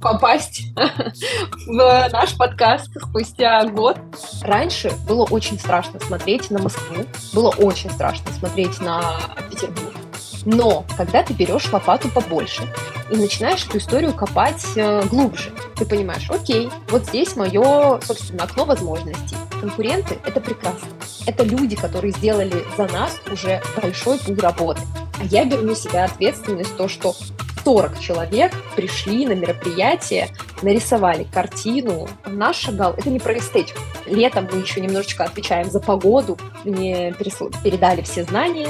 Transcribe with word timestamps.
попасть 0.00 0.62
в 1.66 2.08
наш 2.12 2.36
подкаст 2.36 2.90
спустя 3.00 3.64
год. 3.66 3.98
Раньше 4.42 4.92
было 5.06 5.24
очень 5.24 5.58
страшно 5.58 6.00
смотреть 6.00 6.50
на 6.50 6.60
Москву, 6.60 7.04
было 7.32 7.50
очень 7.50 7.90
страшно 7.90 8.32
смотреть 8.32 8.80
на 8.80 9.18
Петербург. 9.50 9.94
Но 10.44 10.84
когда 10.96 11.22
ты 11.22 11.34
берешь 11.34 11.70
лопату 11.72 12.08
побольше 12.08 12.62
и 13.10 13.16
начинаешь 13.16 13.66
эту 13.66 13.78
историю 13.78 14.14
копать 14.14 14.64
э, 14.76 15.04
глубже, 15.06 15.50
ты 15.76 15.84
понимаешь, 15.84 16.30
окей, 16.30 16.70
вот 16.88 17.04
здесь 17.04 17.36
мое, 17.36 18.00
собственно, 18.00 18.44
окно 18.44 18.64
возможностей. 18.64 19.36
Конкуренты— 19.60 20.18
это 20.24 20.40
прекрасно. 20.40 20.88
Это 21.26 21.42
люди, 21.42 21.76
которые 21.76 22.12
сделали 22.12 22.64
за 22.76 22.86
нас 22.86 23.18
уже 23.30 23.60
большой 23.80 24.18
путь 24.18 24.38
работы. 24.40 24.80
А 25.20 25.24
я 25.24 25.44
беру 25.44 25.62
на 25.62 25.74
себя 25.74 26.04
ответственность 26.04 26.76
то, 26.76 26.88
что 26.88 27.14
40 27.68 28.00
человек 28.00 28.54
пришли 28.76 29.26
на 29.26 29.34
мероприятие, 29.34 30.28
нарисовали 30.62 31.24
картину. 31.24 32.08
Наш 32.24 32.56
шагал, 32.56 32.94
это 32.94 33.10
не 33.10 33.18
про 33.18 33.36
эстетику. 33.36 33.78
Летом 34.06 34.48
мы 34.50 34.60
еще 34.60 34.80
немножечко 34.80 35.24
отвечаем 35.24 35.70
за 35.70 35.78
погоду, 35.78 36.38
мне 36.64 37.12
передали 37.12 38.00
все 38.00 38.24
знания, 38.24 38.68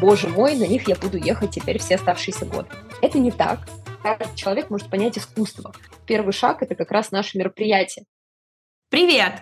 боже 0.00 0.28
мой, 0.28 0.54
на 0.54 0.68
них 0.68 0.86
я 0.86 0.94
буду 0.94 1.18
ехать 1.18 1.50
теперь 1.50 1.80
все 1.80 1.96
оставшиеся 1.96 2.46
годы. 2.46 2.68
Это 3.02 3.18
не 3.18 3.32
так. 3.32 3.68
Каждый 4.04 4.36
человек 4.36 4.70
может 4.70 4.88
понять 4.88 5.18
искусство. 5.18 5.72
Первый 6.06 6.32
шаг– 6.32 6.58
это 6.62 6.76
как 6.76 6.92
раз 6.92 7.10
наше 7.10 7.38
мероприятие. 7.38 8.04
Привет! 8.88 9.32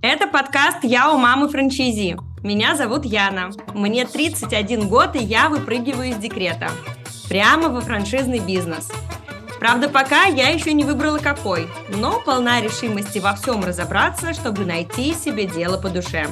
Это 0.00 0.26
подкаст 0.26 0.84
«Я 0.84 1.12
у 1.12 1.18
мамы 1.18 1.50
франчайзи». 1.50 2.16
Меня 2.42 2.76
зовут 2.76 3.04
Яна. 3.04 3.50
Мне 3.74 4.06
31 4.06 4.88
год, 4.88 5.16
и 5.16 5.18
я 5.18 5.50
выпрыгиваю 5.50 6.08
из 6.08 6.16
декрета. 6.16 6.70
Прямо 7.28 7.68
во 7.68 7.80
франшизный 7.80 8.38
бизнес. 8.38 8.88
Правда, 9.58 9.88
пока 9.88 10.24
я 10.24 10.48
еще 10.48 10.72
не 10.72 10.84
выбрала 10.84 11.18
какой, 11.18 11.68
но 11.88 12.20
полна 12.20 12.60
решимости 12.60 13.18
во 13.18 13.34
всем 13.34 13.64
разобраться, 13.64 14.32
чтобы 14.32 14.64
найти 14.64 15.14
себе 15.14 15.46
дело 15.46 15.78
по 15.78 15.88
душе. 15.88 16.26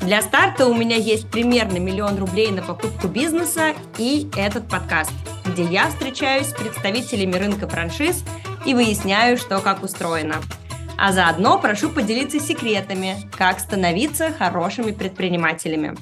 Для 0.00 0.22
старта 0.22 0.66
у 0.66 0.74
меня 0.74 0.96
есть 0.96 1.30
примерно 1.30 1.78
миллион 1.78 2.18
рублей 2.18 2.50
на 2.50 2.62
покупку 2.62 3.08
бизнеса 3.08 3.74
и 3.98 4.30
этот 4.36 4.68
подкаст, 4.68 5.12
где 5.44 5.64
я 5.64 5.88
встречаюсь 5.88 6.48
с 6.48 6.54
представителями 6.54 7.36
рынка 7.36 7.68
франшиз 7.68 8.24
и 8.64 8.74
выясняю, 8.74 9.36
что 9.36 9.58
как 9.60 9.82
устроено– 9.82 10.36
а 11.00 11.12
заодно 11.12 11.58
прошу 11.58 11.88
поделиться 11.88 12.38
секретами, 12.38 13.16
как 13.36 13.58
становиться 13.58 14.34
хорошими 14.38 14.92
предпринимателями. 14.92 15.96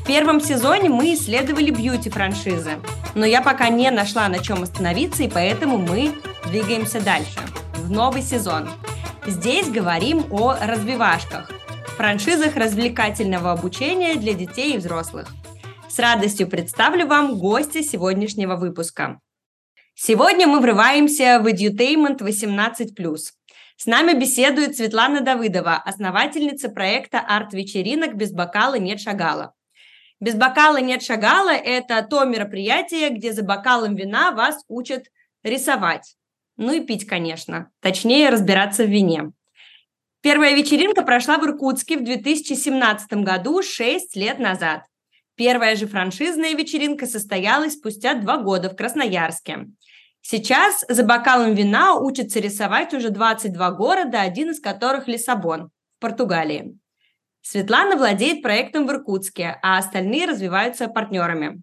В 0.00 0.06
первом 0.06 0.40
сезоне 0.40 0.88
мы 0.88 1.12
исследовали 1.12 1.70
бьюти-франшизы, 1.70 2.78
но 3.16 3.24
я 3.24 3.40
пока 3.40 3.70
не 3.70 3.90
нашла 3.90 4.28
на 4.28 4.38
чем 4.40 4.62
остановиться, 4.62 5.22
и 5.22 5.28
поэтому 5.28 5.78
мы 5.78 6.14
двигаемся 6.44 7.00
дальше, 7.02 7.40
в 7.72 7.90
новый 7.90 8.20
сезон. 8.20 8.68
Здесь 9.26 9.70
говорим 9.70 10.26
о 10.30 10.54
развивашках, 10.60 11.50
франшизах 11.96 12.56
развлекательного 12.56 13.52
обучения 13.52 14.16
для 14.16 14.34
детей 14.34 14.74
и 14.74 14.78
взрослых. 14.78 15.28
С 15.88 15.98
радостью 15.98 16.46
представлю 16.46 17.06
вам 17.06 17.38
гостя 17.38 17.82
сегодняшнего 17.82 18.56
выпуска. 18.56 19.18
Сегодня 19.94 20.46
мы 20.46 20.60
врываемся 20.60 21.40
в 21.42 21.46
Edutainment 21.46 22.18
18+. 22.18 23.16
С 23.78 23.86
нами 23.86 24.12
беседует 24.12 24.76
Светлана 24.76 25.22
Давыдова, 25.22 25.76
основательница 25.76 26.68
проекта 26.68 27.20
«Арт-вечеринок. 27.20 28.14
Без 28.14 28.32
бокала 28.32 28.74
нет 28.74 29.00
шагала». 29.00 29.55
«Без 30.20 30.34
бокала 30.34 30.78
нет 30.78 31.02
шагала»– 31.02 31.50
это 31.54 32.02
то 32.02 32.24
мероприятие, 32.24 33.10
где 33.10 33.32
за 33.32 33.42
бокалом 33.42 33.96
вина 33.96 34.32
вас 34.32 34.62
учат 34.68 35.04
рисовать. 35.42 36.16
Ну 36.56 36.72
и 36.72 36.80
пить, 36.80 37.06
конечно. 37.06 37.70
Точнее, 37.80 38.30
разбираться 38.30 38.84
в 38.84 38.90
вине. 38.90 39.32
Первая 40.22 40.54
вечеринка 40.56 41.02
прошла 41.02 41.38
в 41.38 41.44
Иркутске 41.44 41.98
в 41.98 42.04
2017 42.04 43.12
году, 43.22 43.62
6 43.62 44.16
лет 44.16 44.38
назад. 44.38 44.82
Первая 45.36 45.76
же 45.76 45.86
франшизная 45.86 46.54
вечеринка 46.54 47.06
состоялась 47.06 47.74
спустя 47.74 48.14
два 48.14 48.38
года 48.38 48.70
в 48.70 48.76
Красноярске. 48.76 49.66
Сейчас 50.22 50.84
за 50.88 51.04
бокалом 51.04 51.54
вина 51.54 51.94
учатся 51.94 52.40
рисовать 52.40 52.94
уже 52.94 53.10
22 53.10 53.70
города, 53.72 54.22
один 54.22 54.50
из 54.50 54.60
которых 54.60 55.06
Лиссабон, 55.06 55.70
в 55.98 56.00
Португалии. 56.00 56.76
Светлана 57.48 57.96
владеет 57.96 58.42
проектом 58.42 58.88
в 58.88 58.90
Иркутске, 58.90 59.60
а 59.62 59.78
остальные 59.78 60.26
развиваются 60.26 60.88
партнерами. 60.88 61.62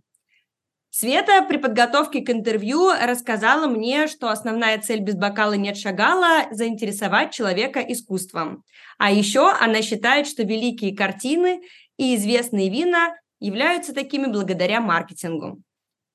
Света 0.89 1.44
при 1.45 1.57
подготовке 1.57 2.21
к 2.21 2.29
интервью 2.29 2.91
рассказала 2.94 3.67
мне, 3.67 4.07
что 4.07 4.29
основная 4.29 4.79
цель 4.79 5.01
без 5.01 5.16
бокала 5.16 5.55
нет 5.55 5.75
шагала– 5.75 6.47
заинтересовать 6.51 7.33
человека 7.33 7.81
искусством. 7.81 8.63
А 8.97 9.11
еще 9.11 9.51
она 9.51 9.81
считает, 9.81 10.25
что 10.25 10.44
великие 10.44 10.95
картины 10.95 11.61
и 11.97 12.15
известные 12.15 12.69
вина 12.69 13.17
являются 13.41 13.94
такими 13.94 14.27
благодаря 14.27 14.79
маркетингу. 14.79 15.59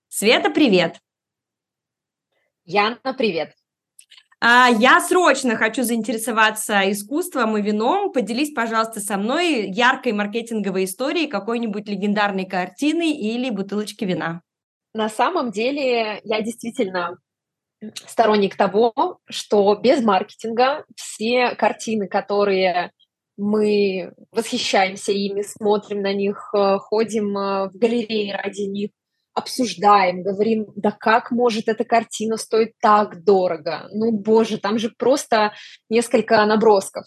Света, 0.09 0.49
привет! 0.49 0.99
Яна, 2.65 2.97
привет. 3.19 3.53
А, 4.41 4.69
я 4.69 5.01
срочно 5.01 5.57
хочу 5.57 5.83
заинтересоваться 5.83 6.91
искусством 6.91 7.57
и 7.57 7.63
вином. 7.63 8.13
Поделись, 8.13 8.53
пожалуйста, 8.53 9.01
со 9.01 9.17
мной 9.17 9.69
яркой 9.69 10.13
маркетинговой 10.13 10.85
историей 10.85 11.27
какой-нибудь 11.27 11.89
легендарной 11.89 12.47
картины 12.47 13.13
или 13.13 13.51
бутылочки 13.51 14.05
вина. 14.05 14.43
На 14.95 15.09
самом 15.09 15.51
деле 15.51 16.21
я 16.23 16.41
действительно 16.41 17.19
сторонник 18.07 18.57
того, 18.57 19.19
что 19.29 19.75
без 19.77 20.03
маркетинга 20.03 20.85
все 20.97 21.55
картины, 21.57 22.09
которые 22.09 22.93
мы 23.37 24.13
восхищаемся 24.33 25.13
ими, 25.13 25.43
смотрим 25.43 26.03
на 26.03 26.13
них, 26.13 26.51
э, 26.55 26.79
ходим 26.79 27.39
э, 27.39 27.69
в 27.69 27.79
галереи 27.79 28.33
ради 28.33 28.63
них, 28.63 28.91
обсуждаем, 29.39 30.23
говорим, 30.23 30.67
да 30.77 30.91
как 30.91 31.31
может 31.31 31.69
эта 31.69 31.85
картина 31.85 32.37
стоить 32.37 32.79
так 32.81 33.25
дорого? 33.25 33.89
Ну, 33.93 34.13
боже, 34.13 34.59
там 34.59 34.79
же 34.79 34.91
просто 34.91 35.53
несколько 35.89 36.45
набросков. 36.45 37.05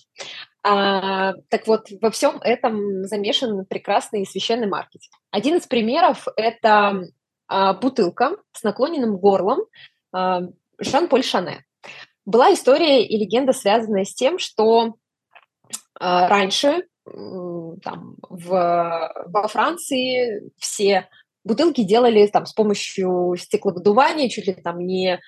А, 0.63 1.33
так 1.49 1.67
вот, 1.67 1.87
во 2.01 2.11
всем 2.11 2.37
этом 2.41 3.05
замешан 3.05 3.65
прекрасный 3.65 4.25
священный 4.25 4.67
маркетинг. 4.67 5.13
Один 5.31 5.57
из 5.57 5.67
примеров– 5.67 6.27
это 6.35 7.03
а, 7.47 7.73
бутылка 7.73 8.37
с 8.53 8.63
наклоненным 8.63 9.17
горлом 9.17 9.61
а, 10.13 10.41
Жан-Поль 10.79 11.23
Шане. 11.23 11.65
Была 12.25 12.53
история 12.53 13.05
и 13.05 13.17
легенда, 13.17 13.53
связанная 13.53 14.05
с 14.05 14.13
тем, 14.13 14.37
что 14.39 14.95
а, 15.99 16.27
раньше 16.27 16.85
там, 17.03 18.15
в, 18.29 19.13
во 19.25 19.47
Франции 19.47 20.51
все 20.57 21.09
Бутылки 21.43 21.83
делали 21.83 22.27
там 22.27 22.45
с 22.45 22.53
помощью 22.53 23.35
стекловыдувания, 23.39 24.29
чуть 24.29 24.47
ли 24.47 24.53
там 24.53 24.79
не 24.79 25.19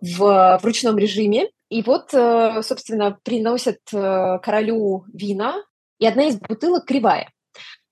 в, 0.00 0.58
в 0.60 0.64
ручном 0.64 0.98
режиме. 0.98 1.48
И 1.68 1.82
вот, 1.82 2.12
э, 2.12 2.62
собственно, 2.62 3.18
приносят 3.24 3.78
э, 3.92 4.38
королю 4.42 5.04
вина, 5.12 5.62
и 5.98 6.06
одна 6.06 6.24
из 6.24 6.36
бутылок 6.36 6.84
кривая. 6.84 7.30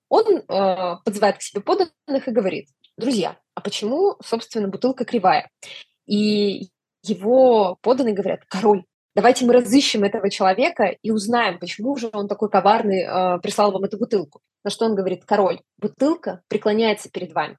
Он 0.09 0.25
э, 0.37 0.43
подзывает 1.05 1.37
к 1.37 1.41
себе 1.41 1.61
поданных 1.61 2.27
и 2.27 2.31
говорит, 2.31 2.67
друзья, 2.97 3.37
а 3.55 3.61
почему, 3.61 4.17
собственно, 4.23 4.67
бутылка 4.67 5.05
кривая? 5.05 5.49
И 6.05 6.69
его 7.03 7.77
поданные 7.81 8.13
говорят, 8.13 8.41
король, 8.47 8.83
давайте 9.15 9.45
мы 9.45 9.53
разыщем 9.53 10.03
этого 10.03 10.29
человека 10.29 10.95
и 11.01 11.11
узнаем, 11.11 11.59
почему 11.59 11.95
же 11.95 12.09
он 12.13 12.27
такой 12.27 12.49
коварный 12.49 13.03
э, 13.03 13.39
прислал 13.39 13.71
вам 13.71 13.85
эту 13.85 13.97
бутылку. 13.97 14.41
На 14.63 14.69
что 14.71 14.85
он 14.85 14.95
говорит, 14.95 15.25
король, 15.25 15.59
бутылка 15.77 16.41
преклоняется 16.47 17.09
перед 17.09 17.33
вами. 17.33 17.57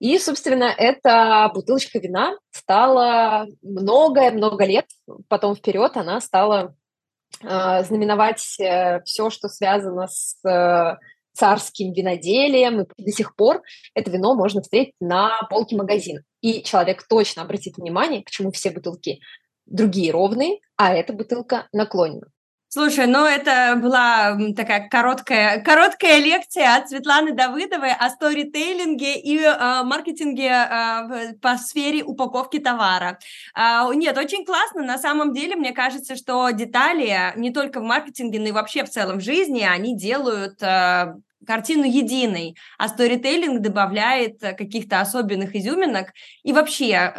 И, 0.00 0.18
собственно, 0.18 0.64
эта 0.64 1.50
бутылочка 1.54 1.98
вина 1.98 2.36
стала 2.50 3.46
много-много 3.62 4.64
лет, 4.64 4.86
потом 5.28 5.54
вперед 5.54 5.96
она 5.96 6.20
стала 6.20 6.74
э, 7.42 7.84
знаменовать 7.84 8.58
э, 8.60 9.00
все, 9.04 9.30
что 9.30 9.48
связано 9.48 10.08
с 10.08 10.44
э, 10.46 10.96
царским 11.32 11.92
виноделием, 11.92 12.82
и 12.82 13.02
до 13.02 13.12
сих 13.12 13.36
пор 13.36 13.62
это 13.94 14.10
вино 14.10 14.34
можно 14.34 14.62
встретить 14.62 14.94
на 15.00 15.42
полке 15.48 15.76
магазина. 15.76 16.22
И 16.40 16.62
человек 16.62 17.06
точно 17.08 17.42
обратит 17.42 17.76
внимание, 17.76 18.22
к 18.22 18.30
чему 18.30 18.50
все 18.50 18.70
бутылки 18.70 19.20
другие 19.66 20.12
ровные, 20.12 20.58
а 20.76 20.94
эта 20.94 21.12
бутылка 21.12 21.68
наклонена. 21.72 22.26
Слушай, 22.74 23.06
ну 23.06 23.24
это 23.24 23.78
была 23.80 24.36
такая 24.56 24.88
короткая, 24.88 25.62
короткая 25.62 26.18
лекция 26.18 26.74
от 26.74 26.88
Светланы 26.88 27.32
Давыдовой 27.32 27.92
о 27.92 28.10
сторитейлинге 28.10 29.14
и 29.14 29.38
э, 29.38 29.84
маркетинге 29.84 30.48
э, 30.48 31.34
по 31.40 31.56
сфере 31.56 32.02
упаковки 32.02 32.58
товара. 32.58 33.20
Э, 33.56 33.94
нет, 33.94 34.18
очень 34.18 34.44
классно. 34.44 34.82
На 34.82 34.98
самом 34.98 35.32
деле, 35.32 35.54
мне 35.54 35.70
кажется, 35.70 36.16
что 36.16 36.50
детали 36.50 37.32
не 37.36 37.52
только 37.52 37.78
в 37.78 37.84
маркетинге, 37.84 38.40
но 38.40 38.48
и 38.48 38.50
вообще 38.50 38.82
в 38.82 38.90
целом 38.90 39.18
в 39.18 39.22
жизни, 39.22 39.60
они 39.60 39.96
делают 39.96 40.60
э, 40.60 41.14
картину 41.46 41.84
единой, 41.84 42.56
а 42.78 42.88
сторителлинг 42.88 43.60
добавляет 43.60 44.40
каких-то 44.40 45.00
особенных 45.00 45.54
изюминок. 45.54 46.12
И 46.42 46.52
вообще, 46.52 47.12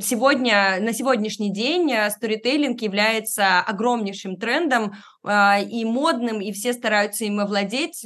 сегодня, 0.00 0.78
на 0.80 0.92
сегодняшний 0.92 1.52
день 1.52 1.92
сторителлинг 2.10 2.80
является 2.80 3.60
огромнейшим 3.60 4.36
трендом 4.36 4.94
и 5.24 5.84
модным, 5.84 6.40
и 6.40 6.52
все 6.52 6.72
стараются 6.72 7.24
им 7.24 7.40
овладеть. 7.40 8.04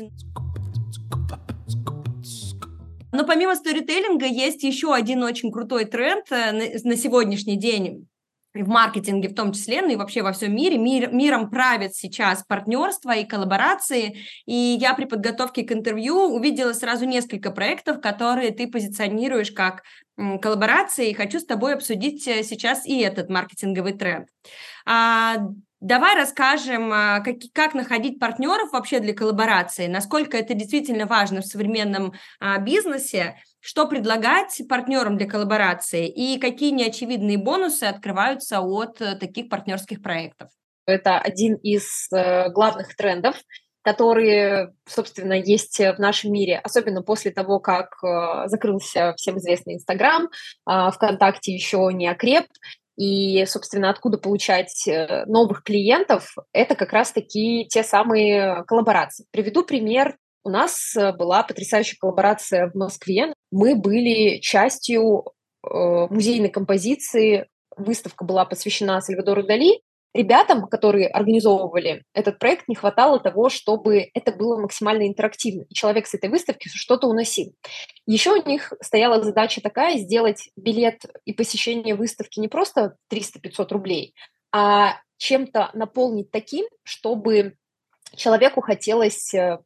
Но 3.12 3.26
помимо 3.26 3.54
сторителлинга 3.56 4.26
есть 4.26 4.62
еще 4.62 4.94
один 4.94 5.22
очень 5.22 5.50
крутой 5.50 5.84
тренд 5.84 6.30
э, 6.30 6.52
на, 6.84 6.96
сегодняшний 6.96 7.56
день 7.56 8.06
в 8.54 8.68
маркетинге 8.68 9.28
в 9.28 9.34
том 9.34 9.52
числе, 9.52 9.82
ну 9.82 9.90
и 9.90 9.96
вообще 9.96 10.22
во 10.22 10.32
всем 10.32 10.54
мире. 10.54 10.76
Мир, 10.78 11.12
миром 11.12 11.50
правят 11.50 11.94
сейчас 11.94 12.42
партнерства 12.42 13.12
и 13.16 13.24
коллаборации. 13.24 14.18
И 14.46 14.76
я 14.80 14.94
при 14.94 15.04
подготовке 15.04 15.62
к 15.62 15.72
интервью 15.72 16.16
увидела 16.16 16.72
сразу 16.72 17.04
несколько 17.04 17.50
проектов, 17.50 18.00
которые 18.00 18.50
ты 18.50 18.66
позиционируешь 18.66 19.52
как 19.52 19.82
коллаборации. 20.16 21.10
И 21.10 21.14
хочу 21.14 21.38
с 21.38 21.46
тобой 21.46 21.74
обсудить 21.74 22.26
э, 22.26 22.42
сейчас 22.42 22.86
и 22.86 23.00
этот 23.00 23.30
маркетинговый 23.30 23.92
тренд. 23.92 24.28
А, 24.84 25.36
Давай 25.80 26.14
расскажем, 26.14 26.92
а, 26.92 27.20
как, 27.20 27.36
как 27.54 27.72
находить 27.72 28.18
партнеров 28.18 28.70
вообще 28.72 29.00
для 29.00 29.14
коллаборации, 29.14 29.86
насколько 29.86 30.36
это 30.36 30.52
действительно 30.52 31.06
важно 31.06 31.40
в 31.40 31.46
современном 31.46 32.12
а, 32.38 32.58
бизнесе, 32.58 33.36
что 33.60 33.86
предлагать 33.86 34.60
партнерам 34.68 35.16
для 35.16 35.28
коллаборации 35.28 36.08
и 36.08 36.38
какие 36.38 36.70
неочевидные 36.70 37.38
бонусы 37.38 37.84
открываются 37.84 38.60
от 38.60 39.00
э, 39.00 39.16
таких 39.16 39.48
партнерских 39.48 40.02
проектов. 40.02 40.48
Это 40.86 41.18
один 41.18 41.54
из 41.56 42.08
э, 42.12 42.50
главных 42.50 42.96
трендов, 42.96 43.36
которые, 43.82 44.74
собственно, 44.86 45.34
есть 45.34 45.78
в 45.78 45.96
нашем 45.98 46.32
мире, 46.32 46.58
особенно 46.58 47.02
после 47.02 47.30
того, 47.30 47.60
как 47.60 48.02
э, 48.02 48.48
закрылся 48.48 49.14
всем 49.16 49.38
известный 49.38 49.74
Инстаграм, 49.74 50.24
э, 50.24 50.90
ВКонтакте 50.92 51.52
еще 51.52 51.88
не 51.92 52.08
окреп, 52.08 52.46
и, 52.96 53.46
собственно, 53.46 53.88
откуда 53.88 54.18
получать 54.18 54.86
э, 54.86 55.24
новых 55.24 55.62
клиентов, 55.62 56.34
это 56.52 56.74
как 56.74 56.92
раз-таки 56.92 57.66
те 57.66 57.82
самые 57.82 58.64
коллаборации. 58.64 59.24
Приведу 59.30 59.64
пример. 59.64 60.16
У 60.42 60.50
нас 60.50 60.96
э, 60.96 61.12
была 61.12 61.42
потрясающая 61.42 61.96
коллаборация 61.98 62.70
в 62.70 62.74
Москве. 62.74 63.32
Мы 63.50 63.74
были 63.74 64.38
частью 64.40 65.24
э, 65.62 66.06
музейной 66.10 66.48
композиции. 66.48 67.46
Выставка 67.76 68.24
была 68.24 68.44
посвящена 68.44 69.00
Сальвадору 69.00 69.42
Дали, 69.42 69.80
ребятам, 70.14 70.66
которые 70.66 71.08
организовывали 71.08 72.04
этот 72.14 72.38
проект, 72.38 72.68
не 72.68 72.74
хватало 72.74 73.20
того, 73.20 73.48
чтобы 73.48 74.08
это 74.14 74.32
было 74.32 74.60
максимально 74.60 75.06
интерактивно, 75.06 75.64
и 75.68 75.74
человек 75.74 76.06
с 76.06 76.14
этой 76.14 76.30
выставки 76.30 76.68
что-то 76.68 77.06
уносил. 77.06 77.54
Еще 78.06 78.32
у 78.32 78.48
них 78.48 78.72
стояла 78.82 79.22
задача 79.22 79.60
такая, 79.60 79.98
сделать 79.98 80.50
билет 80.56 81.04
и 81.24 81.32
посещение 81.32 81.94
выставки 81.94 82.40
не 82.40 82.48
просто 82.48 82.96
300-500 83.12 83.68
рублей, 83.70 84.14
а 84.52 84.96
чем-то 85.18 85.70
наполнить 85.74 86.30
таким, 86.30 86.66
чтобы 86.82 87.54
человеку 88.16 88.60
хотелось 88.62 89.32
э, 89.34 89.58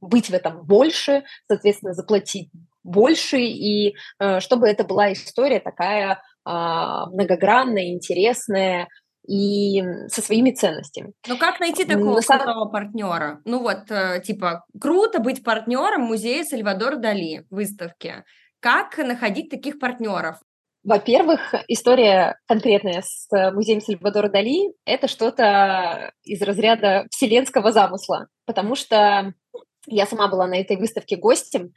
быть 0.00 0.30
в 0.30 0.34
этом 0.34 0.64
больше, 0.64 1.24
соответственно, 1.46 1.94
заплатить 1.94 2.50
больше, 2.82 3.38
и 3.38 3.94
э, 4.18 4.40
чтобы 4.40 4.68
это 4.68 4.84
была 4.84 5.12
история 5.12 5.60
такая 5.60 6.12
э, 6.12 6.50
многогранная, 6.50 7.88
интересная, 7.88 8.88
и 9.26 9.82
со 10.08 10.20
своими 10.20 10.50
ценностями. 10.50 11.12
Ну 11.26 11.38
как 11.38 11.60
найти 11.60 11.84
такого 11.84 12.16
На 12.16 12.38
крутого 12.38 12.66
партнера? 12.66 13.40
Ну 13.44 13.60
вот, 13.60 13.90
э, 13.90 14.20
типа, 14.22 14.64
круто 14.78 15.18
быть 15.18 15.42
партнером 15.42 16.02
музея 16.02 16.44
Сальвадор 16.44 16.96
Дали 16.96 17.46
выставки. 17.50 18.24
Как 18.60 18.98
находить 18.98 19.50
таких 19.50 19.78
партнеров? 19.78 20.36
Во-первых, 20.82 21.54
история 21.68 22.38
конкретная 22.46 23.02
с 23.02 23.26
музеем 23.52 23.80
Сальвадора 23.80 24.28
Дали– 24.28 24.74
это 24.84 25.08
что-то 25.08 26.12
из 26.24 26.42
разряда 26.42 27.06
вселенского 27.10 27.72
замысла, 27.72 28.28
потому 28.44 28.74
что 28.74 29.32
я 29.86 30.06
сама 30.06 30.28
была 30.28 30.46
на 30.46 30.60
этой 30.60 30.76
выставке 30.76 31.16
гостем, 31.16 31.72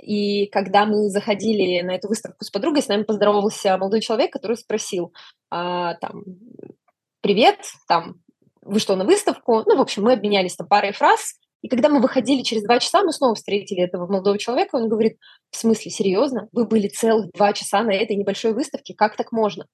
и 0.00 0.46
когда 0.46 0.86
мы 0.86 1.08
заходили 1.08 1.80
на 1.82 1.96
эту 1.96 2.08
выставку 2.08 2.44
с 2.44 2.50
подругой, 2.50 2.82
с 2.82 2.88
нами 2.88 3.02
поздоровался 3.02 3.76
молодой 3.76 4.00
человек, 4.00 4.32
который 4.32 4.56
спросил, 4.56 5.12
а, 5.50 5.94
там, 5.94 6.22
привет, 7.20 7.58
там, 7.88 8.14
вы 8.62 8.78
что, 8.78 8.96
на 8.96 9.04
выставку? 9.04 9.64
Ну, 9.66 9.76
в 9.76 9.80
общем, 9.80 10.04
мы 10.04 10.12
обменялись 10.12 10.54
там 10.54 10.68
парой 10.68 10.92
фраз, 10.92 11.34
и 11.62 11.68
когда 11.68 11.88
мы 11.88 12.00
выходили 12.00 12.42
через 12.42 12.62
два 12.62 12.78
часа, 12.78 13.02
мы 13.02 13.12
снова 13.12 13.34
встретили 13.34 13.82
этого 13.82 14.06
молодого 14.06 14.38
человека, 14.38 14.76
он 14.76 14.88
говорит, 14.88 15.18
в 15.50 15.56
смысле, 15.56 15.90
серьезно? 15.90 16.48
Вы 16.52 16.66
были 16.66 16.88
целых 16.88 17.32
два 17.32 17.52
часа 17.52 17.82
на 17.82 17.92
этой 17.92 18.14
небольшой 18.14 18.52
выставке, 18.52 18.94
как 18.94 19.16
так 19.16 19.32
можно? 19.32 19.66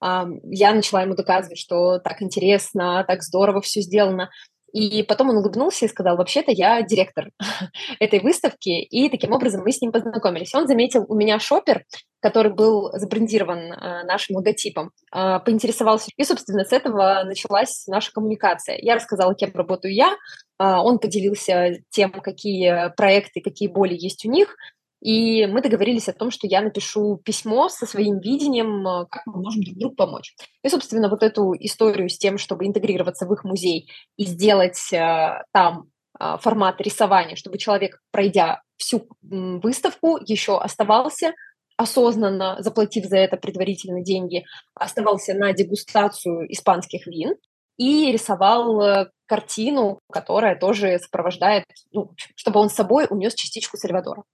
Я 0.00 0.74
начала 0.74 1.02
ему 1.02 1.14
доказывать, 1.14 1.58
что 1.58 1.98
так 1.98 2.22
интересно, 2.22 3.04
так 3.08 3.22
здорово 3.22 3.60
все 3.60 3.80
сделано. 3.80 4.30
И 4.76 5.02
потом 5.02 5.30
он 5.30 5.38
улыбнулся 5.38 5.86
и 5.86 5.88
сказал, 5.88 6.18
вообще-то 6.18 6.52
я 6.52 6.82
директор 6.82 7.30
этой 7.98 8.20
выставки, 8.20 8.68
и 8.68 9.08
таким 9.08 9.32
образом 9.32 9.62
мы 9.64 9.72
с 9.72 9.80
ним 9.80 9.90
познакомились. 9.90 10.54
Он 10.54 10.66
заметил 10.66 11.06
у 11.08 11.14
меня 11.14 11.38
шопер, 11.38 11.84
который 12.20 12.52
был 12.52 12.90
забрендирован 12.92 13.72
э, 13.72 14.04
нашим 14.04 14.36
логотипом, 14.36 14.90
э, 15.14 15.40
поинтересовался. 15.40 16.10
И, 16.14 16.24
собственно, 16.24 16.62
с 16.62 16.72
этого 16.72 17.22
началась 17.24 17.86
наша 17.86 18.12
коммуникация. 18.12 18.76
Я 18.78 18.96
рассказала, 18.96 19.34
кем 19.34 19.50
работаю 19.54 19.94
я, 19.94 20.12
э, 20.12 20.16
он 20.58 20.98
поделился 20.98 21.76
тем, 21.88 22.12
какие 22.12 22.94
проекты, 22.96 23.40
какие 23.40 23.68
боли 23.68 23.94
есть 23.94 24.26
у 24.26 24.30
них, 24.30 24.56
и 25.00 25.46
мы 25.46 25.60
договорились 25.60 26.08
о 26.08 26.12
том, 26.12 26.30
что 26.30 26.46
я 26.46 26.60
напишу 26.60 27.18
письмо 27.18 27.68
со 27.68 27.86
своим 27.86 28.18
видением, 28.18 28.86
э, 28.86 29.06
как 29.10 29.22
мы 29.26 29.42
можем 29.42 29.62
друг 29.62 29.78
другу 29.78 29.94
помочь. 29.94 30.34
И, 30.62 30.68
собственно, 30.68 31.08
вот 31.08 31.22
эту 31.22 31.54
историю 31.58 32.08
с 32.08 32.18
тем, 32.18 32.38
чтобы 32.38 32.66
интегрироваться 32.66 33.26
в 33.26 33.32
их 33.32 33.44
музей 33.44 33.90
и 34.16 34.24
сделать 34.24 34.92
э, 34.92 35.42
там 35.52 35.90
э, 36.18 36.36
формат 36.40 36.80
рисования, 36.80 37.36
чтобы 37.36 37.58
человек, 37.58 38.00
пройдя 38.10 38.62
всю 38.78 39.08
выставку, 39.22 40.18
еще 40.24 40.58
оставался 40.58 41.34
осознанно, 41.76 42.56
заплатив 42.60 43.04
за 43.04 43.18
это 43.18 43.36
предварительно 43.36 44.02
деньги, 44.02 44.44
оставался 44.74 45.34
на 45.34 45.52
дегустацию 45.52 46.50
испанских 46.50 47.06
вин 47.06 47.34
и 47.76 48.10
рисовал 48.10 49.08
картину, 49.26 50.00
которая 50.10 50.56
тоже 50.58 50.98
сопровождает, 50.98 51.64
ну, 51.92 52.12
чтобы 52.34 52.60
он 52.60 52.70
с 52.70 52.74
собой 52.74 53.06
унес 53.10 53.34
частичку 53.34 53.76
Сальвадора. 53.76 54.24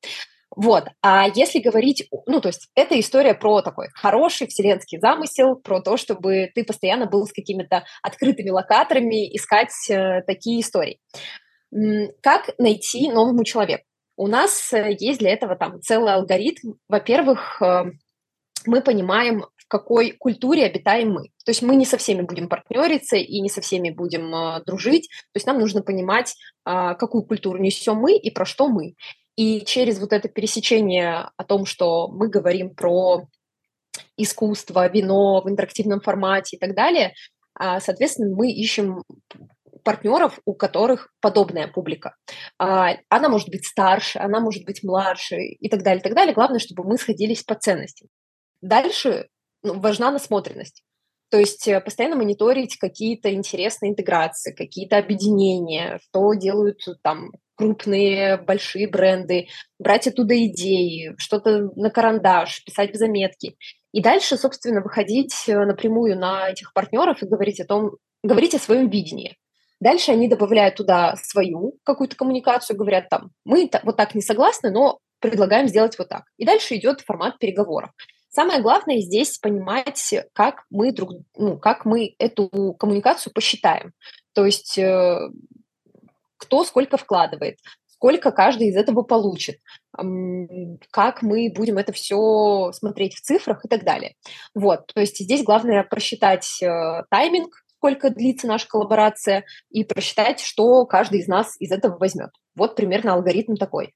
Вот. 0.54 0.84
А 1.00 1.28
если 1.34 1.60
говорить, 1.60 2.08
ну, 2.26 2.40
то 2.40 2.48
есть 2.48 2.68
это 2.74 2.98
история 3.00 3.34
про 3.34 3.62
такой 3.62 3.88
хороший 3.94 4.46
вселенский 4.46 4.98
замысел, 5.00 5.56
про 5.56 5.80
то, 5.80 5.96
чтобы 5.96 6.50
ты 6.54 6.62
постоянно 6.64 7.06
был 7.06 7.26
с 7.26 7.32
какими-то 7.32 7.84
открытыми 8.02 8.50
локаторами, 8.50 9.34
искать 9.34 9.72
э, 9.88 10.20
такие 10.26 10.60
истории. 10.60 11.00
Как 12.20 12.50
найти 12.58 13.10
новому 13.10 13.44
человеку? 13.44 13.84
У 14.16 14.26
нас 14.26 14.72
э, 14.74 14.94
есть 14.98 15.20
для 15.20 15.30
этого 15.30 15.56
там 15.56 15.80
целый 15.80 16.12
алгоритм. 16.12 16.74
Во-первых, 16.86 17.62
э, 17.62 17.84
мы 18.66 18.82
понимаем, 18.82 19.46
в 19.56 19.68
какой 19.68 20.10
культуре 20.10 20.66
обитаем 20.66 21.12
мы. 21.12 21.28
То 21.46 21.50
есть 21.50 21.62
мы 21.62 21.76
не 21.76 21.86
со 21.86 21.96
всеми 21.96 22.20
будем 22.20 22.50
партнериться 22.50 23.16
и 23.16 23.40
не 23.40 23.48
со 23.48 23.62
всеми 23.62 23.88
будем 23.88 24.34
э, 24.34 24.62
дружить. 24.66 25.08
То 25.32 25.38
есть 25.38 25.46
нам 25.46 25.58
нужно 25.58 25.82
понимать, 25.82 26.34
э, 26.66 26.94
какую 26.98 27.24
культуру 27.24 27.58
несем 27.58 27.96
мы 27.96 28.18
и 28.18 28.30
про 28.30 28.44
что 28.44 28.68
мы. 28.68 28.94
И 29.36 29.64
через 29.64 29.98
вот 29.98 30.12
это 30.12 30.28
пересечение 30.28 31.30
о 31.36 31.44
том, 31.44 31.64
что 31.64 32.08
мы 32.08 32.28
говорим 32.28 32.74
про 32.74 33.26
искусство, 34.16 34.88
вино 34.88 35.42
в 35.42 35.48
интерактивном 35.48 36.00
формате 36.00 36.56
и 36.56 36.58
так 36.58 36.74
далее, 36.74 37.14
а, 37.54 37.80
соответственно, 37.80 38.34
мы 38.34 38.50
ищем 38.50 39.02
партнеров, 39.84 40.38
у 40.44 40.54
которых 40.54 41.10
подобная 41.20 41.68
публика. 41.68 42.14
А, 42.58 42.96
она 43.08 43.28
может 43.28 43.48
быть 43.48 43.66
старше, 43.66 44.18
она 44.18 44.40
может 44.40 44.64
быть 44.64 44.82
младше 44.82 45.36
и 45.36 45.68
так 45.68 45.82
далее, 45.82 46.00
и 46.00 46.02
так 46.02 46.14
далее. 46.14 46.34
Главное, 46.34 46.58
чтобы 46.58 46.84
мы 46.84 46.98
сходились 46.98 47.42
по 47.42 47.54
ценностям. 47.54 48.08
Дальше 48.60 49.28
ну, 49.62 49.80
важна 49.80 50.10
насмотренность. 50.10 50.82
То 51.30 51.38
есть 51.38 51.66
э, 51.66 51.80
постоянно 51.80 52.16
мониторить 52.16 52.76
какие-то 52.76 53.32
интересные 53.32 53.92
интеграции, 53.92 54.54
какие-то 54.54 54.98
объединения, 54.98 55.98
что 56.02 56.34
делают 56.34 56.80
там 57.02 57.30
крупные, 57.62 58.38
большие 58.38 58.88
бренды, 58.88 59.46
брать 59.78 60.08
оттуда 60.08 60.34
идеи, 60.46 61.14
что-то 61.16 61.70
на 61.76 61.90
карандаш, 61.90 62.64
писать 62.64 62.92
в 62.92 62.96
заметки. 62.96 63.56
И 63.92 64.02
дальше, 64.02 64.36
собственно, 64.36 64.80
выходить 64.80 65.34
э, 65.46 65.64
напрямую 65.64 66.18
на 66.18 66.50
этих 66.50 66.72
партнеров 66.72 67.22
и 67.22 67.26
говорить 67.26 67.60
о 67.60 67.66
том, 67.66 67.92
говорить 68.24 68.54
о 68.54 68.58
своем 68.58 68.88
видении. 68.88 69.36
Дальше 69.80 70.12
они 70.12 70.28
добавляют 70.28 70.76
туда 70.76 71.14
свою 71.22 71.78
какую-то 71.84 72.16
коммуникацию, 72.16 72.76
говорят 72.76 73.08
там, 73.08 73.30
мы 73.44 73.70
вот 73.84 73.96
так 73.96 74.14
не 74.14 74.22
согласны, 74.22 74.70
но 74.70 74.98
предлагаем 75.20 75.68
сделать 75.68 75.98
вот 75.98 76.08
так. 76.08 76.24
И 76.38 76.44
дальше 76.44 76.76
идет 76.76 77.00
формат 77.00 77.38
переговоров. 77.38 77.90
Самое 78.28 78.60
главное 78.60 78.98
здесь 78.98 79.38
понимать, 79.38 80.14
как 80.32 80.64
мы 80.70 80.92
друг, 80.92 81.12
ну, 81.36 81.58
как 81.58 81.84
мы 81.84 82.14
эту 82.18 82.74
коммуникацию 82.78 83.32
посчитаем. 83.32 83.92
То 84.34 84.46
есть 84.46 84.78
э, 84.78 85.28
кто 86.42 86.64
сколько 86.64 86.96
вкладывает, 86.96 87.58
сколько 87.86 88.32
каждый 88.32 88.68
из 88.68 88.76
этого 88.76 89.02
получит, 89.02 89.60
как 90.90 91.22
мы 91.22 91.52
будем 91.54 91.78
это 91.78 91.92
все 91.92 92.72
смотреть 92.72 93.14
в 93.14 93.20
цифрах 93.20 93.64
и 93.64 93.68
так 93.68 93.84
далее. 93.84 94.14
Вот, 94.54 94.86
то 94.92 95.00
есть 95.00 95.18
здесь 95.18 95.44
главное 95.44 95.84
просчитать 95.84 96.60
э, 96.60 97.04
тайминг, 97.10 97.54
сколько 97.76 98.10
длится 98.10 98.48
наша 98.48 98.66
коллаборация, 98.66 99.44
и 99.70 99.84
просчитать, 99.84 100.40
что 100.40 100.84
каждый 100.86 101.20
из 101.20 101.28
нас 101.28 101.54
из 101.60 101.70
этого 101.70 101.96
возьмет. 101.96 102.30
Вот 102.56 102.74
примерно 102.74 103.14
алгоритм 103.14 103.54
такой. 103.54 103.92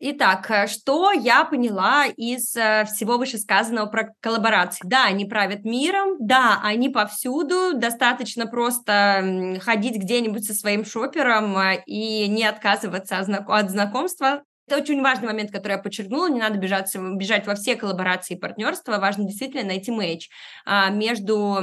Итак, 0.00 0.48
э, 0.50 0.68
что 0.68 1.10
я 1.10 1.44
поняла 1.44 2.06
из 2.06 2.54
э, 2.54 2.84
всего 2.84 3.18
вышесказанного 3.18 3.86
про 3.86 4.14
коллаборации? 4.20 4.86
Да, 4.86 5.06
они 5.06 5.24
правят 5.24 5.64
миром, 5.64 6.16
да, 6.20 6.60
они 6.62 6.88
повсюду, 6.88 7.72
достаточно 7.74 8.46
просто 8.46 9.58
ходить 9.60 9.96
где-нибудь 9.96 10.44
со 10.44 10.54
своим 10.54 10.84
шопером 10.84 11.58
э, 11.58 11.82
и 11.86 12.28
не 12.28 12.44
отказываться 12.44 13.18
от 13.18 13.70
знакомства. 13.70 14.44
Это 14.68 14.76
очень 14.76 15.02
важный 15.02 15.26
момент, 15.26 15.50
который 15.50 15.72
я 15.72 15.78
подчеркнула. 15.78 16.28
Не 16.28 16.38
надо 16.38 16.58
бежать, 16.58 16.94
бежать 16.94 17.46
во 17.46 17.56
все 17.56 17.74
коллаборации 17.74 18.34
и 18.34 18.38
партнерства. 18.38 18.98
Важно 18.98 19.24
действительно 19.24 19.64
найти 19.64 19.90
мэч 19.90 20.28
а, 20.66 20.90
между 20.90 21.56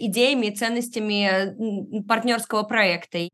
идеями 0.00 0.46
и 0.46 0.56
ценностями 0.56 2.02
партнерского 2.08 2.62
проекта. 2.62 3.28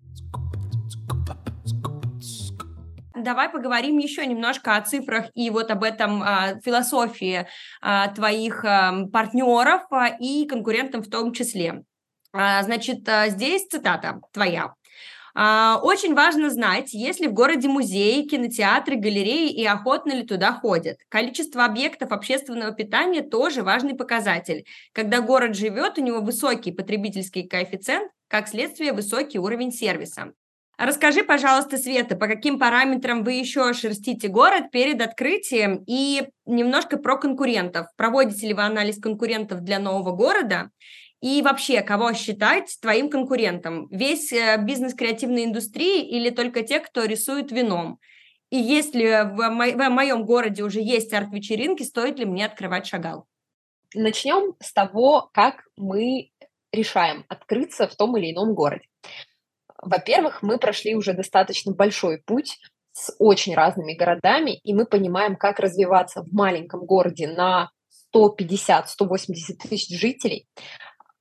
Давай 3.14 3.48
поговорим 3.48 3.98
еще 3.98 4.26
немножко 4.26 4.76
о 4.76 4.80
цифрах 4.82 5.26
и 5.34 5.50
вот 5.50 5.70
об 5.70 5.82
этом 5.82 6.22
а, 6.22 6.60
философии 6.64 7.46
а, 7.80 8.08
твоих 8.08 8.64
а, 8.64 9.06
партнеров 9.12 9.82
а, 9.90 10.08
и 10.08 10.46
конкурентов 10.46 11.06
в 11.06 11.10
том 11.10 11.32
числе. 11.32 11.84
А, 12.32 12.62
значит, 12.62 13.08
а, 13.08 13.28
здесь 13.28 13.66
цитата 13.66 14.20
твоя. 14.32 14.74
Очень 15.34 16.14
важно 16.14 16.50
знать, 16.50 16.92
есть 16.92 17.18
ли 17.20 17.26
в 17.26 17.32
городе 17.32 17.66
музеи, 17.66 18.28
кинотеатры, 18.28 18.96
галереи 18.96 19.48
и 19.50 19.64
охотно 19.64 20.12
ли 20.12 20.24
туда 20.24 20.52
ходят. 20.52 20.98
Количество 21.08 21.64
объектов 21.64 22.12
общественного 22.12 22.72
питания 22.72 23.22
тоже 23.22 23.62
важный 23.62 23.94
показатель. 23.94 24.66
Когда 24.92 25.22
город 25.22 25.56
живет, 25.56 25.96
у 25.96 26.02
него 26.02 26.20
высокий 26.20 26.70
потребительский 26.70 27.48
коэффициент, 27.48 28.12
как 28.28 28.46
следствие 28.46 28.92
высокий 28.92 29.38
уровень 29.38 29.72
сервиса. 29.72 30.34
Расскажи, 30.84 31.22
пожалуйста, 31.22 31.78
Света, 31.78 32.16
по 32.16 32.26
каким 32.26 32.58
параметрам 32.58 33.22
вы 33.22 33.34
еще 33.34 33.72
шерстите 33.72 34.26
город 34.26 34.72
перед 34.72 35.00
открытием 35.00 35.84
и 35.86 36.26
немножко 36.44 36.96
про 36.96 37.16
конкурентов. 37.16 37.86
Проводите 37.96 38.48
ли 38.48 38.52
вы 38.52 38.62
анализ 38.62 38.98
конкурентов 38.98 39.60
для 39.60 39.78
нового 39.78 40.10
города? 40.10 40.70
И 41.20 41.40
вообще, 41.40 41.82
кого 41.82 42.12
считать 42.14 42.76
твоим 42.82 43.10
конкурентом? 43.10 43.86
Весь 43.92 44.32
э, 44.32 44.56
бизнес 44.58 44.94
креативной 44.94 45.44
индустрии 45.44 46.04
или 46.04 46.30
только 46.30 46.64
те, 46.64 46.80
кто 46.80 47.04
рисует 47.04 47.52
вином? 47.52 48.00
И 48.50 48.56
если 48.56 49.22
в, 49.22 49.50
мо- 49.50 49.70
в 49.70 49.88
моем 49.88 50.24
городе 50.24 50.64
уже 50.64 50.80
есть 50.80 51.12
арт-вечеринки, 51.12 51.84
стоит 51.84 52.18
ли 52.18 52.24
мне 52.24 52.44
открывать 52.44 52.86
шагал? 52.86 53.28
Начнем 53.94 54.56
с 54.58 54.72
того, 54.72 55.30
как 55.32 55.62
мы 55.76 56.32
решаем 56.72 57.24
открыться 57.28 57.86
в 57.86 57.94
том 57.94 58.16
или 58.16 58.32
ином 58.32 58.54
городе. 58.54 58.88
Во-первых, 59.82 60.42
мы 60.42 60.58
прошли 60.58 60.94
уже 60.94 61.12
достаточно 61.12 61.72
большой 61.74 62.22
путь 62.24 62.58
с 62.92 63.14
очень 63.18 63.54
разными 63.54 63.94
городами, 63.94 64.58
и 64.62 64.72
мы 64.74 64.86
понимаем, 64.86 65.36
как 65.36 65.58
развиваться 65.58 66.22
в 66.22 66.32
маленьком 66.32 66.86
городе 66.86 67.26
на 67.26 67.70
150-180 68.14 68.84
тысяч 69.68 69.98
жителей, 69.98 70.46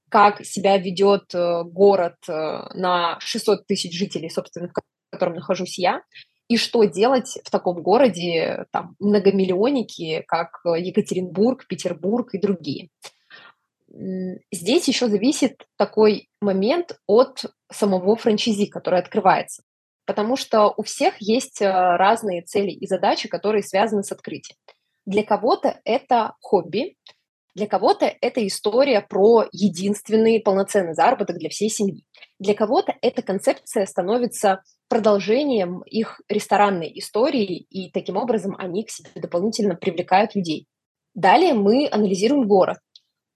как 0.09 0.45
себя 0.45 0.77
ведет 0.77 1.33
э, 1.33 1.63
город 1.63 2.17
э, 2.27 2.33
на 2.73 3.17
600 3.19 3.65
тысяч 3.65 3.97
жителей, 3.97 4.29
собственно, 4.29 4.67
в 4.67 4.73
котором 5.09 5.35
нахожусь 5.35 5.79
я, 5.79 6.01
и 6.47 6.57
что 6.57 6.83
делать 6.83 7.39
в 7.43 7.49
таком 7.49 7.81
городе, 7.81 8.65
там, 8.71 8.95
многомиллионники, 8.99 10.23
как 10.27 10.59
Екатеринбург, 10.65 11.65
Петербург 11.65 12.33
и 12.33 12.39
другие. 12.39 12.89
Здесь 14.51 14.87
еще 14.87 15.07
зависит 15.07 15.65
такой 15.77 16.29
момент 16.39 16.97
от 17.07 17.45
самого 17.71 18.15
франчайзи, 18.15 18.67
который 18.67 18.99
открывается. 18.99 19.63
Потому 20.05 20.35
что 20.35 20.73
у 20.75 20.83
всех 20.83 21.15
есть 21.19 21.61
э, 21.61 21.67
разные 21.69 22.41
цели 22.41 22.71
и 22.71 22.87
задачи, 22.87 23.27
которые 23.27 23.63
связаны 23.63 24.03
с 24.03 24.11
открытием. 24.11 24.57
Для 25.05 25.23
кого-то 25.23 25.79
это 25.83 26.35
хобби, 26.41 26.95
для 27.53 27.67
кого-то 27.67 28.05
это 28.21 28.45
история 28.47 29.01
про 29.01 29.45
единственный 29.51 30.39
полноценный 30.39 30.93
заработок 30.93 31.37
для 31.37 31.49
всей 31.49 31.69
семьи. 31.69 32.03
Для 32.39 32.53
кого-то 32.53 32.95
эта 33.01 33.21
концепция 33.21 33.85
становится 33.85 34.63
продолжением 34.87 35.81
их 35.81 36.21
ресторанной 36.29 36.91
истории, 36.95 37.65
и 37.69 37.91
таким 37.91 38.17
образом 38.17 38.55
они 38.57 38.85
к 38.85 38.89
себе 38.89 39.09
дополнительно 39.15 39.75
привлекают 39.75 40.35
людей. 40.35 40.67
Далее 41.13 41.53
мы 41.53 41.89
анализируем 41.91 42.47
город. 42.47 42.77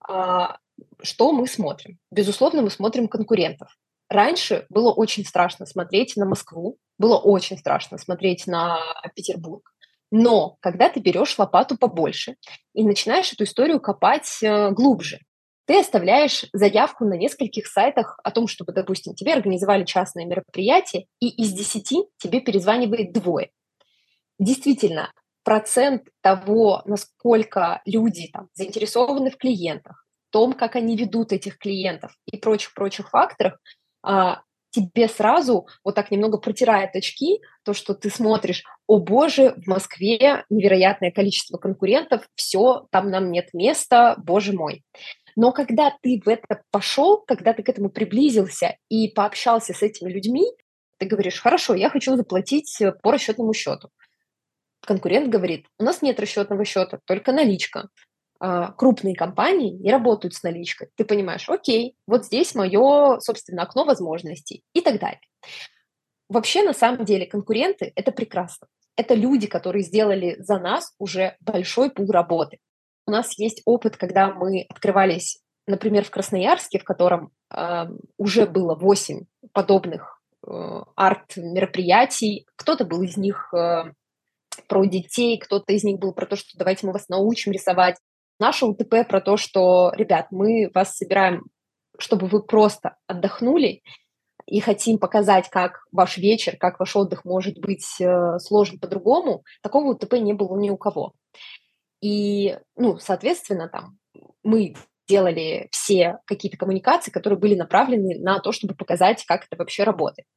А, 0.08 0.58
что 1.02 1.32
мы 1.32 1.48
смотрим? 1.48 2.00
Безусловно, 2.12 2.62
мы 2.62 2.70
смотрим 2.70 3.08
конкурентов. 3.08 3.70
Раньше 4.10 4.66
было 4.70 4.92
очень 4.92 5.26
страшно 5.26 5.66
смотреть 5.66 6.16
на 6.16 6.26
Москву, 6.26 6.78
было 6.98 7.18
очень 7.18 7.58
страшно 7.58 7.98
смотреть 7.98 8.46
на 8.46 8.80
Петербург. 9.16 9.72
Но 10.12 10.58
когда 10.60 10.90
ты 10.90 11.00
берешь 11.00 11.38
лопату 11.38 11.78
побольше 11.78 12.36
и 12.74 12.86
начинаешь 12.86 13.34
эту 13.34 13.44
историю 13.46 13.82
копать 13.82 14.40
э, 14.44 14.72
глубже, 14.72 15.20
ты 15.66 15.80
оставляешь 15.80 16.46
заявку 16.54 17.06
на 17.06 17.16
нескольких 17.16 17.66
сайтах 17.66 18.20
о 18.24 18.30
том, 18.30 18.48
чтобы, 18.48 18.72
допустим, 18.72 19.16
тебе 19.16 19.34
организовали 19.34 19.84
частное 19.84 20.26
мероприятие, 20.26 21.08
и 21.20 21.30
из 21.30 21.54
десяти 21.54 22.04
тебе 22.18 22.40
перезванивает 22.40 23.12
двое. 23.14 23.50
Действительно, 24.38 25.12
процент 25.46 26.10
того, 26.22 26.82
насколько 26.86 27.82
люди 27.86 28.30
там, 28.34 28.50
заинтересованы 28.56 29.30
в 29.30 29.38
клиентах, 29.38 30.06
в 30.30 30.34
том, 30.34 30.54
как 30.54 30.76
они 30.76 30.98
ведут 30.98 31.32
этих 31.32 31.60
клиентов 31.60 32.18
и 32.26 32.38
прочих-прочих 32.38 33.10
факторах, 33.12 33.60
а, 34.04 34.42
тебе 34.72 35.08
сразу 35.08 35.68
вот 35.84 35.96
так 35.96 36.10
немного 36.10 36.40
протирает 36.40 36.96
очки, 36.96 37.42
то, 37.64 37.74
что 37.74 37.94
ты 37.94 38.10
смотришь, 38.10 38.64
о 38.88 39.00
боже, 39.00 39.54
в 39.56 39.68
Москве 39.68 40.46
невероятное 40.50 41.12
количество 41.12 41.58
конкурентов, 41.58 42.28
все, 42.34 42.88
там 42.92 43.12
нам 43.12 43.32
нет 43.32 43.54
места, 43.54 44.16
боже 44.18 44.52
мой. 44.52 44.84
Но 45.36 45.52
когда 45.52 45.96
ты 46.02 46.22
в 46.26 46.28
это 46.28 46.64
пошел, 46.72 47.22
когда 47.22 47.54
ты 47.54 47.62
к 47.62 47.70
этому 47.70 47.90
приблизился 47.90 48.78
и 48.90 49.10
пообщался 49.10 49.74
с 49.74 49.84
этими 49.84 50.12
людьми, 50.12 50.46
ты 50.98 51.06
говоришь, 51.06 51.40
хорошо, 51.40 51.76
я 51.76 51.90
хочу 51.90 52.16
заплатить 52.16 52.82
по 53.04 53.12
расчетному 53.12 53.54
счету 53.54 53.90
конкурент 54.86 55.30
говорит, 55.30 55.68
у 55.80 55.84
нас 55.84 56.02
нет 56.02 56.20
расчетного 56.20 56.66
счета, 56.66 57.00
только 57.06 57.32
наличка. 57.32 57.90
А, 58.40 58.74
крупные 58.74 59.16
компании 59.16 59.72
не 59.72 59.92
работают 59.92 60.34
с 60.34 60.44
наличкой. 60.44 60.90
Ты 60.96 61.06
понимаешь, 61.06 61.50
окей, 61.50 61.96
вот 62.06 62.26
здесь 62.26 62.54
мое, 62.54 63.20
собственно, 63.20 63.64
окно 63.64 63.86
возможностей 63.86 64.64
и 64.74 64.82
так 64.82 65.00
далее. 65.00 65.22
Вообще, 66.28 66.64
на 66.64 66.74
самом 66.74 67.06
деле, 67.06 67.26
конкуренты– 67.26 67.94
это 67.96 68.12
прекрасно. 68.12 68.68
Это 68.98 69.14
люди, 69.14 69.48
которые 69.48 69.84
сделали 69.84 70.36
за 70.40 70.58
нас 70.60 70.94
уже 71.00 71.38
большой 71.40 71.90
пул 71.92 72.10
работы. 72.12 72.60
У 73.08 73.12
нас 73.12 73.38
есть 73.38 73.62
опыт, 73.66 73.98
когда 73.98 74.34
мы 74.34 74.66
открывались, 74.70 75.40
например, 75.68 76.04
в 76.04 76.10
Красноярске, 76.10 76.80
в 76.80 76.84
котором 76.84 77.32
э, 77.54 77.86
уже 78.18 78.48
было 78.48 78.76
8 78.76 79.26
подобных 79.54 80.22
э, 80.46 80.82
арт-мероприятий. 80.96 82.48
Кто-то 82.56 82.86
был 82.86 83.04
из 83.04 83.16
них 83.18 83.54
э, 83.54 83.92
про 84.68 84.86
детей, 84.86 85.38
кто-то 85.38 85.74
из 85.74 85.84
них 85.84 86.00
был 86.00 86.14
про 86.14 86.26
то, 86.26 86.36
что 86.36 86.58
давайте 86.58 86.86
мы 86.86 86.94
вас 86.94 87.10
научим 87.10 87.52
рисовать. 87.52 87.98
Наше 88.40 88.66
УТП 88.66 89.08
про 89.08 89.22
то, 89.22 89.38
что, 89.38 89.92
ребят, 89.96 90.28
мы 90.32 90.70
вас 90.74 90.98
собираем, 90.98 91.44
чтобы 91.98 92.28
вы 92.28 92.44
просто 92.44 92.98
отдохнули, 93.08 93.82
и 94.46 94.60
хотим 94.60 95.00
показать, 95.00 95.50
как 95.50 95.86
ваш 95.92 96.18
вечер, 96.18 96.56
как 96.58 96.80
ваш 96.80 96.96
отдых 96.96 97.26
может 97.26 97.58
быть 97.60 97.86
э, 98.00 98.38
сложен 98.40 98.80
по-другому, 98.80 99.44
такого 99.62 99.94
УТП 99.94 100.14
не 100.14 100.34
было 100.34 100.58
ни 100.60 100.70
у 100.70 100.78
кого. 100.78 101.14
И, 102.02 102.58
ну, 102.76 102.98
соответственно, 103.00 103.70
там 103.70 103.98
мы 104.44 104.76
делали 105.08 105.68
все 105.72 106.20
какие-то 106.26 106.58
коммуникации, 106.58 107.12
которые 107.12 107.40
были 107.40 107.56
направлены 107.56 108.20
на 108.20 108.40
то, 108.40 108.52
чтобы 108.52 108.76
показать, 108.76 109.24
как 109.26 109.46
это 109.46 109.58
вообще 109.58 109.84
работает. 109.84 110.28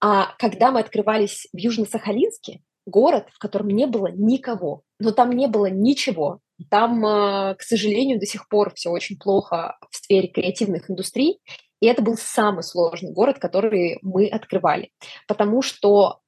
А 0.00 0.34
когда 0.38 0.70
мы 0.70 0.80
открывались 0.80 1.46
в 1.52 1.56
Южно-Сахалинске, 1.56 2.60
город, 2.86 3.28
в 3.32 3.38
котором 3.38 3.68
не 3.68 3.86
было 3.86 4.08
никого, 4.12 4.82
но 4.98 5.12
там 5.12 5.30
не 5.30 5.46
было 5.46 5.66
ничего. 5.66 6.40
Там, 6.70 7.04
а, 7.04 7.54
к 7.54 7.62
сожалению, 7.62 8.20
до 8.20 8.26
сих 8.26 8.48
пор 8.48 8.72
все 8.74 8.90
очень 8.90 9.18
плохо 9.18 9.76
в 9.90 9.96
сфере 9.96 10.28
креативных 10.28 10.90
индустрий, 10.90 11.40
и 11.80 11.86
это 11.86 12.02
был 12.02 12.16
самый 12.16 12.62
сложный 12.62 13.12
город, 13.12 13.38
который 13.38 13.98
мы 14.02 14.28
открывали, 14.28 14.90
потому 15.26 15.62
что 15.62 16.20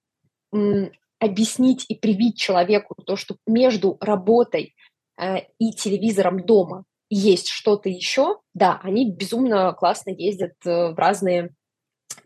объяснить 1.20 1.84
и 1.88 1.94
привить 1.94 2.37
человеку 2.37 2.94
то, 3.04 3.16
что 3.16 3.37
между 3.46 3.96
работой 4.00 4.75
э, 5.20 5.42
и 5.58 5.73
телевизором 5.73 6.44
дома 6.44 6.84
есть 7.08 7.49
что-то 7.49 7.88
еще, 7.88 8.38
да, 8.52 8.80
они 8.82 9.11
безумно 9.11 9.73
классно 9.73 10.11
ездят 10.11 10.54
э, 10.64 10.92
в 10.92 10.99
разные 10.99 11.54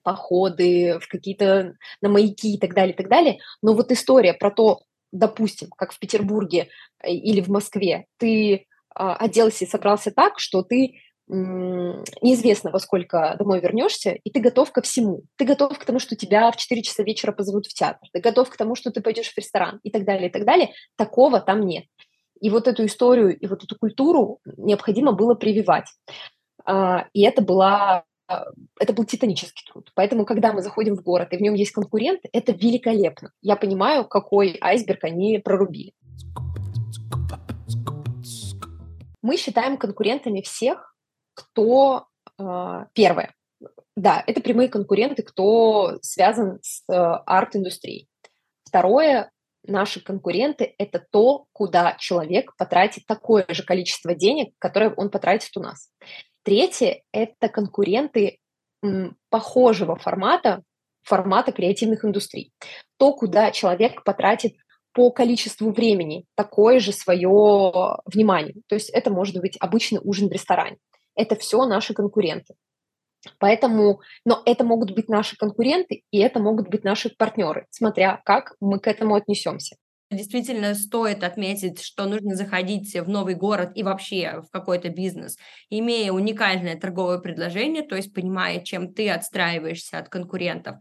походы 0.02 0.98
в 1.00 1.08
какие-то 1.08 1.74
на 2.00 2.08
маяки 2.08 2.54
и 2.54 2.58
так 2.58 2.74
далее, 2.74 2.94
и 2.94 2.96
так 2.96 3.08
далее. 3.08 3.38
Но 3.62 3.74
вот 3.74 3.90
история 3.92 4.34
про 4.34 4.50
то, 4.50 4.80
допустим, 5.12 5.68
как 5.76 5.92
в 5.92 5.98
Петербурге 5.98 6.68
э, 7.02 7.10
или 7.10 7.40
в 7.40 7.48
Москве, 7.48 8.06
ты 8.18 8.66
а, 8.94 9.16
оделся 9.16 9.64
и 9.64 9.68
собрался 9.68 10.10
так, 10.10 10.38
что 10.38 10.62
ты 10.62 11.00
неизвестно, 11.30 12.70
во 12.70 12.78
сколько 12.78 13.36
домой 13.38 13.60
вернешься, 13.60 14.12
и 14.12 14.30
ты 14.30 14.40
готов 14.40 14.72
ко 14.72 14.80
всему. 14.80 15.24
Ты 15.36 15.44
готов 15.44 15.78
к 15.78 15.84
тому, 15.84 15.98
что 15.98 16.16
тебя 16.16 16.50
в 16.50 16.56
4 16.56 16.82
часа 16.82 17.02
вечера 17.02 17.32
позовут 17.32 17.66
в 17.66 17.74
театр, 17.74 18.08
ты 18.14 18.20
готов 18.20 18.48
к 18.48 18.56
тому, 18.56 18.74
что 18.74 18.90
ты 18.90 19.02
пойдешь 19.02 19.30
в 19.30 19.36
ресторан 19.36 19.78
и 19.82 19.90
так 19.90 20.04
далее, 20.04 20.30
и 20.30 20.32
так 20.32 20.46
далее. 20.46 20.72
Такого 20.96 21.40
там 21.40 21.66
нет. 21.66 21.84
И 22.40 22.50
вот 22.50 22.66
эту 22.66 22.86
историю 22.86 23.36
и 23.36 23.46
вот 23.46 23.62
эту 23.62 23.76
культуру 23.76 24.40
необходимо 24.56 25.12
было 25.12 25.34
прививать. 25.34 25.86
А, 26.64 27.06
и 27.12 27.22
это 27.22 27.42
была 27.42 28.04
это 28.78 28.92
был 28.92 29.04
титанический 29.04 29.64
труд. 29.66 29.90
Поэтому, 29.94 30.24
когда 30.24 30.52
мы 30.52 30.62
заходим 30.62 30.96
в 30.96 31.02
город, 31.02 31.32
и 31.32 31.36
в 31.36 31.40
нем 31.40 31.54
есть 31.54 31.72
конкуренты, 31.72 32.28
это 32.32 32.52
великолепно. 32.52 33.32
Я 33.42 33.56
понимаю, 33.56 34.06
какой 34.06 34.58
айсберг 34.60 35.04
они 35.04 35.38
прорубили. 35.38 35.94
Мы 39.22 39.36
считаем 39.36 39.76
конкурентами 39.76 40.42
всех, 40.42 40.94
кто 41.34 42.06
э, 42.38 42.84
первое. 42.92 43.34
Да, 43.96 44.22
это 44.26 44.40
прямые 44.40 44.68
конкуренты, 44.68 45.22
кто 45.22 45.98
связан 46.02 46.60
с 46.62 46.84
э, 46.88 46.94
арт-индустрией. 46.94 48.08
Второе, 48.64 49.30
наши 49.64 50.00
конкуренты– 50.00 50.74
это 50.78 51.04
то, 51.10 51.46
куда 51.52 51.96
человек 51.98 52.54
потратит 52.56 53.06
такое 53.06 53.44
же 53.48 53.64
количество 53.64 54.14
денег, 54.14 54.54
которое 54.58 54.94
он 54.94 55.10
потратит 55.10 55.56
у 55.56 55.60
нас. 55.60 55.90
Третье– 56.48 57.02
это 57.12 57.50
конкуренты 57.50 58.38
похожего 59.28 59.96
формата, 59.96 60.62
формата 61.02 61.52
креативных 61.52 62.06
индустрий. 62.06 62.54
То, 62.96 63.12
куда 63.12 63.50
человек 63.50 64.02
потратит 64.02 64.54
по 64.94 65.10
количеству 65.10 65.72
времени 65.72 66.24
такое 66.36 66.80
же 66.80 66.92
свое 66.92 67.98
внимание. 68.06 68.54
То 68.66 68.76
есть 68.76 68.88
это 68.88 69.10
может 69.10 69.38
быть 69.38 69.58
обычный 69.60 70.00
ужин 70.02 70.30
в 70.30 70.32
ресторане. 70.32 70.78
Это 71.14 71.36
все 71.36 71.66
наши 71.66 71.92
конкуренты. 71.92 72.54
Поэтому, 73.38 74.00
но 74.24 74.40
это 74.46 74.64
могут 74.64 74.94
быть 74.94 75.10
наши 75.10 75.36
конкуренты, 75.36 76.02
и 76.10 76.18
это 76.18 76.40
могут 76.40 76.70
быть 76.70 76.82
наши 76.82 77.10
партнеры, 77.10 77.66
смотря 77.68 78.22
как 78.24 78.54
мы 78.58 78.80
к 78.80 78.86
этому 78.86 79.16
отнесемся. 79.16 79.76
Действительно 80.10 80.74
стоит 80.74 81.22
отметить, 81.22 81.82
что 81.82 82.06
нужно 82.06 82.34
заходить 82.34 82.94
в 82.94 83.10
новый 83.10 83.34
город 83.34 83.72
и 83.74 83.82
вообще 83.82 84.40
в 84.40 84.50
какой-то 84.50 84.88
бизнес, 84.88 85.36
имея 85.68 86.12
уникальное 86.12 86.78
торговое 86.78 87.18
предложение, 87.18 87.82
то 87.82 87.94
есть 87.94 88.14
понимая, 88.14 88.60
чем 88.60 88.94
ты 88.94 89.10
отстраиваешься 89.10 89.98
от 89.98 90.08
конкурентов. 90.08 90.76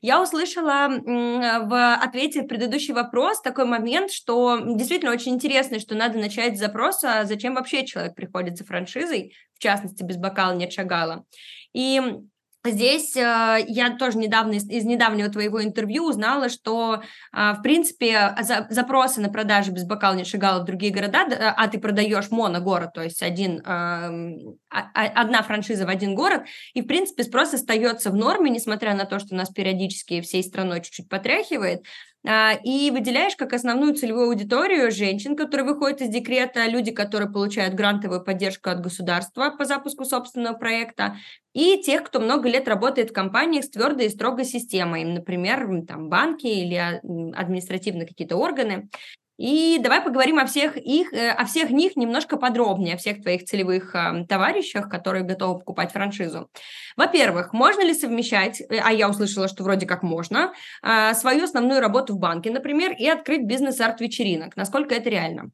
Я 0.00 0.22
услышала 0.22 0.88
в 0.88 1.94
ответе 1.96 2.44
предыдущий 2.44 2.94
вопрос 2.94 3.42
такой 3.42 3.66
момент, 3.66 4.10
что 4.10 4.58
действительно 4.64 5.12
очень 5.12 5.34
интересно, 5.34 5.78
что 5.80 5.94
надо 5.94 6.18
начать 6.18 6.56
с 6.56 6.60
запроса, 6.60 7.24
зачем 7.24 7.56
вообще 7.56 7.84
человек 7.84 8.14
приходит 8.14 8.56
за 8.56 8.64
франшизой, 8.64 9.34
в 9.54 9.58
частности, 9.58 10.04
без 10.04 10.16
бокала 10.16 10.54
нет 10.54 10.72
шагала. 10.72 11.26
И 11.74 12.00
Здесь 12.70 13.16
э, 13.16 13.64
я 13.66 13.96
тоже 13.98 14.18
недавно 14.18 14.54
из, 14.54 14.68
из 14.68 14.84
недавнего 14.84 15.28
твоего 15.28 15.62
интервью 15.62 16.04
узнала, 16.04 16.48
что, 16.48 17.02
э, 17.32 17.52
в 17.52 17.62
принципе, 17.62 18.34
за, 18.40 18.66
запросы 18.70 19.20
на 19.20 19.28
продажи 19.28 19.70
без 19.70 19.84
бокала 19.84 20.14
не 20.14 20.24
шагала 20.24 20.62
в 20.62 20.64
другие 20.64 20.92
города, 20.92 21.26
да, 21.28 21.54
а 21.56 21.68
ты 21.68 21.78
продаешь 21.78 22.30
моногород, 22.30 22.92
то 22.92 23.02
есть 23.02 23.22
один, 23.22 23.60
э, 23.64 24.38
одна 24.68 25.42
франшиза 25.42 25.86
в 25.86 25.88
один 25.88 26.14
город, 26.14 26.42
и, 26.74 26.82
в 26.82 26.86
принципе, 26.86 27.24
спрос 27.24 27.54
остается 27.54 28.10
в 28.10 28.14
норме, 28.14 28.50
несмотря 28.50 28.94
на 28.94 29.04
то, 29.04 29.18
что 29.18 29.34
нас 29.34 29.50
периодически 29.50 30.20
всей 30.20 30.42
страной 30.42 30.80
чуть-чуть 30.80 31.08
потряхивает, 31.08 31.80
а, 31.80 31.84
и 32.24 32.90
выделяешь 32.90 33.36
как 33.36 33.52
основную 33.52 33.94
целевую 33.94 34.28
аудиторию 34.28 34.90
женщин, 34.90 35.36
которые 35.36 35.66
выходят 35.66 36.02
из 36.02 36.08
декрета, 36.08 36.66
люди, 36.66 36.90
которые 36.90 37.30
получают 37.30 37.74
грантовую 37.74 38.22
поддержку 38.24 38.70
от 38.70 38.80
государства 38.80 39.50
по 39.50 39.64
запуску 39.64 40.04
собственного 40.04 40.54
проекта, 40.56 41.16
и 41.54 41.80
тех, 41.82 42.04
кто 42.04 42.20
много 42.20 42.48
лет 42.48 42.68
работает 42.68 43.10
в 43.10 43.14
компаниях 43.14 43.64
с 43.64 43.70
твердой 43.70 44.06
и 44.06 44.10
строгой 44.10 44.44
системой, 44.44 45.04
например, 45.04 45.68
там, 45.86 46.08
банки 46.08 46.46
или 46.46 47.00
административные 47.34 48.06
какие-то 48.06 48.36
органы. 48.36 48.88
И 49.38 49.78
давай 49.78 50.02
поговорим 50.02 50.40
о 50.40 50.46
всех 50.46 50.76
их, 50.76 51.12
э, 51.12 51.30
о 51.30 51.44
всех 51.46 51.70
них 51.70 51.94
немножко 51.94 52.36
подробнее, 52.36 52.94
о 52.94 52.98
всех 52.98 53.22
твоих 53.22 53.44
целевых 53.44 53.94
э, 53.94 54.26
товарищах, 54.28 54.90
которые 54.90 55.22
готовы 55.22 55.60
покупать 55.60 55.92
франшизу. 55.92 56.50
Во-первых, 56.96 57.52
можно 57.52 57.82
ли 57.82 57.94
совмещать, 57.94 58.60
э, 58.60 58.80
а 58.84 58.92
я 58.92 59.08
услышала, 59.08 59.46
что 59.46 59.62
вроде 59.62 59.86
как 59.86 60.02
можно, 60.02 60.52
э, 60.82 61.14
свою 61.14 61.44
основную 61.44 61.80
работу 61.80 62.14
в 62.14 62.18
банке, 62.18 62.50
например, 62.50 62.92
и 62.98 63.06
открыть 63.06 63.46
бизнес 63.46 63.80
арт-вечеринок? 63.80 64.56
Насколько 64.56 64.96
это 64.96 65.08
реально? 65.08 65.52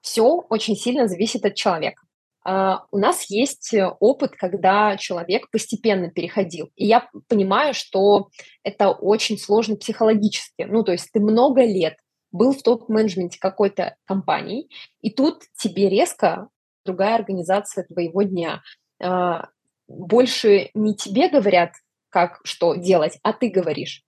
Все 0.00 0.22
очень 0.48 0.76
сильно 0.76 1.08
зависит 1.08 1.44
от 1.44 1.56
человека. 1.56 2.02
Uh, 2.46 2.78
у 2.92 2.98
нас 2.98 3.28
есть 3.28 3.74
опыт, 4.00 4.30
когда 4.36 4.96
человек 4.96 5.50
постепенно 5.50 6.08
переходил. 6.08 6.70
И 6.76 6.86
я 6.86 7.10
понимаю, 7.28 7.74
что 7.74 8.28
это 8.62 8.90
очень 8.90 9.36
сложно 9.36 9.76
психологически. 9.76 10.62
Ну, 10.62 10.82
то 10.82 10.92
есть 10.92 11.10
ты 11.12 11.20
много 11.20 11.62
лет 11.62 11.96
был 12.32 12.52
в 12.52 12.62
топ-менеджменте 12.62 13.38
какой-то 13.40 13.96
компании, 14.04 14.68
и 15.00 15.10
тут 15.10 15.42
тебе 15.56 15.88
резко 15.88 16.48
другая 16.84 17.16
организация 17.16 17.84
твоего 17.84 18.22
дня. 18.22 18.62
А, 19.00 19.48
больше 19.86 20.70
не 20.74 20.94
тебе 20.94 21.28
говорят, 21.28 21.72
как 22.10 22.40
что 22.44 22.74
делать, 22.74 23.18
а 23.22 23.32
ты 23.32 23.50
говоришь. 23.50 24.02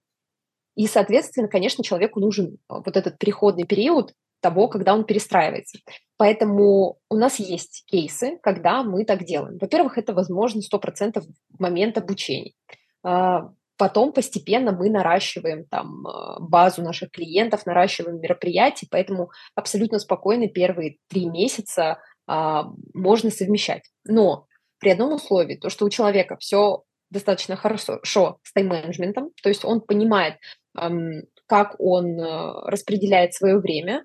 И, 0.77 0.87
соответственно, 0.87 1.49
конечно, 1.49 1.85
человеку 1.85 2.21
нужен 2.21 2.59
вот 2.69 2.97
этот 2.97 3.19
переходный 3.19 3.67
период 3.67 4.15
того, 4.41 4.69
когда 4.69 4.95
он 4.95 5.05
перестраивается. 5.05 5.79
Поэтому 6.17 6.99
у 7.11 7.17
нас 7.17 7.39
есть 7.39 7.85
кейсы, 7.87 8.39
когда 8.43 8.83
мы 8.83 9.05
так 9.05 9.25
делаем. 9.25 9.59
Во-первых, 9.59 9.99
это 9.99 10.15
возможно 10.15 10.61
100% 10.61 11.21
в 11.21 11.61
момент 11.61 11.99
обучения. 11.99 12.53
А, 13.81 13.89
Потом 13.89 14.13
постепенно 14.13 14.73
мы 14.73 14.91
наращиваем 14.91 15.65
там 15.65 16.07
э, 16.07 16.37
базу 16.41 16.83
наших 16.83 17.11
клиентов, 17.11 17.65
наращиваем 17.67 18.21
мероприятия, 18.21 18.87
поэтому 18.91 19.31
абсолютно 19.55 19.99
спокойно 19.99 20.49
первые 20.49 20.99
три 21.09 21.27
месяца 21.27 21.99
а, 22.27 22.67
можно 22.95 23.31
совмещать. 23.31 23.83
Но 24.05 24.47
при 24.79 24.91
одном 24.91 25.15
условии, 25.15 25.57
то, 25.57 25.71
что 25.71 25.87
у 25.87 25.91
человека 25.91 26.37
все 26.39 26.83
достаточно 27.11 27.57
хорошо 27.57 28.39
с 28.43 28.53
тайм-менеджментом, 28.53 29.31
то 29.43 29.49
есть 29.49 29.65
он 29.65 29.81
понимает, 29.81 30.35
как 31.47 31.75
он 31.79 32.21
э, 32.21 32.53
распределяет 32.67 33.35
свое 33.35 33.59
время, 33.59 34.05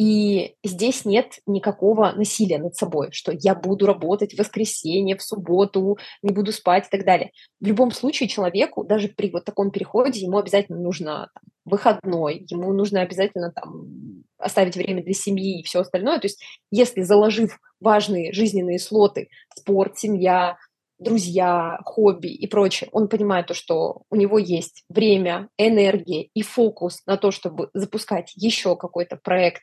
и 0.00 0.54
здесь 0.64 1.04
нет 1.04 1.40
никакого 1.44 2.12
насилия 2.12 2.56
над 2.56 2.74
собой, 2.74 3.12
что 3.12 3.32
я 3.32 3.54
буду 3.54 3.84
работать 3.84 4.32
в 4.32 4.38
воскресенье, 4.38 5.14
в 5.14 5.22
субботу, 5.22 5.98
не 6.22 6.32
буду 6.32 6.52
спать 6.52 6.86
и 6.86 6.90
так 6.90 7.04
далее. 7.04 7.32
В 7.60 7.66
любом 7.66 7.90
случае 7.90 8.26
человеку, 8.26 8.82
даже 8.82 9.08
при 9.08 9.30
вот 9.30 9.44
таком 9.44 9.70
переходе, 9.70 10.20
ему 10.20 10.38
обязательно 10.38 10.78
нужно 10.78 11.28
там, 11.34 11.42
выходной, 11.66 12.46
ему 12.48 12.72
нужно 12.72 13.02
обязательно 13.02 13.52
там, 13.52 14.24
оставить 14.38 14.74
время 14.74 15.04
для 15.04 15.12
семьи 15.12 15.60
и 15.60 15.64
все 15.64 15.80
остальное. 15.80 16.18
То 16.18 16.28
есть 16.28 16.42
если 16.70 17.02
заложив 17.02 17.58
важные 17.78 18.32
жизненные 18.32 18.78
слоты, 18.78 19.28
спорт, 19.54 19.98
семья, 19.98 20.56
друзья, 20.98 21.78
хобби 21.84 22.28
и 22.28 22.46
прочее, 22.46 22.88
он 22.92 23.08
понимает 23.08 23.48
то, 23.48 23.54
что 23.54 24.00
у 24.08 24.16
него 24.16 24.38
есть 24.38 24.82
время, 24.88 25.50
энергия 25.58 26.30
и 26.32 26.40
фокус 26.40 27.02
на 27.04 27.18
то, 27.18 27.30
чтобы 27.30 27.68
запускать 27.74 28.32
еще 28.34 28.76
какой-то 28.76 29.18
проект 29.22 29.62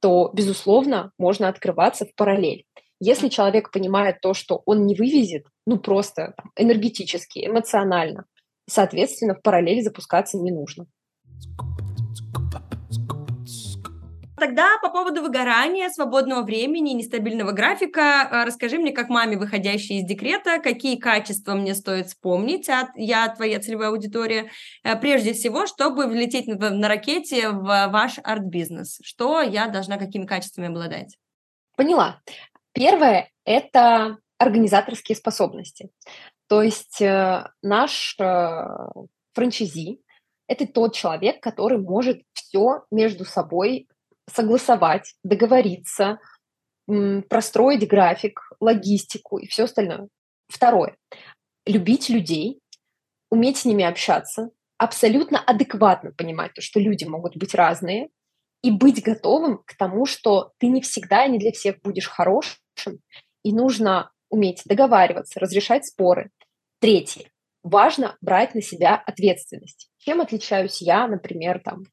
то, 0.00 0.30
безусловно, 0.32 1.12
можно 1.18 1.48
открываться 1.48 2.06
в 2.06 2.14
параллель. 2.14 2.64
Если 3.00 3.28
человек 3.28 3.70
понимает 3.70 4.20
то, 4.20 4.34
что 4.34 4.62
он 4.66 4.86
не 4.86 4.94
вывезет, 4.94 5.46
ну 5.66 5.78
просто 5.78 6.34
там, 6.36 6.50
энергетически, 6.56 7.46
эмоционально, 7.46 8.24
соответственно, 8.68 9.34
в 9.34 9.42
параллель 9.42 9.82
запускаться 9.82 10.38
не 10.38 10.50
нужно. 10.50 10.86
Тогда 14.38 14.78
по 14.80 14.90
поводу 14.90 15.22
выгорания, 15.22 15.88
свободного 15.90 16.42
времени, 16.42 16.90
нестабильного 16.90 17.52
графика, 17.52 18.28
э, 18.30 18.44
расскажи 18.44 18.78
мне, 18.78 18.92
как 18.92 19.08
маме, 19.08 19.36
выходящей 19.36 19.98
из 19.98 20.04
декрета, 20.04 20.58
какие 20.58 20.96
качества 20.96 21.54
мне 21.54 21.74
стоит 21.74 22.06
вспомнить, 22.06 22.68
от, 22.68 22.88
я 22.96 23.28
твоя 23.28 23.58
целевая 23.58 23.90
аудитория, 23.90 24.50
э, 24.84 24.96
прежде 24.96 25.32
всего, 25.32 25.66
чтобы 25.66 26.06
влететь 26.06 26.46
на, 26.46 26.70
на 26.70 26.88
ракете 26.88 27.50
в 27.50 27.62
ваш 27.62 28.18
арт-бизнес. 28.22 28.98
Что 29.02 29.40
я 29.40 29.66
должна 29.68 29.96
какими 29.96 30.26
качествами 30.26 30.68
обладать? 30.68 31.16
Поняла. 31.76 32.20
Первое– 32.72 33.30
это 33.44 34.18
организаторские 34.38 35.16
способности. 35.16 35.90
То 36.48 36.62
есть 36.62 37.02
э, 37.02 37.44
наш 37.62 38.16
э, 38.18 38.64
франчайзи– 39.34 40.00
это 40.46 40.66
тот 40.66 40.94
человек, 40.94 41.42
который 41.42 41.78
может 41.78 42.22
все 42.32 42.84
между 42.90 43.24
собой 43.24 43.88
согласовать, 44.28 45.14
договориться, 45.22 46.18
простроить 47.28 47.86
график, 47.88 48.40
логистику 48.60 49.38
и 49.38 49.46
все 49.46 49.64
остальное. 49.64 50.08
Второе. 50.48 50.96
Любить 51.66 52.08
людей, 52.08 52.60
уметь 53.30 53.58
с 53.58 53.64
ними 53.64 53.84
общаться, 53.84 54.50
абсолютно 54.78 55.38
адекватно 55.38 56.12
понимать 56.12 56.54
то, 56.54 56.62
что 56.62 56.80
люди 56.80 57.04
могут 57.04 57.36
быть 57.36 57.54
разные, 57.54 58.08
и 58.62 58.70
быть 58.70 59.02
готовым 59.02 59.62
к 59.64 59.76
тому, 59.76 60.04
что 60.04 60.52
ты 60.58 60.66
не 60.66 60.80
всегда 60.80 61.26
и 61.26 61.30
не 61.30 61.38
для 61.38 61.52
всех 61.52 61.80
будешь 61.82 62.08
хорошим, 62.08 63.00
и 63.44 63.52
нужно 63.52 64.10
уметь 64.30 64.62
договариваться, 64.64 65.40
разрешать 65.40 65.86
споры. 65.86 66.30
Третье. 66.80 67.30
Важно 67.62 68.16
брать 68.20 68.54
на 68.54 68.62
себя 68.62 68.96
ответственность. 68.96 69.90
Чем 69.98 70.20
отличаюсь 70.20 70.82
я, 70.82 71.06
например, 71.06 71.60
там, 71.64 71.84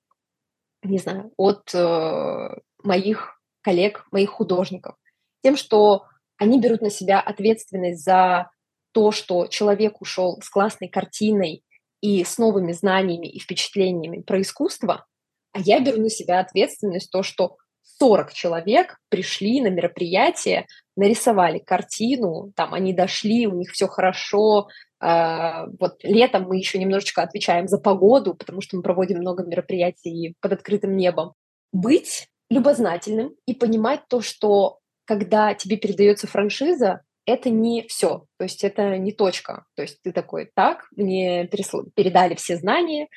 не 0.86 0.98
знаю, 0.98 1.32
от 1.38 1.74
э, 1.74 2.50
моих 2.84 3.42
коллег, 3.62 4.06
моих 4.12 4.30
художников? 4.30 4.96
Тем, 5.44 5.58
что 5.58 6.06
они 6.38 6.60
берут 6.60 6.82
на 6.82 6.90
себя 6.90 7.20
ответственность 7.20 8.04
за 8.04 8.50
то, 8.92 9.12
что 9.12 9.48
человек 9.48 10.02
ушел 10.02 10.40
с 10.42 10.50
классной 10.50 10.88
картиной 10.88 11.64
и 12.02 12.24
с 12.24 12.38
новыми 12.38 12.72
знаниями 12.72 13.28
и 13.28 13.40
впечатлениями 13.40 14.22
про 14.22 14.42
искусство, 14.42 15.06
а 15.54 15.60
я 15.60 15.80
беру 15.80 16.02
на 16.02 16.10
себя 16.10 16.40
ответственность 16.40 17.12
то, 17.12 17.24
что 17.24 17.58
40 18.00 18.34
человек 18.34 18.98
пришли 19.10 19.62
на 19.62 19.68
мероприятие, 19.68 20.66
нарисовали 20.96 21.60
картину, 21.60 22.52
там 22.56 22.74
они 22.74 22.94
дошли, 22.94 23.48
у 23.48 23.56
них 23.56 23.72
все 23.72 23.88
хорошо. 23.88 24.68
Э, 25.06 25.68
вот 25.80 26.04
летом 26.04 26.44
мы 26.44 26.58
еще 26.58 26.80
немножечко 26.80 27.22
отвечаем 27.22 27.68
за 27.68 27.78
погоду, 27.78 28.34
потому 28.34 28.62
что 28.62 28.78
мы 28.78 28.84
проводим 28.84 29.20
много 29.20 29.44
мероприятий 29.44 30.36
под 30.42 30.54
открытым 30.54 30.96
небом. 30.96 31.34
Быть 31.72 32.28
любознательным 32.50 33.36
и 33.46 33.54
понимать 33.54 34.02
то, 34.10 34.22
что 34.22 34.80
когда 35.06 35.54
тебе 35.54 35.78
передается 35.78 36.28
франшиза, 36.28 37.02
это 37.28 37.50
не 37.50 37.88
все, 37.88 38.26
то 38.38 38.44
есть 38.44 38.64
это 38.64 38.98
не 38.98 39.12
точка. 39.12 39.66
То 39.76 39.82
есть 39.82 40.02
ты 40.04 40.12
такой, 40.12 40.52
так, 40.54 40.86
мне 40.96 41.48
передали 41.48 42.36
все 42.36 42.56
знания, 42.58 43.08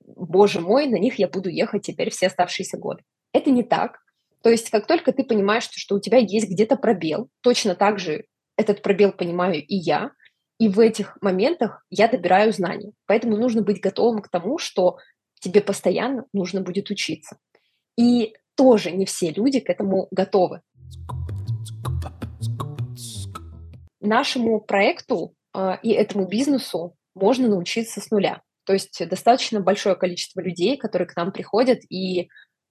боже 0.00 0.60
мой, 0.60 0.86
на 0.86 0.96
них 0.96 1.18
я 1.18 1.28
буду 1.28 1.48
ехать 1.48 1.82
теперь 1.82 2.10
все 2.10 2.28
оставшиеся 2.28 2.78
годы. 2.78 3.02
Это 3.32 3.50
не 3.50 3.64
так. 3.64 3.98
То 4.42 4.50
есть 4.50 4.70
как 4.70 4.86
только 4.86 5.12
ты 5.12 5.24
понимаешь, 5.24 5.64
что, 5.64 5.78
что 5.78 5.96
у 5.96 6.00
тебя 6.00 6.18
есть 6.18 6.48
где-то 6.48 6.76
пробел, 6.76 7.28
точно 7.40 7.74
так 7.74 7.98
же 7.98 8.24
этот 8.56 8.82
пробел 8.82 9.12
понимаю 9.12 9.56
и 9.56 9.74
я, 9.74 10.12
и 10.58 10.68
в 10.68 10.80
этих 10.80 11.16
моментах 11.20 11.84
я 11.90 12.08
добираю 12.08 12.52
знания. 12.52 12.92
Поэтому 13.06 13.36
нужно 13.36 13.62
быть 13.62 13.80
готовым 13.80 14.22
к 14.22 14.28
тому, 14.28 14.58
что 14.58 14.98
тебе 15.40 15.60
постоянно 15.60 16.24
нужно 16.32 16.62
будет 16.62 16.90
учиться. 16.90 17.38
И 17.98 18.34
тоже 18.56 18.90
не 18.90 19.04
все 19.04 19.30
люди 19.30 19.60
к 19.60 19.68
этому 19.68 20.08
готовы. 20.10 20.62
Нашему 24.00 24.60
проекту 24.60 25.34
э, 25.54 25.76
и 25.82 25.90
этому 25.90 26.26
бизнесу 26.26 26.94
можно 27.14 27.48
научиться 27.48 28.00
с 28.00 28.10
нуля. 28.10 28.42
То 28.64 28.72
есть 28.72 29.06
достаточно 29.08 29.60
большое 29.60 29.94
количество 29.94 30.40
людей, 30.40 30.76
которые 30.76 31.08
к 31.08 31.16
нам 31.16 31.32
приходят, 31.32 31.80
и 31.90 32.28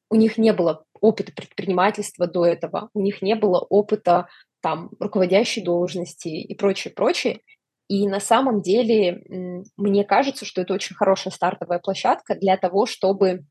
у 0.10 0.16
них 0.16 0.38
не 0.38 0.54
было 0.54 0.86
опыта 1.02 1.32
предпринимательства 1.34 2.28
до 2.28 2.46
этого, 2.46 2.90
у 2.94 3.02
них 3.02 3.22
не 3.22 3.36
было 3.36 3.60
опыта 3.60 4.28
там 4.62 4.90
руководящей 5.00 5.64
должности 5.64 6.28
и 6.28 6.56
прочее, 6.56 6.94
прочее. 6.94 7.42
И 7.88 8.08
на 8.08 8.20
самом 8.20 8.62
деле 8.62 9.24
мне 9.78 10.04
кажется, 10.04 10.46
что 10.46 10.62
это 10.62 10.74
очень 10.74 10.96
хорошая 10.96 11.34
стартовая 11.34 11.80
площадка 11.80 12.36
для 12.36 12.58
того, 12.58 12.86
чтобы 12.86 13.46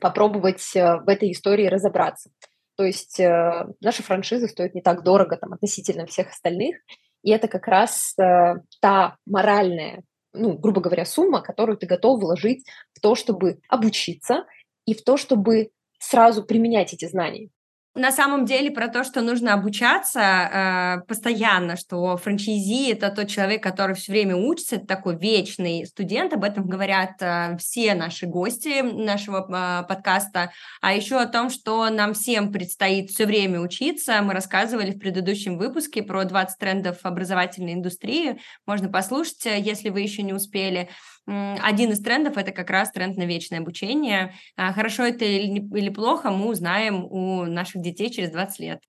попробовать 0.00 0.74
э, 0.74 0.98
в 1.04 1.08
этой 1.08 1.32
истории 1.32 1.66
разобраться. 1.66 2.30
То 2.76 2.84
есть 2.84 3.18
э, 3.18 3.66
наша 3.80 4.02
франшиза 4.02 4.46
стоит 4.46 4.74
не 4.74 4.82
так 4.82 5.02
дорого 5.02 5.36
там, 5.36 5.52
относительно 5.52 6.06
всех 6.06 6.30
остальных, 6.30 6.76
и 7.22 7.30
это 7.32 7.48
как 7.48 7.66
раз 7.66 8.14
э, 8.18 8.54
та 8.80 9.16
моральная 9.26 10.02
ну, 10.32 10.56
грубо 10.56 10.80
говоря, 10.80 11.04
сумма, 11.04 11.42
которую 11.42 11.76
ты 11.76 11.86
готов 11.86 12.20
вложить 12.20 12.64
в 12.92 13.00
то, 13.00 13.14
чтобы 13.14 13.60
обучиться 13.68 14.44
и 14.86 14.94
в 14.94 15.02
то, 15.02 15.16
чтобы 15.16 15.70
сразу 15.98 16.44
применять 16.44 16.94
эти 16.94 17.06
знания 17.06 17.50
на 17.94 18.12
самом 18.12 18.44
деле 18.44 18.70
про 18.70 18.86
то, 18.86 19.02
что 19.02 19.20
нужно 19.20 19.52
обучаться 19.52 20.20
э, 20.20 21.00
постоянно, 21.08 21.76
что 21.76 22.16
франчайзи 22.16 22.92
это 22.92 23.10
тот 23.10 23.28
человек, 23.28 23.62
который 23.62 23.96
все 23.96 24.12
время 24.12 24.36
учится, 24.36 24.76
это 24.76 24.86
такой 24.86 25.16
вечный 25.16 25.84
студент, 25.86 26.32
об 26.32 26.44
этом 26.44 26.68
говорят 26.68 27.20
э, 27.20 27.56
все 27.58 27.94
наши 27.94 28.26
гости 28.26 28.82
нашего 28.82 29.44
э, 29.48 29.88
подкаста, 29.88 30.52
а 30.80 30.94
еще 30.94 31.18
о 31.18 31.26
том, 31.26 31.50
что 31.50 31.90
нам 31.90 32.14
всем 32.14 32.52
предстоит 32.52 33.10
все 33.10 33.26
время 33.26 33.60
учиться, 33.60 34.22
мы 34.22 34.34
рассказывали 34.34 34.92
в 34.92 34.98
предыдущем 35.00 35.58
выпуске 35.58 36.04
про 36.04 36.22
20 36.24 36.58
трендов 36.58 36.98
образовательной 37.02 37.74
индустрии, 37.74 38.40
можно 38.66 38.88
послушать, 38.88 39.46
э, 39.46 39.58
если 39.58 39.88
вы 39.88 40.02
еще 40.02 40.22
не 40.22 40.32
успели. 40.32 40.88
Один 41.26 41.92
из 41.92 42.00
трендов 42.00 42.36
это 42.36 42.50
как 42.52 42.70
раз 42.70 42.90
тренд 42.90 43.16
на 43.16 43.24
вечное 43.24 43.60
обучение. 43.60 44.34
А 44.56 44.72
хорошо 44.72 45.04
это 45.04 45.24
или 45.24 45.88
плохо, 45.90 46.30
мы 46.30 46.48
узнаем 46.48 47.04
у 47.04 47.44
наших 47.44 47.82
детей 47.82 48.10
через 48.10 48.30
20 48.30 48.60
лет. 48.60 48.80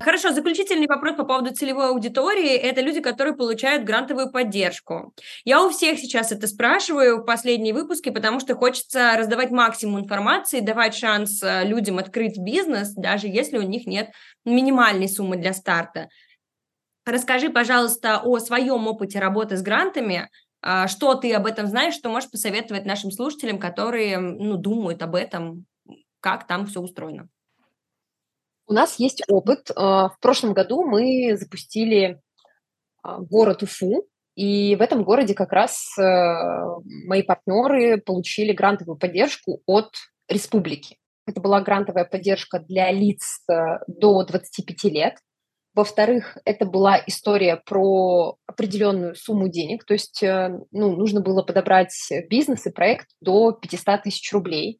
Хорошо, 0.00 0.32
заключительный 0.32 0.86
вопрос 0.86 1.16
по 1.16 1.24
поводу 1.24 1.54
целевой 1.54 1.90
аудитории. 1.90 2.56
Это 2.56 2.80
люди, 2.80 3.00
которые 3.00 3.36
получают 3.36 3.84
грантовую 3.84 4.32
поддержку. 4.32 5.12
Я 5.44 5.62
у 5.62 5.68
всех 5.68 5.98
сейчас 5.98 6.32
это 6.32 6.46
спрашиваю 6.46 7.18
в 7.18 7.26
последние 7.26 7.74
выпуски, 7.74 8.08
потому 8.08 8.40
что 8.40 8.54
хочется 8.54 9.14
раздавать 9.18 9.50
максимум 9.50 10.00
информации, 10.00 10.60
давать 10.60 10.94
шанс 10.94 11.42
э, 11.42 11.66
людям 11.66 11.98
открыть 11.98 12.38
бизнес, 12.38 12.94
даже 12.94 13.26
если 13.26 13.58
у 13.58 13.62
них 13.62 13.86
нет 13.86 14.10
минимальной 14.46 15.08
суммы 15.08 15.36
для 15.36 15.52
старта. 15.52 16.08
Расскажи, 17.04 17.50
пожалуйста, 17.50 18.20
о 18.22 18.38
своем 18.38 18.86
опыте 18.86 19.18
работы 19.18 19.56
с 19.56 19.62
грантами, 19.62 20.28
а, 20.62 20.88
что 20.88 21.14
ты 21.14 21.32
об 21.32 21.46
этом 21.46 21.66
знаешь, 21.66 21.94
что 21.94 22.10
можешь 22.10 22.30
посоветовать 22.30 22.84
нашим 22.84 23.10
слушателям, 23.10 23.58
которые 23.58 24.18
ну, 24.18 24.56
думают 24.56 25.02
об 25.02 25.14
этом, 25.14 25.64
как 26.20 26.46
там 26.46 26.66
все 26.66 26.80
устроено? 26.80 27.28
У 28.66 28.72
нас 28.72 28.98
есть 28.98 29.22
опыт. 29.28 29.70
А, 29.74 30.10
в 30.10 30.18
прошлом 30.20 30.52
году 30.52 30.84
мы 30.84 31.36
запустили 31.36 32.20
а, 33.02 33.18
город 33.18 33.62
Уфу, 33.62 34.06
и 34.36 34.76
в 34.76 34.80
этом 34.80 35.02
городе 35.04 35.34
как 35.34 35.52
раз 35.52 35.98
э, 35.98 36.02
мои 37.06 37.22
партнеры 37.22 38.00
получили 38.00 38.52
грантовую 38.52 38.96
поддержку 38.96 39.60
от 39.66 39.90
республики. 40.28 40.96
Это 41.26 41.40
была 41.40 41.60
грантовая 41.60 42.04
поддержка 42.04 42.60
для 42.60 42.90
лиц 42.90 43.42
э, 43.50 43.80
до 43.86 44.24
25 44.24 44.84
лет. 44.84 45.18
Во-вторых, 45.80 46.36
это 46.44 46.66
была 46.66 47.02
история 47.06 47.56
про 47.56 48.36
определенную 48.46 49.14
сумму 49.14 49.48
денег, 49.48 49.86
то 49.86 49.94
есть 49.94 50.22
э, 50.22 50.50
ну, 50.72 50.94
нужно 50.94 51.22
было 51.22 51.42
подобрать 51.42 51.94
бизнес 52.28 52.66
и 52.66 52.70
проект 52.70 53.06
до 53.22 53.52
500 53.52 54.02
тысяч 54.02 54.30
рублей. 54.30 54.78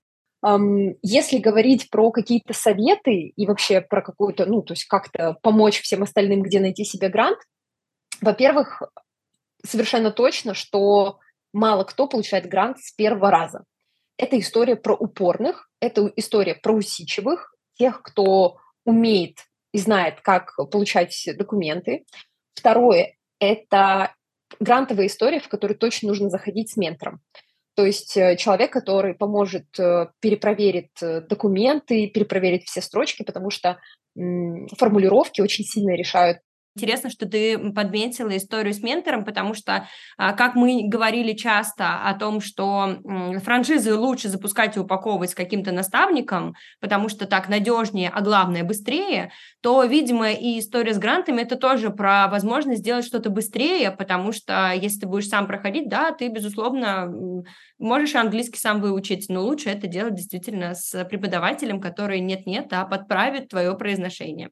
Если 1.01 1.39
говорить 1.39 1.89
про 1.89 2.11
какие-то 2.11 2.53
советы 2.53 3.33
и 3.35 3.47
вообще 3.47 3.81
про 3.81 4.03
какую-то, 4.03 4.45
ну, 4.45 4.61
то 4.61 4.75
есть 4.75 4.85
как-то 4.85 5.39
помочь 5.41 5.81
всем 5.81 6.03
остальным, 6.03 6.43
где 6.43 6.61
найти 6.61 6.85
себе 6.85 7.09
грант, 7.09 7.39
во-первых, 8.21 8.83
совершенно 9.65 10.11
точно, 10.11 10.53
что 10.53 11.19
мало 11.55 11.85
кто 11.85 12.09
получает 12.09 12.47
грант 12.47 12.79
с 12.79 12.93
первого 12.93 13.31
раза. 13.31 13.65
Это 14.19 14.39
история 14.39 14.77
про 14.77 14.95
упорных, 14.95 15.71
это 15.81 16.13
история 16.17 16.57
про 16.57 16.75
усидчивых, 16.75 17.55
тех, 17.79 18.03
кто 18.03 18.59
умеет 18.85 19.39
и 19.73 19.79
знает, 19.79 20.21
как 20.21 20.57
получать 20.71 21.29
документы. 21.37 22.05
Второе– 22.55 23.15
это 23.41 24.15
грантовая 24.59 25.07
история, 25.07 25.41
в 25.41 25.49
которую 25.49 25.79
точно 25.79 26.09
нужно 26.09 26.29
заходить 26.29 26.71
с 26.71 26.77
ментором. 26.77 27.21
То 27.77 27.87
есть 27.87 28.17
э, 28.17 28.37
человек, 28.37 28.73
который 28.73 29.15
поможет, 29.15 29.67
э, 29.79 30.09
перепроверит 30.21 30.91
э, 31.01 31.21
документы, 31.23 32.09
перепроверит 32.09 32.65
все 32.65 32.81
строчки, 32.81 33.23
потому 33.23 33.51
что 33.51 33.79
формулировки 34.77 35.41
очень 35.41 35.65
сильно 35.65 35.93
решают 35.93 36.41
Интересно, 36.77 37.11
что 37.11 37.27
ты 37.27 37.59
подметила 37.73 38.37
историю 38.37 38.73
с 38.73 38.81
ментором, 38.81 39.25
потому 39.25 39.55
что, 39.55 39.89
а, 40.17 40.33
как 40.33 40.55
мы 40.55 40.83
говорили 40.87 41.33
часто 41.33 42.01
о 42.05 42.15
том, 42.15 42.41
что 42.41 42.99
франшизы 43.43 43.97
лучше 43.97 44.29
запускать 44.29 44.77
и 44.77 44.81
упаковывать 44.81 45.31
с 45.31 45.35
каким-то 45.35 45.73
наставником, 45.73 46.55
потому 46.81 47.09
что 47.09 47.27
так 47.27 47.49
надежнее, 47.49 48.09
а 48.15 48.21
главное 48.21 48.63
быстрее, 48.63 49.33
то, 49.61 49.83
видимо, 49.83 50.31
и 50.31 50.61
история 50.61 50.95
с 50.95 50.99
грантами 50.99 51.43
это 51.43 51.57
тоже 51.57 51.91
про 51.91 52.29
возможность 52.29 52.81
сделать 52.81 53.05
что-то 53.05 53.31
быстрее, 53.31 53.91
потому 53.91 54.31
что 54.31 54.73
если 54.73 55.01
ты 55.01 55.07
будешь 55.09 55.29
сам 55.29 55.49
проходить, 55.49 55.89
да, 55.89 56.13
ты, 56.13 56.29
безусловно, 56.29 57.13
можешь 57.81 58.15
английский 58.15 58.61
сам 58.61 58.81
выучить, 58.81 59.27
но 59.29 59.43
лучше 59.43 59.71
это 59.71 59.89
делать 59.89 60.15
действительно 60.15 60.75
с 60.75 61.05
преподавателем, 61.05 61.81
который 61.81 62.21
нет-нет, 62.21 62.73
а 62.73 62.85
подправит 62.85 63.49
твое 63.49 63.77
произношение. 63.77 64.51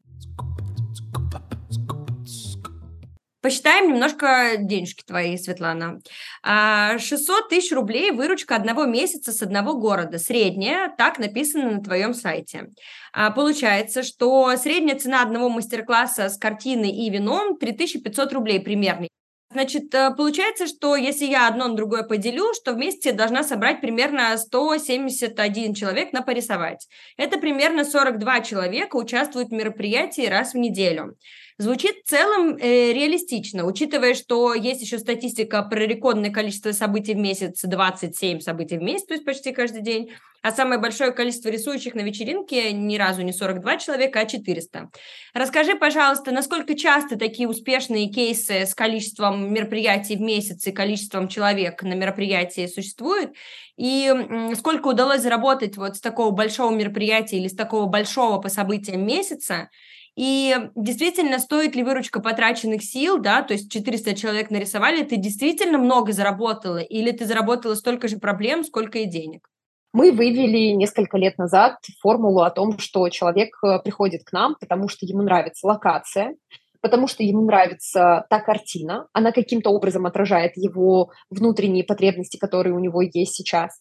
Посчитаем 3.40 3.88
немножко 3.88 4.57
денежки 4.59 5.05
твои, 5.07 5.37
Светлана. 5.37 6.01
600 6.42 6.42
а, 6.42 7.48
тысяч 7.48 7.70
рублей 7.72 8.11
выручка 8.11 8.57
одного 8.57 8.85
месяца 8.85 9.33
с 9.33 9.42
одного 9.42 9.74
города. 9.74 10.18
Средняя, 10.18 10.92
так 10.98 11.20
написано 11.20 11.70
на 11.70 11.83
твоем 11.83 12.14
сайте. 12.14 12.70
А, 13.12 13.31
получается, 13.31 14.03
что 14.03 14.57
средняя 14.57 14.98
цена 14.98 15.22
одного 15.22 15.48
мастер-класса 15.51 16.31
с 16.31 16.37
картиной 16.37 16.90
и 16.90 17.09
вином 17.11 17.57
3500 17.59 18.33
рублей 18.33 18.59
примерно. 18.59 19.07
Значит, 19.51 19.94
э, 19.94 20.11
получается, 20.14 20.66
что 20.66 20.94
если 20.94 21.24
я 21.24 21.48
одно 21.48 21.68
на 21.68 21.74
другое 21.74 22.03
поделю, 22.03 22.53
что 22.53 22.74
вместе 22.74 23.12
должна 23.12 23.42
собрать 23.42 23.81
примерно 23.81 24.37
171 24.37 25.72
человек 25.72 26.12
на 26.12 26.20
порисовать. 26.20 26.87
Это 27.16 27.38
примерно 27.38 27.85
42 27.85 28.40
человека 28.40 28.96
участвуют 28.96 29.48
в 29.48 29.53
мероприятии 29.53 30.27
раз 30.27 30.53
в 30.53 30.59
неделю. 30.59 31.16
Звучит 31.60 32.04
в 32.04 32.08
целом 32.08 32.56
э, 32.56 32.92
реалистично, 32.92 33.64
учитывая, 33.64 34.14
что 34.14 34.54
есть 34.54 34.80
еще 34.80 34.96
статистика 34.96 35.60
про 35.62 35.80
рекордное 35.80 36.30
количество 36.30 36.70
событий 36.70 37.14
в 37.14 37.18
месяц, 37.18 37.62
27 37.64 38.38
событий 38.38 38.78
в 38.78 38.82
месяц, 38.82 39.06
то 39.06 39.14
есть 39.14 39.24
почти 39.24 39.52
каждый 39.52 39.82
день, 39.82 40.12
а 40.40 40.52
самое 40.52 40.80
большое 40.80 41.10
количество 41.10 41.48
рисующих 41.48 41.96
на 41.96 42.02
вечеринке 42.02 42.72
ни 42.72 42.96
разу 42.96 43.22
не 43.22 43.32
42 43.32 43.78
человека, 43.78 44.20
а 44.20 44.26
400. 44.26 44.90
Расскажи, 45.34 45.74
пожалуйста, 45.74 46.30
насколько 46.30 46.76
часто 46.76 47.18
такие 47.18 47.48
успешные 47.48 48.08
кейсы 48.08 48.64
с 48.64 48.72
количеством 48.72 49.52
мероприятий 49.52 50.14
в 50.14 50.20
месяц 50.20 50.64
и 50.68 50.70
количеством 50.70 51.26
человек 51.26 51.82
на 51.82 51.94
мероприятии 51.94 52.68
существуют, 52.68 53.32
и 53.76 54.14
сколько 54.56 54.86
удалось 54.86 55.22
заработать 55.22 55.76
вот 55.76 55.96
с 55.96 56.00
такого 56.00 56.30
большого 56.30 56.72
мероприятия 56.72 57.38
или 57.38 57.48
с 57.48 57.56
такого 57.56 57.86
большого 57.86 58.40
по 58.40 58.48
событиям 58.48 59.04
месяца, 59.04 59.70
и 60.18 60.57
действительно, 60.74 61.38
стоит 61.38 61.76
ли 61.76 61.85
выручка 61.85 62.18
потраченных 62.18 62.83
сил, 62.83 63.20
да, 63.20 63.40
то 63.42 63.54
есть 63.54 63.70
400 63.70 64.16
человек 64.16 64.50
нарисовали, 64.50 65.04
ты 65.04 65.16
действительно 65.16 65.78
много 65.78 66.11
заработала 66.11 66.78
или 66.78 67.12
ты 67.12 67.24
заработала 67.24 67.76
столько 67.76 68.09
же 68.09 68.18
проблем, 68.18 68.64
сколько 68.64 68.98
и 68.98 69.04
денег? 69.04 69.48
Мы 69.92 70.11
вывели 70.11 70.74
несколько 70.74 71.18
лет 71.18 71.38
назад 71.38 71.76
формулу 72.00 72.40
о 72.40 72.50
том, 72.50 72.81
что 72.81 73.09
человек 73.11 73.50
э, 73.64 73.78
приходит 73.78 74.24
к 74.24 74.33
нам, 74.33 74.57
потому 74.59 74.88
что 74.88 75.07
ему 75.07 75.22
нравится 75.22 75.68
локация, 75.68 76.35
потому 76.81 77.07
что 77.07 77.22
ему 77.22 77.44
нравится 77.44 78.26
та 78.28 78.40
картина, 78.40 79.07
она 79.12 79.31
каким-то 79.31 79.70
образом 79.70 80.04
отражает 80.04 80.57
его 80.57 81.12
внутренние 81.31 81.85
потребности, 81.85 82.38
которые 82.38 82.74
у 82.74 82.81
него 82.81 83.02
есть 83.02 83.37
сейчас. 83.37 83.81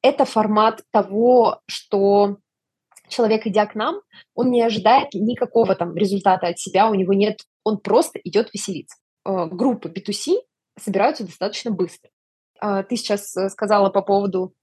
Это 0.00 0.26
формат 0.26 0.82
того, 0.92 1.58
что 1.66 2.36
человек, 3.08 3.46
идя 3.46 3.66
к 3.66 3.74
нам, 3.74 4.00
он 4.34 4.50
не 4.50 4.62
ожидает 4.62 5.14
никакого 5.14 5.74
там 5.74 5.96
результата 5.96 6.46
от 6.46 6.58
себя, 6.58 6.88
у 6.88 6.94
него 6.94 7.12
нет, 7.12 7.40
он 7.64 7.78
просто 7.78 8.18
идет 8.24 8.52
веселиться. 8.52 8.96
Э, 9.24 9.46
группы 9.46 9.88
B2C 9.88 10.36
собираются 10.78 11.24
достаточно 11.24 11.70
быстро. 11.70 12.10
А, 12.60 12.82
ты 12.82 12.96
сейчас 12.96 13.36
э, 13.36 13.48
сказала 13.48 13.90
по 13.90 14.02
поводу 14.02 14.54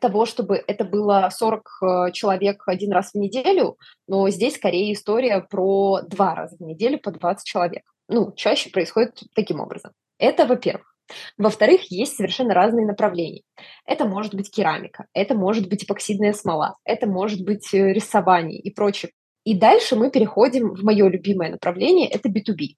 того, 0.00 0.26
чтобы 0.26 0.62
это 0.66 0.84
было 0.84 1.28
40 1.30 1.68
э, 1.82 2.12
человек 2.12 2.62
один 2.66 2.92
раз 2.92 3.12
в 3.12 3.14
неделю, 3.16 3.78
но 4.06 4.28
здесь 4.30 4.56
скорее 4.56 4.92
история 4.92 5.40
про 5.40 6.00
два 6.02 6.34
раза 6.34 6.56
в 6.56 6.60
неделю 6.60 6.98
по 6.98 7.10
20 7.10 7.46
человек. 7.46 7.84
Ну, 8.08 8.32
чаще 8.32 8.70
происходит 8.70 9.22
таким 9.34 9.60
образом. 9.60 9.92
Это, 10.18 10.46
во-первых. 10.46 10.94
Во-вторых, 11.36 11.90
есть 11.90 12.16
совершенно 12.16 12.54
разные 12.54 12.86
направления. 12.86 13.42
Это 13.86 14.04
может 14.04 14.34
быть 14.34 14.50
керамика, 14.50 15.06
это 15.12 15.34
может 15.34 15.68
быть 15.68 15.84
эпоксидная 15.84 16.32
смола, 16.32 16.76
это 16.84 17.06
может 17.06 17.44
быть 17.44 17.72
э, 17.72 17.92
рисование 17.92 18.58
и 18.58 18.72
прочее. 18.72 19.12
И 19.44 19.54
дальше 19.58 19.96
мы 19.96 20.10
переходим 20.10 20.74
в 20.74 20.82
мое 20.82 21.08
любимое 21.08 21.50
направление– 21.50 22.08
это 22.10 22.28
B2B. 22.28 22.76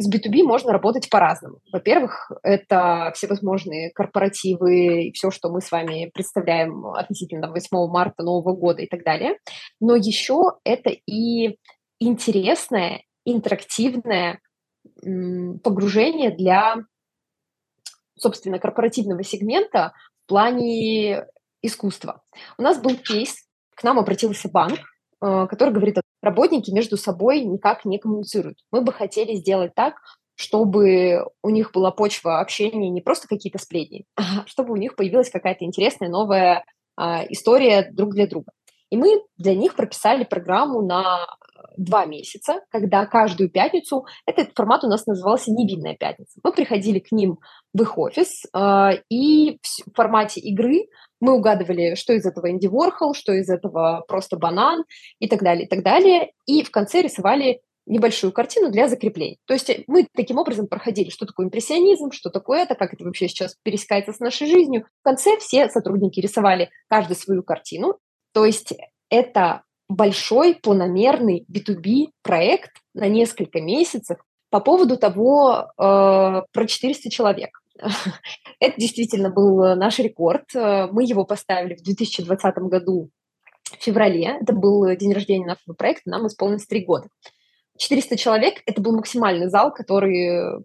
С 0.00 0.10
B2B 0.10 0.42
можно 0.44 0.72
работать 0.72 1.10
по-разному. 1.10 1.58
Во-первых, 1.70 2.32
это 2.42 3.12
всевозможные 3.14 3.90
корпоративы 3.92 5.04
и 5.04 5.12
все, 5.12 5.30
что 5.30 5.50
мы 5.50 5.60
с 5.60 5.70
вами 5.70 6.10
представляем 6.12 6.86
относительно 6.86 7.50
8 7.50 7.68
марта 7.90 8.22
Нового 8.22 8.56
года 8.56 8.80
и 8.80 8.88
так 8.88 9.04
далее. 9.04 9.36
Но 9.78 9.94
еще 9.94 10.54
это 10.64 10.90
и 10.90 11.58
интересное, 12.00 13.02
интерактивное 13.26 14.40
погружение 15.02 16.30
для, 16.30 16.76
собственно, 18.16 18.58
корпоративного 18.58 19.22
сегмента 19.22 19.92
в 20.24 20.28
плане 20.28 21.26
искусства. 21.62 22.22
У 22.58 22.62
нас 22.62 22.80
был 22.80 22.96
кейс, 22.96 23.46
к 23.74 23.82
нам 23.82 23.98
обратился 23.98 24.48
банк, 24.48 24.78
э, 25.22 25.46
который 25.48 25.72
говорит, 25.72 25.98
работники 26.22 26.70
между 26.70 26.96
собой 26.96 27.40
никак 27.40 27.84
не 27.84 27.98
коммуницируют. 27.98 28.58
Мы 28.70 28.82
бы 28.82 28.92
хотели 28.92 29.34
сделать 29.34 29.74
так, 29.74 29.94
чтобы 30.34 31.26
у 31.42 31.50
них 31.50 31.72
была 31.72 31.90
почва 31.90 32.40
общения, 32.40 32.88
не 32.88 33.02
просто 33.02 33.28
какие-то 33.28 33.58
сплетни, 33.58 34.06
а 34.16 34.46
чтобы 34.46 34.72
у 34.72 34.76
них 34.76 34.96
появилась 34.96 35.30
какая-то 35.30 35.64
интересная 35.64 36.08
новая 36.08 36.64
а, 36.96 37.24
история 37.28 37.90
друг 37.92 38.14
для 38.14 38.26
друга. 38.26 38.52
И 38.90 38.96
мы 38.96 39.22
для 39.38 39.54
них 39.54 39.76
прописали 39.76 40.24
программу 40.24 40.82
на 40.82 41.26
два 41.76 42.04
месяца, 42.04 42.60
когда 42.70 43.06
каждую 43.06 43.50
пятницу, 43.50 44.04
этот 44.26 44.50
формат 44.54 44.84
у 44.84 44.88
нас 44.88 45.06
назывался 45.06 45.50
«Невинная 45.50 45.96
пятница». 45.96 46.40
Мы 46.42 46.52
приходили 46.52 46.98
к 46.98 47.12
ним 47.12 47.38
в 47.72 47.82
их 47.82 47.96
офис, 47.96 48.44
э, 48.54 48.90
и 49.08 49.58
в 49.86 49.94
формате 49.94 50.40
игры 50.40 50.88
мы 51.20 51.34
угадывали, 51.34 51.94
что 51.94 52.12
из 52.12 52.26
этого 52.26 52.50
Инди 52.50 52.66
Ворхол, 52.66 53.14
что 53.14 53.32
из 53.32 53.48
этого 53.48 54.04
просто 54.08 54.36
банан 54.36 54.84
и 55.18 55.28
так 55.28 55.42
далее, 55.42 55.66
и 55.66 55.68
так 55.68 55.82
далее. 55.82 56.32
И 56.46 56.62
в 56.62 56.70
конце 56.70 57.02
рисовали 57.02 57.60
небольшую 57.86 58.32
картину 58.32 58.70
для 58.70 58.88
закрепления. 58.88 59.36
То 59.46 59.54
есть 59.54 59.70
мы 59.86 60.06
таким 60.14 60.38
образом 60.38 60.68
проходили, 60.68 61.10
что 61.10 61.26
такое 61.26 61.46
импрессионизм, 61.46 62.10
что 62.12 62.30
такое 62.30 62.62
это, 62.62 62.74
как 62.74 62.94
это 62.94 63.04
вообще 63.04 63.28
сейчас 63.28 63.56
пересекается 63.62 64.12
с 64.12 64.20
нашей 64.20 64.46
жизнью. 64.46 64.86
В 65.00 65.04
конце 65.04 65.36
все 65.38 65.68
сотрудники 65.68 66.20
рисовали 66.20 66.70
каждую 66.88 67.16
свою 67.16 67.42
картину. 67.42 67.98
То 68.32 68.44
есть 68.44 68.74
это 69.08 69.62
большой 69.88 70.54
планомерный 70.54 71.44
B2B 71.52 72.10
проект 72.22 72.70
на 72.94 73.08
несколько 73.08 73.60
месяцев 73.60 74.18
по 74.50 74.60
поводу 74.60 74.96
того, 74.96 75.66
э, 75.76 76.42
про 76.52 76.66
400 76.66 77.10
человек. 77.10 77.50
Это 78.60 78.80
действительно 78.80 79.30
был 79.30 79.76
наш 79.76 79.98
рекорд. 80.00 80.44
Мы 80.54 81.04
его 81.04 81.24
поставили 81.24 81.74
в 81.74 81.82
2020 81.82 82.56
году 82.58 83.10
в 83.78 83.82
феврале. 83.82 84.38
Это 84.40 84.52
был 84.52 84.84
день 84.96 85.12
рождения 85.12 85.46
нашего 85.46 85.74
проекта, 85.74 86.10
нам 86.10 86.26
исполнилось 86.26 86.66
три 86.66 86.84
года. 86.84 87.08
400 87.78 88.16
человек– 88.16 88.62
это 88.66 88.82
был 88.82 88.94
максимальный 88.94 89.48
зал, 89.48 89.72
который 89.72 90.64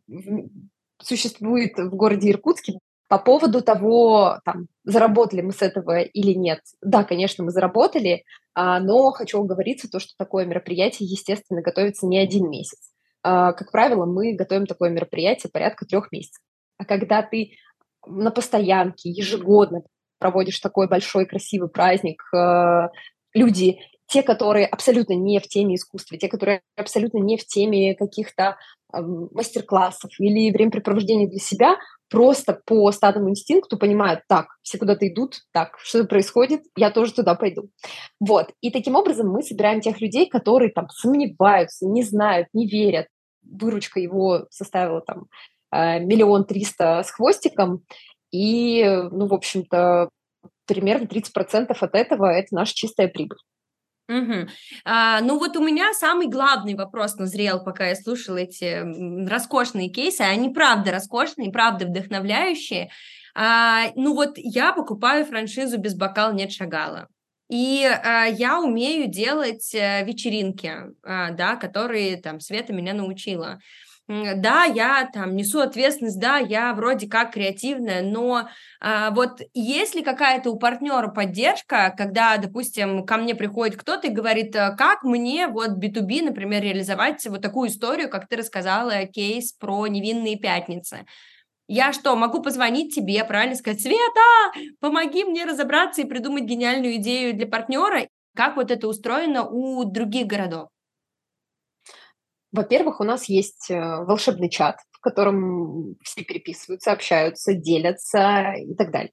существует 1.01 1.77
в 1.77 1.95
городе 1.95 2.31
Иркутске 2.31 2.79
по 3.07 3.19
поводу 3.19 3.61
того, 3.61 4.39
там, 4.45 4.67
заработали 4.83 5.41
мы 5.41 5.51
с 5.51 5.61
этого 5.61 6.01
или 6.01 6.33
нет. 6.33 6.61
Да, 6.81 7.03
конечно, 7.03 7.43
мы 7.43 7.51
заработали, 7.51 8.23
а, 8.53 8.79
но 8.79 9.11
хочу 9.11 9.41
оговориться, 9.41 9.89
то, 9.89 9.99
что 9.99 10.13
такое 10.17 10.45
мероприятие, 10.45 11.07
естественно, 11.07 11.61
готовится 11.61 12.07
не 12.07 12.17
один 12.17 12.49
месяц. 12.49 12.91
А, 13.23 13.53
как 13.53 13.71
правило, 13.71 14.05
мы 14.05 14.33
готовим 14.33 14.65
такое 14.65 14.89
мероприятие 14.89 15.51
порядка 15.51 15.85
трех 15.85 16.11
месяцев. 16.11 16.41
А 16.77 16.85
когда 16.85 17.21
ты 17.21 17.51
на 18.07 18.31
постоянке, 18.31 19.09
ежегодно 19.09 19.83
проводишь 20.19 20.59
такой 20.59 20.87
большой 20.87 21.25
красивый 21.25 21.69
праздник, 21.69 22.23
а, 22.33 22.89
люди 23.33 23.79
те, 24.07 24.23
которые 24.23 24.67
абсолютно 24.67 25.13
не 25.13 25.39
в 25.39 25.47
теме 25.47 25.75
искусства, 25.75 26.17
те, 26.17 26.27
которые 26.27 26.61
абсолютно 26.75 27.17
не 27.19 27.37
в 27.37 27.45
теме 27.45 27.95
каких-то 27.95 28.57
мастер-классов 28.91 30.11
или 30.19 30.51
времяпрепровождения 30.51 31.27
для 31.27 31.39
себя, 31.39 31.75
просто 32.09 32.59
по 32.65 32.91
стадному 32.91 33.29
инстинкту 33.29 33.77
понимают, 33.77 34.21
так, 34.27 34.47
все 34.61 34.77
куда-то 34.77 35.07
идут, 35.07 35.41
так, 35.51 35.77
что 35.79 36.03
происходит, 36.05 36.61
я 36.75 36.91
тоже 36.91 37.13
туда 37.13 37.35
пойду. 37.35 37.69
Вот. 38.19 38.51
И 38.61 38.71
таким 38.71 38.95
образом 38.95 39.29
мы 39.29 39.41
собираем 39.41 39.81
тех 39.81 40.01
людей, 40.01 40.27
которые 40.29 40.71
там 40.71 40.89
сомневаются, 40.89 41.87
не 41.87 42.03
знают, 42.03 42.47
не 42.53 42.67
верят. 42.67 43.07
Выручка 43.43 43.99
его 43.99 44.47
составила 44.49 45.01
там 45.01 45.25
э, 45.71 45.99
миллион 45.99 46.45
триста 46.45 47.03
с 47.03 47.11
хвостиком, 47.11 47.83
и, 48.31 48.83
ну, 49.11 49.27
в 49.27 49.33
общем-то, 49.33 50.09
примерно 50.65 51.05
30% 51.05 51.67
от 51.79 51.95
этого– 51.95 52.25
это 52.33 52.53
наша 52.55 52.73
чистая 52.73 53.07
прибыль. 53.07 53.37
Угу. 54.07 54.47
А, 54.85 55.21
ну 55.21 55.39
вот 55.39 55.57
у 55.57 55.63
меня 55.63 55.93
самый 55.93 56.27
главный 56.27 56.75
вопрос 56.75 57.15
назрел, 57.15 57.63
пока 57.63 57.87
я 57.87 57.95
слушала 57.95 58.37
эти 58.37 58.83
роскошные 59.27 59.89
кейсы. 59.89 60.21
Они 60.21 60.49
правда 60.49 60.91
роскошные, 60.91 61.51
правда 61.51 61.85
вдохновляющие. 61.85 62.91
А, 63.33 63.87
ну 63.95 64.13
вот 64.13 64.33
я 64.37 64.73
покупаю 64.73 65.25
франшизу 65.25 65.77
«Без 65.79 65.95
бокал 65.95 66.33
нет 66.33 66.51
шагала». 66.51 67.07
И 67.49 67.83
а, 67.83 68.25
я 68.25 68.59
умею 68.59 69.07
делать 69.07 69.73
а, 69.75 70.01
вечеринки, 70.01 70.71
а, 71.03 71.31
да, 71.31 71.55
которые 71.55 72.17
там 72.17 72.39
Света 72.39 72.73
меня 72.73 72.93
научила. 72.93 73.59
Да, 74.07 74.65
я 74.65 75.09
там 75.11 75.35
несу 75.35 75.59
ответственность, 75.61 76.19
да, 76.19 76.37
я 76.37 76.73
вроде 76.75 77.07
как 77.07 77.33
креативная, 77.33 78.03
но 78.03 78.47
а, 78.79 79.09
вот 79.11 79.39
есть 79.53 79.95
ли 79.95 80.03
какая-то 80.03 80.51
у 80.51 80.59
партнера 80.59 81.07
поддержка, 81.07 81.91
когда, 81.97 82.37
допустим, 82.37 83.05
ко 83.05 83.17
мне 83.17 83.33
приходит 83.33 83.77
кто-то 83.77 84.07
и 84.07 84.11
говорит, 84.11 84.55
«А 84.55 84.71
как 84.75 85.03
мне 85.03 85.47
вот 85.47 85.71
B2B, 85.79 86.21
например, 86.21 86.61
реализовать 86.61 87.25
вот 87.25 87.41
такую 87.41 87.69
историю, 87.69 88.09
как 88.09 88.27
ты 88.27 88.35
рассказала, 88.37 89.05
кейс 89.07 89.53
про 89.53 89.87
невинные 89.87 90.37
пятницы. 90.37 91.05
Я 91.67 91.93
что, 91.93 92.15
могу 92.15 92.41
позвонить 92.43 92.93
тебе, 92.95 93.23
правильно 93.25 93.55
сказать, 93.55 93.81
Света, 93.81 94.53
помоги 94.81 95.23
мне 95.25 95.45
разобраться 95.45 96.01
и 96.01 96.05
придумать 96.05 96.43
гениальную 96.45 96.95
идею 96.97 97.35
для 97.35 97.47
партнера? 97.47 98.07
Как 98.35 98.57
вот 98.57 98.71
это 98.71 98.87
устроено 98.87 99.47
у 99.47 99.83
других 99.85 100.27
городов? 100.27 100.69
Во-первых, 102.55 103.01
у 103.01 103.03
нас 103.03 103.27
есть 103.27 103.69
э, 103.69 103.75
волшебный 103.75 104.49
чат, 104.49 104.77
в 104.91 105.01
котором 105.01 105.95
все 106.01 106.23
переписываются, 106.23 106.93
общаются, 106.93 107.53
делятся 107.53 108.53
и 108.57 108.73
так 108.75 108.91
далее. 108.91 109.11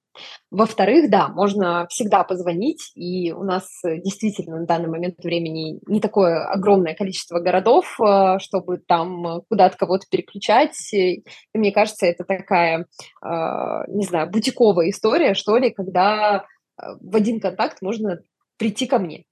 Во-вторых, 0.53 1.11
да, 1.11 1.27
можно 1.27 1.89
всегда 1.91 2.23
позвонить, 2.23 2.93
и 2.95 3.33
у 3.33 3.43
нас 3.43 3.67
э, 3.85 3.97
действительно 3.99 4.61
на 4.61 4.67
данный 4.67 4.89
момент 4.89 5.17
времени 5.25 5.81
не 5.89 6.01
такое 6.01 6.45
огромное 6.45 6.95
количество 6.95 7.41
городов, 7.41 7.99
э, 8.01 8.39
чтобы 8.39 8.79
там 8.79 9.43
куда-то 9.49 9.77
кого-то 9.77 10.07
переключать. 10.09 10.77
И 10.93 11.25
мне 11.53 11.73
кажется, 11.73 12.07
это 12.07 12.23
такая, 12.23 12.87
не 13.23 14.05
знаю, 14.05 14.31
бутиковая 14.31 14.91
история, 14.91 15.35
что 15.35 15.57
ли, 15.57 15.71
когда 15.71 16.45
в 16.77 17.17
один 17.17 17.41
контакт 17.41 17.83
можно 17.83 18.21
прийти 18.57 18.87
ко 18.87 19.01
мне. 19.01 19.25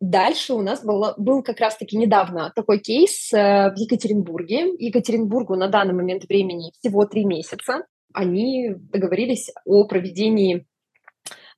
Дальше 0.00 0.54
у 0.54 0.62
нас 0.62 0.84
было, 0.84 1.14
был 1.18 1.42
как 1.42 1.58
раз-таки 1.58 1.96
недавно 1.96 2.52
такой 2.54 2.78
кейс 2.78 3.32
э, 3.32 3.70
в 3.70 3.74
Екатеринбурге. 3.76 4.74
Екатеринбургу 4.78 5.56
на 5.56 5.66
данный 5.66 5.94
момент 5.94 6.24
времени 6.28 6.72
всего 6.78 7.04
три 7.04 7.24
месяца. 7.24 7.84
Они 8.14 8.74
договорились 8.76 9.50
о 9.64 9.84
проведении 9.84 10.66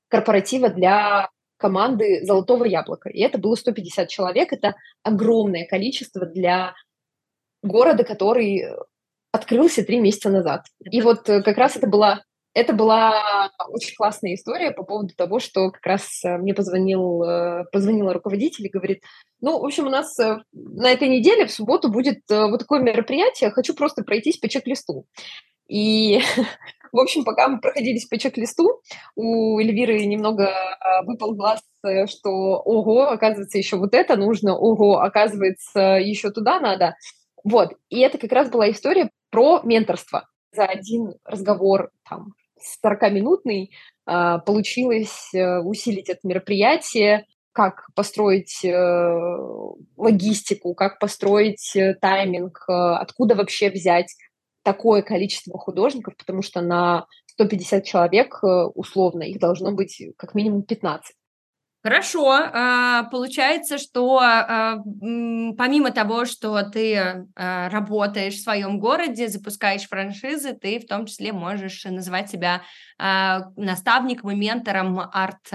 корпоратива 0.09 0.71
для 0.71 1.29
команды 1.59 2.25
«Золотого 2.25 2.65
яблока». 2.65 3.11
И 3.11 3.21
это 3.21 3.37
было 3.37 3.55
150 3.55 4.09
человек. 4.09 4.53
Это 4.55 4.75
огромное 5.03 5.67
количество 5.67 6.25
для 6.25 6.75
города, 7.63 8.05
который 8.05 8.65
открылся 9.33 9.85
три 9.85 10.01
месяца 10.01 10.31
назад. 10.31 10.65
И 10.91 11.03
вот 11.03 11.29
э, 11.29 11.43
как 11.43 11.59
раз 11.59 11.77
это 11.77 11.87
была 11.87 12.25
это 12.53 12.73
была 12.73 13.51
очень 13.69 13.95
классная 13.97 14.35
история 14.35 14.73
по 14.73 14.83
поводу 14.83 15.15
того, 15.15 15.39
что 15.39 15.71
как 15.71 15.87
раз 15.87 16.25
э, 16.25 16.37
мне 16.37 16.53
позвонил, 16.53 17.23
э, 17.23 17.65
позвонила 17.73 18.13
руководитель 18.13 18.67
и 18.67 18.71
говорит, 18.71 19.03
ну, 19.41 19.61
в 19.61 19.65
общем, 19.65 19.87
у 19.87 19.91
нас 19.91 20.19
э, 20.19 20.39
на 20.53 20.91
этой 20.91 21.09
неделе 21.09 21.47
в 21.47 21.53
субботу 21.53 21.91
будет 21.91 22.23
вот 22.29 22.59
такое 22.59 22.81
мероприятие, 22.81 23.51
хочу 23.51 23.75
просто 23.75 24.03
пройтись 24.03 24.39
по 24.39 24.49
чек-листу. 24.49 25.07
И, 25.69 26.21
в 26.93 26.99
общем, 26.99 27.25
пока 27.25 27.49
мы 27.49 27.61
проходились 27.61 28.07
по 28.07 28.19
чек-листу, 28.19 28.81
у 29.15 29.61
Эльвиры 29.61 30.05
немного 30.05 30.53
выпал 31.05 31.35
глаз, 31.35 31.61
что 32.07 32.31
ого, 32.65 33.11
оказывается, 33.11 33.59
еще 33.59 33.77
вот 33.77 33.95
это 33.95 34.17
нужно, 34.17 34.57
ого, 34.57 34.99
оказывается, 34.99 35.99
еще 36.01 36.31
туда 36.31 36.59
надо. 36.59 36.97
Вот, 37.45 37.75
и 37.89 38.01
это 38.01 38.19
как 38.19 38.33
раз 38.33 38.51
была 38.51 38.71
история 38.71 39.11
про 39.31 39.61
менторство 39.63 40.27
за 40.53 40.65
один 40.65 41.15
разговор 41.25 41.91
там 42.09 42.35
40-минутный 42.85 43.71
а, 44.07 44.39
получилось 44.39 45.33
э, 45.35 45.59
усилить 45.59 46.09
это 46.09 46.21
мероприятие, 46.25 47.27
как 47.53 47.87
построить 47.95 48.65
э, 48.65 49.37
логистику, 49.97 50.75
как 50.75 50.99
построить 50.99 51.77
э, 51.77 51.95
тайминг, 51.95 52.65
откуда 52.67 53.37
вообще 53.37 53.71
взять 53.71 54.15
такое 54.65 55.03
количество 55.03 55.59
художников, 55.59 56.17
потому 56.17 56.43
что 56.43 56.61
на 56.61 57.07
150 57.27 57.85
человек 57.85 58.41
условно 58.75 59.23
их 59.23 59.39
должно 59.39 59.73
быть 59.73 60.03
как 60.17 60.35
минимум 60.35 60.63
15. 60.63 61.15
Хорошо, 61.83 62.31
а, 62.31 63.05
получается, 63.05 63.79
что 63.79 64.19
а, 64.19 64.77
помимо 65.57 65.91
того, 65.91 66.27
что 66.27 66.61
ты 66.63 67.27
а, 67.35 67.71
работаешь 67.71 68.35
в 68.35 68.43
своем 68.43 68.79
городе, 68.79 69.29
запускаешь 69.29 69.89
франшизы, 69.89 70.53
ты 70.53 70.79
в 70.79 70.87
том 70.87 71.07
числе 71.07 71.33
можешь 71.33 71.83
называть 71.87 72.31
себя 72.31 72.63
наставником 73.57 74.31
и 74.31 74.35
ментором 74.35 75.01
арт, 75.01 75.49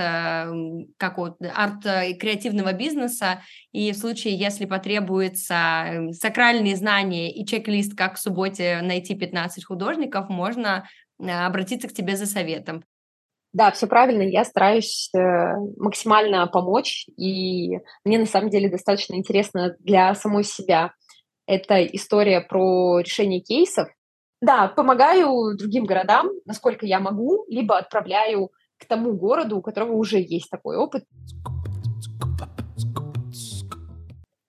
какого-то, 0.98 1.52
арт 1.56 1.86
и 2.10 2.16
креативного 2.16 2.74
бизнеса, 2.74 3.44
и 3.72 3.92
в 3.92 3.98
случае, 3.98 4.36
если 4.36 4.66
потребуется 4.66 6.10
сакральные 6.12 6.76
знания 6.76 7.32
и 7.32 7.46
чек-лист, 7.46 7.96
как 7.96 8.16
в 8.16 8.20
субботе 8.20 8.80
найти 8.82 9.14
15 9.14 9.64
художников, 9.64 10.28
можно 10.30 10.88
обратиться 11.20 11.88
к 11.88 11.94
тебе 11.94 12.18
за 12.18 12.26
советом. 12.26 12.84
Да, 13.56 13.72
все 13.72 13.88
правильно. 13.88 14.22
Я 14.24 14.44
стараюсь 14.44 15.10
э, 15.16 15.54
максимально 15.78 16.46
помочь, 16.46 17.06
и 17.16 17.80
мне 18.04 18.20
на 18.20 18.26
самом 18.26 18.50
деле 18.50 18.70
достаточно 18.70 19.16
интересно 19.16 19.78
для 19.80 20.14
самой 20.14 20.44
себя. 20.44 20.92
Это 21.48 21.82
история 21.86 22.42
про 22.42 23.00
решение 23.00 23.40
кейсов. 23.40 23.88
Да, 24.42 24.68
помогаю 24.68 25.56
другим 25.58 25.86
городам, 25.86 26.32
насколько 26.44 26.86
я 26.86 27.00
могу, 27.00 27.46
либо 27.48 27.78
отправляю 27.78 28.52
к 28.78 28.84
тому 28.88 29.14
городу, 29.14 29.60
у 29.60 29.62
которого 29.62 29.94
уже 29.94 30.20
есть 30.20 30.50
такой 30.50 30.76
опыт. 30.76 31.06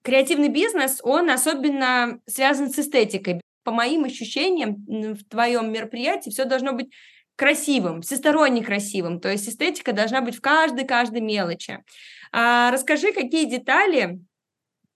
Креативный 0.03 0.49
бизнес, 0.49 0.99
он 1.05 1.31
особенно 1.31 2.19
связан 2.27 2.71
с 2.71 2.79
эстетикой. 2.81 3.41
По 3.63 3.71
моим 3.71 4.03
ощущениям, 4.03 4.85
в 5.15 5.23
твоем 5.29 5.71
мероприятии 5.71 6.31
все 6.31 6.45
должно 6.45 6.73
быть 6.73 6.91
красивым, 7.37 8.03
всесторонне 8.03 8.65
красивым. 8.65 9.21
То 9.21 9.31
есть 9.31 9.49
эстетика 9.49 9.93
должна 9.93 10.21
быть 10.23 10.37
в 10.37 10.41
каждой-каждой 10.41 11.21
мелочи. 11.21 11.79
А, 12.33 12.71
расскажи, 12.71 13.13
какие 13.13 13.45
детали 13.45 14.19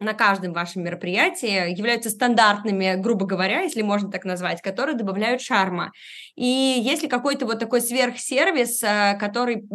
на 0.01 0.15
каждом 0.15 0.55
вашем 0.55 0.83
мероприятии 0.83 1.77
являются 1.77 2.09
стандартными, 2.09 2.95
грубо 2.97 3.27
говоря, 3.27 3.61
если 3.61 3.83
можно 3.83 4.11
так 4.11 4.25
назвать, 4.25 4.63
которые 4.63 4.97
добавляют 4.97 5.43
шарма. 5.43 5.93
И 6.37 6.45
есть 6.45 7.03
ли 7.03 7.09
какой-то 7.09 7.45
вот 7.45 7.59
такой 7.59 7.83
сверхсервис, 7.83 8.83
э, 8.83 9.19
который 9.21 9.69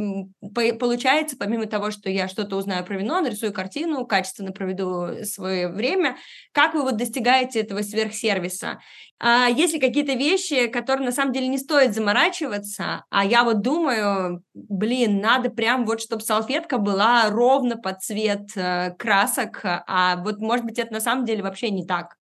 получается, 0.79 1.37
помимо 1.37 1.67
того, 1.67 1.91
что 1.91 2.09
я 2.09 2.27
что-то 2.27 2.55
узнаю 2.55 2.83
про 2.83 2.97
вино, 2.97 3.21
нарисую 3.21 3.53
картину, 3.53 4.07
качественно 4.07 4.51
проведу 4.51 5.23
свое 5.23 5.67
время, 5.67 6.17
как 6.51 6.73
вы 6.73 6.81
вот 6.81 6.97
достигаете 6.97 7.61
этого 7.61 7.83
сверхсервиса? 7.83 8.79
А 9.19 9.47
есть 9.47 9.73
ли 9.73 9.79
какие-то 9.79 10.13
вещи, 10.13 10.67
которые 10.67 11.05
на 11.05 11.11
самом 11.11 11.31
деле 11.31 11.47
не 11.47 11.57
стоит 11.57 11.93
заморачиваться, 11.93 13.05
а 13.09 13.25
я 13.25 13.43
вот 13.45 13.61
думаю, 13.61 14.43
блин, 14.53 15.21
надо 15.21 15.49
прям 15.49 15.85
вот, 15.85 16.01
чтобы 16.01 16.21
салфетка 16.21 16.77
была 16.77 17.29
ровно 17.29 17.77
под 17.77 18.01
цвет 18.01 18.49
э, 18.55 18.93
красок, 18.97 19.61
а 19.63 20.17
вот, 20.17 20.39
может 20.39 20.65
быть, 20.65 20.79
это 20.79 20.91
на 20.91 20.99
самом 20.99 21.23
деле 21.23 21.43
вообще 21.43 21.69
не 21.69 21.85
так. 21.85 22.17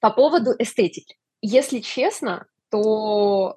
По 0.00 0.10
поводу 0.10 0.50
эстетики. 0.58 1.16
Если 1.42 1.78
честно, 1.78 2.46
то, 2.70 3.54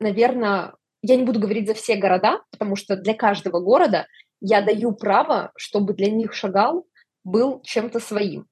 наверное, 0.00 0.74
я 1.02 1.16
не 1.16 1.24
буду 1.24 1.40
говорить 1.40 1.68
за 1.68 1.74
все 1.74 1.96
города, 1.96 2.40
потому 2.50 2.74
что 2.74 2.96
для 2.96 3.14
каждого 3.14 3.60
города 3.60 4.06
я 4.40 4.62
даю 4.62 4.92
право, 4.92 5.52
чтобы 5.56 5.92
для 5.92 6.10
них 6.10 6.32
Шагал 6.32 6.86
был 7.24 7.60
чем-то 7.62 8.00
своим. 8.00 8.46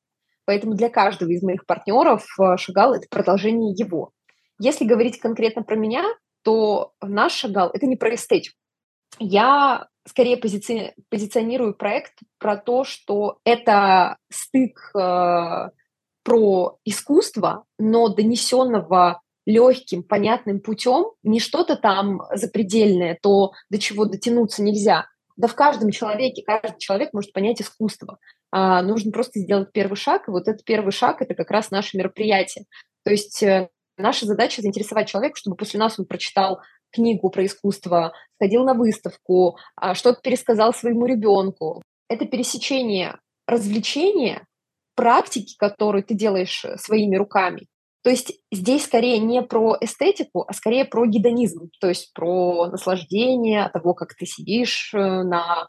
Поэтому 0.47 0.75
для 0.75 0.89
каждого 0.89 1.31
из 1.31 1.43
моих 1.43 1.67
партнеров 1.67 2.25
э, 2.41 2.57
Шагал– 2.57 2.95
это 2.95 3.07
продолжение 3.11 3.75
его. 3.77 4.13
Если 4.59 4.87
говорить 4.87 5.19
конкретно 5.19 5.63
про 5.63 5.77
меня, 5.77 6.05
то 6.43 6.93
наш 7.03 7.33
Шагал– 7.33 7.71
это 7.75 7.87
не 7.87 7.97
про 7.97 8.15
эстетику. 8.15 8.57
Я 9.19 9.89
скорее 10.07 10.39
пози- 10.39 10.93
позиционирую 11.11 11.75
проект 11.75 12.15
про 12.39 12.57
то, 12.57 12.85
что 12.85 13.39
это 13.45 14.17
стык 14.31 14.93
э, 14.95 15.71
про 16.23 16.79
искусство, 16.85 17.65
но 17.79 18.09
донесенного 18.09 19.21
легким, 19.47 20.03
понятным 20.03 20.61
путем, 20.61 21.13
не 21.23 21.41
что-то 21.41 21.77
там 21.77 22.23
запредельное, 22.35 23.19
то 23.21 23.53
до 23.71 23.79
чего 23.79 24.05
дотянуться 24.05 24.63
нельзя. 24.63 25.07
Да 25.37 25.49
в 25.49 25.55
каждом 25.55 25.91
человеке, 25.91 26.43
каждый 26.45 26.79
человек 26.79 27.13
может 27.13 27.33
понять 27.33 27.61
искусство. 27.61 28.19
А, 28.59 28.81
нужно 28.81 29.13
просто 29.13 29.39
сделать 29.39 29.71
первый 29.71 29.97
шаг, 29.97 30.29
и 30.29 30.31
вот 30.31 30.49
этот 30.49 30.65
первый 30.65 30.91
шаг– 30.91 31.17
это 31.21 31.35
как 31.35 31.51
раз 31.51 31.71
наше 31.71 31.99
мероприятие. 31.99 32.65
То 33.05 33.11
есть 33.11 33.43
э, 33.43 33.69
наша 33.99 34.25
задача 34.25 34.63
заинтересовать 34.63 35.09
человека, 35.09 35.37
чтобы 35.37 35.57
после 35.57 35.79
нас 35.79 35.99
он 35.99 36.07
прочитал 36.07 36.61
книгу 36.91 37.29
про 37.29 37.45
искусство, 37.45 38.15
сходил 38.37 38.65
на 38.65 38.73
выставку, 38.73 39.59
а, 39.77 39.95
что-то 39.95 40.23
пересказал 40.23 40.73
своему 40.73 41.05
ребенку. 41.05 41.83
Это 42.09 42.25
пересечение 42.25 43.19
развлечения, 43.47 44.47
практики, 44.95 45.55
которую 45.59 46.03
ты 46.03 46.15
делаешь 46.15 46.65
э, 46.65 46.79
своими 46.79 47.17
руками. 47.17 47.67
То 48.03 48.09
есть 48.09 48.41
здесь 48.51 48.87
скорее 48.87 49.19
не 49.19 49.43
про 49.43 49.77
эстетику, 49.83 50.47
а 50.49 50.55
скорее 50.55 50.87
про 50.87 51.05
гедонизм, 51.05 51.69
то 51.79 51.91
есть 51.91 52.15
про 52.15 52.69
наслаждение 52.69 53.69
того, 53.69 53.93
как 53.93 54.15
ты 54.15 54.25
сидишь 54.25 54.95
э, 54.95 54.99
на 54.99 55.69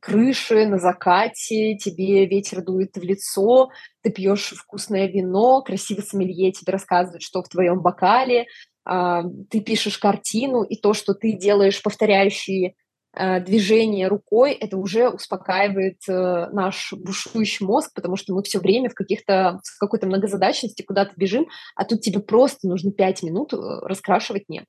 крыши 0.00 0.66
на 0.66 0.78
закате, 0.78 1.76
тебе 1.76 2.26
ветер 2.26 2.62
дует 2.62 2.96
в 2.96 3.02
лицо, 3.02 3.70
ты 4.02 4.10
пьешь 4.10 4.54
вкусное 4.56 5.08
вино, 5.08 5.62
красивый 5.62 6.04
сомелье 6.04 6.52
тебе 6.52 6.72
рассказывает, 6.72 7.22
что 7.22 7.42
в 7.42 7.48
твоем 7.48 7.80
бокале, 7.80 8.46
а, 8.84 9.22
ты 9.50 9.60
пишешь 9.60 9.98
картину, 9.98 10.62
и 10.62 10.76
то, 10.76 10.94
что 10.94 11.14
ты 11.14 11.32
делаешь 11.32 11.82
повторяющие 11.82 12.74
а, 13.12 13.40
движения 13.40 14.08
рукой, 14.08 14.52
это 14.52 14.76
уже 14.76 15.08
успокаивает 15.08 15.98
э, 16.08 16.46
наш 16.52 16.92
бушующий 16.92 17.66
мозг, 17.66 17.90
потому 17.94 18.16
что 18.16 18.34
мы 18.34 18.42
все 18.42 18.60
время 18.60 18.90
в, 18.90 18.94
каких-то, 18.94 19.60
в 19.64 19.78
какой-то 19.78 20.06
многозадачности 20.06 20.82
куда-то 20.82 21.12
бежим, 21.16 21.48
а 21.74 21.84
тут 21.84 22.00
тебе 22.00 22.20
просто 22.20 22.68
нужно 22.68 22.92
пять 22.92 23.22
минут 23.22 23.52
э, 23.52 23.56
раскрашивать 23.56 24.48
небо. 24.48 24.66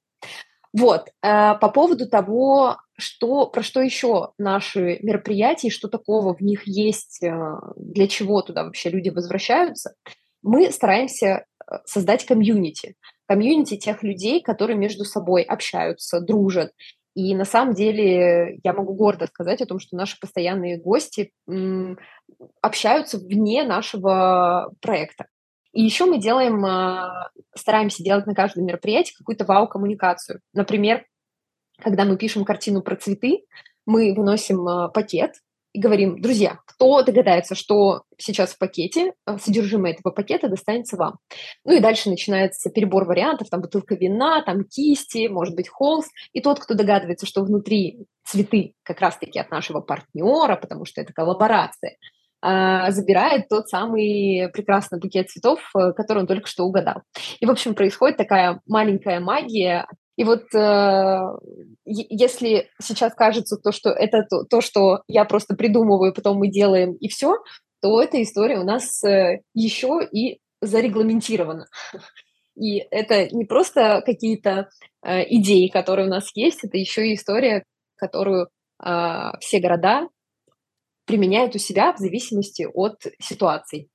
Вот, 0.73 1.09
э, 1.23 1.55
по 1.55 1.69
поводу 1.69 2.07
того, 2.07 2.77
что, 2.97 3.47
про 3.47 3.63
что 3.63 3.81
еще 3.81 4.31
наши 4.37 4.99
мероприятия, 5.01 5.69
что 5.69 5.87
такого 5.87 6.35
в 6.35 6.41
них 6.41 6.67
есть, 6.67 7.23
э, 7.23 7.31
для 7.75 8.07
чего 8.07 8.41
туда 8.41 8.63
вообще 8.63 8.89
люди 8.89 9.09
возвращаются, 9.09 9.95
мы 10.43 10.71
стараемся 10.71 11.25
э, 11.25 11.75
создать 11.85 12.25
комьюнити. 12.25 12.95
Комьюнити 13.27 13.77
тех 13.77 14.03
людей, 14.03 14.41
которые 14.41 14.77
между 14.77 15.05
собой 15.05 15.41
общаются, 15.41 16.19
дружат. 16.19 16.71
И 17.15 17.33
на 17.35 17.45
самом 17.45 17.73
деле 17.73 18.59
я 18.63 18.73
могу 18.73 18.93
гордо 18.93 19.25
сказать 19.25 19.61
о 19.61 19.65
том, 19.65 19.79
что 19.79 19.95
наши 19.95 20.19
постоянные 20.19 20.79
гости 20.79 21.31
общаются 22.61 23.17
вне 23.17 23.63
нашего 23.63 24.71
проекта. 24.81 25.25
И 25.73 25.83
еще 25.83 26.05
мы 26.05 26.19
делаем, 26.19 26.65
а, 26.65 27.29
стараемся 27.55 28.03
делать 28.03 28.25
на 28.25 28.33
каждом 28.33 28.65
мероприятии 28.65 29.13
какую-то 29.15 29.45
вау-коммуникацию. 29.45 30.41
Например, 30.53 31.05
когда 31.81 32.05
мы 32.05 32.17
пишем 32.17 32.43
картину 32.43 32.81
про 32.81 32.95
цветы, 32.95 33.45
мы 33.85 34.13
выносим 34.13 34.67
а, 34.67 34.89
пакет 34.89 35.35
и 35.71 35.79
говорим, 35.79 36.19
друзья, 36.19 36.59
кто 36.65 37.03
догадается, 37.03 37.53
что 37.53 38.01
сейчас 38.17 38.53
в 38.53 38.57
пакете, 38.57 39.13
а, 39.25 39.37
содержимое 39.37 39.93
этого 39.93 40.11
пакета 40.11 40.49
достанется 40.49 40.97
вам. 40.97 41.17
Ну 41.63 41.73
и 41.73 41.79
дальше 41.79 42.09
начинается 42.09 42.71
перебор 42.71 43.05
вариантов, 43.05 43.49
там 43.49 43.61
бутылка 43.61 43.93
вина, 43.93 44.41
там 44.41 44.63
кисти, 44.63 45.27
может 45.27 45.55
быть 45.55 45.69
холст. 45.69 46.11
И 46.33 46.41
тот, 46.41 46.59
кто 46.59 46.73
догадывается, 46.73 47.27
что 47.27 47.43
внутри 47.43 48.07
цветы 48.23 48.73
как 48.81 48.99
раз-таки 49.01 49.37
от 49.37 49.51
нашего 49.51 49.81
партнера, 49.81 50.55
потому 50.55 50.85
что 50.85 51.01
это 51.01 51.13
коллаборация– 51.13 51.97
забирает 52.41 53.49
тот 53.49 53.67
самый 53.67 54.49
прекрасный 54.53 54.99
букет 54.99 55.29
цветов, 55.29 55.59
э, 55.75 55.91
который 55.93 56.19
он 56.19 56.27
только 56.27 56.47
что 56.47 56.63
угадал. 56.63 57.01
И, 57.39 57.45
в 57.45 57.51
общем, 57.51 57.75
происходит 57.75 58.17
такая 58.17 58.61
маленькая 58.65 59.19
магия. 59.19 59.87
И 60.15 60.23
вот 60.23 60.43
э, 60.53 61.19
если 61.85 62.69
сейчас 62.81 63.13
кажется 63.13 63.57
то, 63.57 63.71
что 63.71 63.89
это 63.89 64.23
то, 64.29 64.43
то, 64.43 64.61
что 64.61 65.01
я 65.07 65.25
просто 65.25 65.55
придумываю, 65.55 66.13
потом 66.13 66.37
мы 66.37 66.49
делаем 66.49 66.93
и 66.93 67.07
все, 67.09 67.35
то 67.81 68.01
эта 68.01 68.21
история 68.21 68.59
у 68.59 68.63
нас 68.63 69.03
э, 69.03 69.41
еще 69.53 69.99
и 70.11 70.39
зарегламентирована. 70.61 71.67
И 72.55 72.85
это 72.91 73.33
не 73.33 73.45
просто 73.45 74.01
какие-то 74.05 74.69
э, 75.01 75.23
идеи, 75.35 75.67
которые 75.67 76.07
у 76.07 76.09
нас 76.09 76.29
есть, 76.35 76.63
это 76.63 76.77
еще 76.77 77.07
и 77.07 77.15
история, 77.15 77.63
которую 77.95 78.49
э, 78.83 79.31
все 79.39 79.59
города 79.59 80.09
применяют 81.09 81.55
у 81.55 81.57
себя 81.57 81.91
в 81.91 81.97
зависимости 81.97 82.67
от 82.71 83.07
ситуаций. 83.19 83.89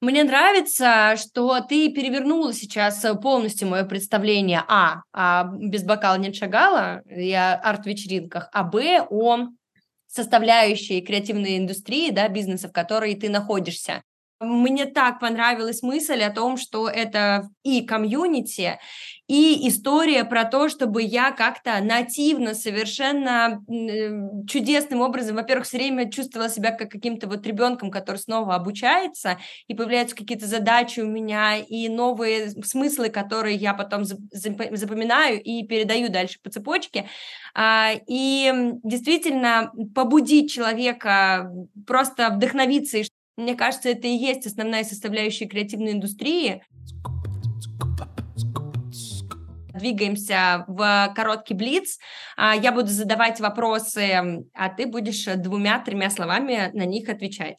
Мне 0.00 0.24
нравится, 0.24 1.14
что 1.16 1.60
ты 1.60 1.92
перевернула 1.92 2.52
сейчас 2.52 3.06
полностью 3.22 3.68
мое 3.68 3.84
представление 3.84 4.64
а, 4.66 5.02
а 5.12 5.44
без 5.44 5.84
бокала 5.84 6.16
не 6.16 6.32
шагала 6.32 7.02
и 7.06 7.32
о 7.32 7.54
арт-вечеринках, 7.54 8.48
а 8.52 8.64
б 8.64 9.06
о 9.08 9.46
составляющей 10.08 11.02
креативной 11.02 11.56
индустрии, 11.56 12.10
да, 12.10 12.28
бизнеса, 12.28 12.68
в 12.68 12.72
которой 12.72 13.14
ты 13.14 13.30
находишься. 13.30 14.02
Мне 14.44 14.86
так 14.86 15.20
понравилась 15.20 15.82
мысль 15.82 16.22
о 16.22 16.30
том, 16.30 16.56
что 16.56 16.88
это 16.88 17.48
и 17.62 17.82
комьюнити, 17.82 18.78
и 19.26 19.66
история 19.68 20.24
про 20.24 20.44
то, 20.44 20.68
чтобы 20.68 21.00
я 21.00 21.30
как-то 21.30 21.80
нативно, 21.80 22.52
совершенно 22.52 23.64
э, 23.68 24.46
чудесным 24.46 25.00
образом, 25.00 25.36
во-первых, 25.36 25.66
все 25.66 25.78
время 25.78 26.10
чувствовала 26.10 26.50
себя 26.50 26.72
как 26.72 26.90
каким-то 26.90 27.26
вот 27.26 27.46
ребенком, 27.46 27.90
который 27.90 28.18
снова 28.18 28.54
обучается, 28.54 29.38
и 29.66 29.74
появляются 29.74 30.14
какие-то 30.14 30.46
задачи 30.46 31.00
у 31.00 31.06
меня, 31.06 31.56
и 31.56 31.88
новые 31.88 32.50
смыслы, 32.50 33.08
которые 33.08 33.56
я 33.56 33.72
потом 33.72 34.04
запоминаю 34.04 35.42
и 35.42 35.66
передаю 35.66 36.10
дальше 36.10 36.38
по 36.42 36.50
цепочке. 36.50 37.08
А, 37.54 37.92
и 38.06 38.52
действительно 38.82 39.72
побудить 39.94 40.52
человека 40.52 41.50
просто 41.86 42.28
вдохновиться 42.28 42.98
и 42.98 43.04
мне 43.36 43.54
кажется, 43.54 43.88
это 43.88 44.06
и 44.06 44.16
есть 44.16 44.46
основная 44.46 44.84
составляющая 44.84 45.46
креативной 45.46 45.92
индустрии. 45.92 46.62
Двигаемся 49.74 50.64
в 50.68 51.12
короткий 51.16 51.54
блиц. 51.54 51.98
А, 52.36 52.54
я 52.54 52.70
буду 52.70 52.88
задавать 52.88 53.40
вопросы, 53.40 54.44
а 54.54 54.68
ты 54.68 54.86
будешь 54.86 55.24
двумя-тремя 55.24 56.10
словами 56.10 56.70
на 56.72 56.84
них 56.84 57.08
отвечать. 57.08 57.58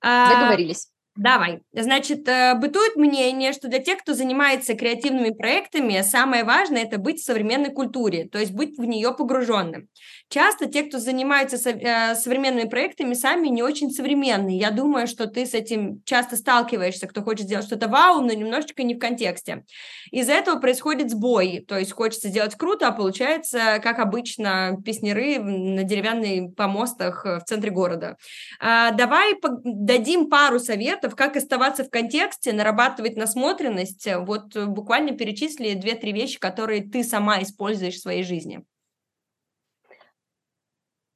А, 0.00 0.32
Договорились. 0.32 0.88
Давай. 1.16 1.60
Значит, 1.72 2.26
э, 2.28 2.54
бытует 2.54 2.94
мнение, 2.96 3.52
что 3.52 3.68
для 3.68 3.80
тех, 3.80 3.98
кто 3.98 4.14
занимается 4.14 4.74
креативными 4.74 5.30
проектами, 5.30 6.02
самое 6.02 6.44
важное– 6.44 6.82
это 6.84 6.98
быть 6.98 7.20
в 7.20 7.24
современной 7.24 7.70
культуре, 7.70 8.28
то 8.28 8.38
есть 8.38 8.52
быть 8.52 8.78
в 8.78 8.84
нее 8.84 9.12
погруженным. 9.12 9.88
Часто 10.28 10.66
те, 10.66 10.84
кто 10.84 10.98
занимаются 10.98 11.56
э, 11.68 12.14
современными 12.14 12.68
проектами, 12.68 13.14
сами 13.14 13.48
не 13.48 13.62
очень 13.62 13.90
современные. 13.90 14.56
Я 14.56 14.70
думаю, 14.70 15.08
что 15.08 15.26
ты 15.26 15.44
с 15.44 15.52
этим 15.52 16.00
часто 16.04 16.36
сталкиваешься, 16.36 17.08
кто 17.08 17.22
хочет 17.22 17.46
сделать 17.46 17.66
что-то 17.66 17.88
вау, 17.88 18.20
но 18.20 18.32
немножечко 18.32 18.84
не 18.84 18.94
в 18.94 18.98
контексте. 18.98 19.64
Из-за 20.12 20.32
этого 20.32 20.60
происходит 20.60 21.10
сбой, 21.10 21.64
то 21.66 21.76
есть 21.76 21.92
хочется 21.92 22.28
сделать 22.28 22.54
круто, 22.54 22.86
а 22.86 22.92
получается, 22.92 23.80
как 23.82 23.98
обычно, 23.98 24.78
песнеры 24.84 25.40
на 25.40 25.82
деревянных 25.82 26.54
помостах 26.54 27.24
в 27.24 27.40
центре 27.46 27.70
города. 27.70 28.16
А, 28.60 28.92
давай 28.92 29.34
дадим 29.64 30.30
пару 30.30 30.60
советов, 30.60 31.09
как 31.14 31.36
оставаться 31.36 31.84
в 31.84 31.90
контексте, 31.90 32.52
нарабатывать 32.52 33.16
насмотренность. 33.16 34.08
Вот 34.26 34.56
буквально 34.56 35.16
перечисли 35.16 35.74
две-три 35.74 36.12
вещи, 36.12 36.38
которые 36.38 36.82
ты 36.82 37.04
сама 37.04 37.42
используешь 37.42 37.94
в 37.94 38.02
своей 38.02 38.22
жизни. 38.22 38.64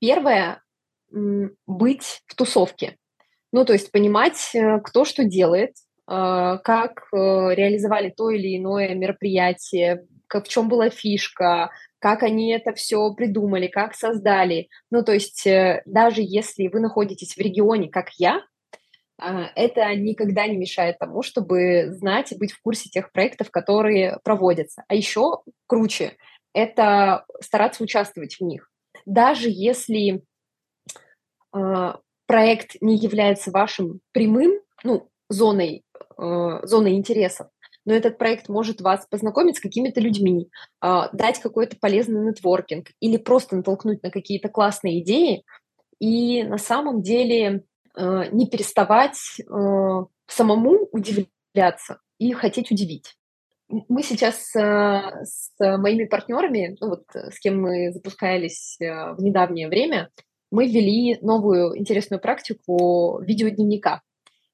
Первое– 0.01 0.63
быть 1.67 2.23
в 2.27 2.35
тусовке. 2.35 2.99
Ну, 3.55 3.65
то 3.65 3.73
есть 3.73 3.93
понимать, 3.93 4.51
э, 4.53 4.81
кто 4.81 5.05
что 5.05 5.23
делает, 5.23 5.77
э, 6.11 6.59
как 6.65 7.07
э, 7.13 7.17
реализовали 7.55 8.11
то 8.11 8.31
или 8.31 8.59
иное 8.59 8.97
мероприятие, 8.97 10.07
в 10.29 10.43
чем 10.49 10.69
была 10.69 10.91
фишка, 10.91 11.71
как 12.01 12.25
они 12.25 12.51
это 12.51 12.73
все 12.73 13.15
придумали, 13.15 13.69
как 13.69 13.95
создали. 13.95 14.69
Ну, 14.91 15.05
то 15.05 15.13
есть 15.13 15.47
даже 15.87 16.21
если 16.21 16.67
вы 16.67 16.81
находитесь 16.81 17.37
в 17.37 17.39
регионе, 17.39 17.89
как 17.89 18.11
я, 18.19 18.43
это 19.19 19.95
никогда 19.95 20.47
не 20.47 20.57
мешает 20.57 20.99
тому, 20.99 21.23
чтобы 21.23 21.93
знать 21.93 22.33
и 22.33 22.39
быть 22.39 22.53
в 22.53 22.61
курсе 22.61 22.89
тех 22.91 23.13
проектов, 23.13 23.51
которые 23.51 24.19
проводятся. 24.25 24.85
А 24.89 24.95
еще 24.95 25.43
круче– 25.67 26.17
это 26.53 27.25
стараться 27.41 27.85
участвовать 27.85 28.37
в 28.37 28.45
них 28.45 28.71
даже 29.07 29.49
если 29.51 30.23
э, 31.55 31.93
проект 32.27 32.77
не 32.81 32.97
является 32.97 33.51
вашим 33.51 34.01
прямым, 34.13 34.61
ну, 34.83 35.09
зоной, 35.29 35.85
э, 36.19 36.61
зоной 36.63 36.95
интересов, 36.95 37.49
но 37.87 37.93
этот 37.93 38.17
проект 38.17 38.49
может 38.49 38.81
вас 38.81 39.07
познакомить 39.11 39.59
с 39.59 39.61
какими-то 39.61 40.01
людьми, 40.01 40.49
э, 40.83 41.03
дать 41.13 41.41
какой-то 41.41 41.77
полезный 41.79 42.21
нетворкинг 42.21 42.89
или 43.01 43.17
просто 43.17 43.57
натолкнуть 43.57 44.03
на 44.03 44.11
какие-то 44.11 44.49
классные 44.49 45.03
идеи, 45.03 45.45
и 46.01 46.43
на 46.43 46.59
самом 46.59 47.03
деле 47.03 47.65
не 47.97 48.49
переставать 48.49 49.19
э, 49.41 49.45
самому 50.27 50.89
удивляться 50.93 52.01
и 52.19 52.33
хотеть 52.33 52.71
удивить. 52.71 53.17
Мы 53.69 54.03
сейчас 54.03 54.55
э, 54.55 55.25
с 55.25 55.51
моими 55.59 56.05
партнерами, 56.05 56.77
ну 56.81 56.91
вот 56.91 57.05
э, 57.15 57.31
с 57.31 57.39
кем 57.41 57.61
мы 57.63 57.93
запускались 57.93 58.77
э, 58.81 59.15
в 59.15 59.23
недавнее 59.23 59.69
время, 59.69 60.11
мы 60.51 60.67
ввели 60.67 61.19
новую 61.23 61.77
интересную 61.79 62.21
практику 62.21 63.21
видеодневника. 63.23 64.03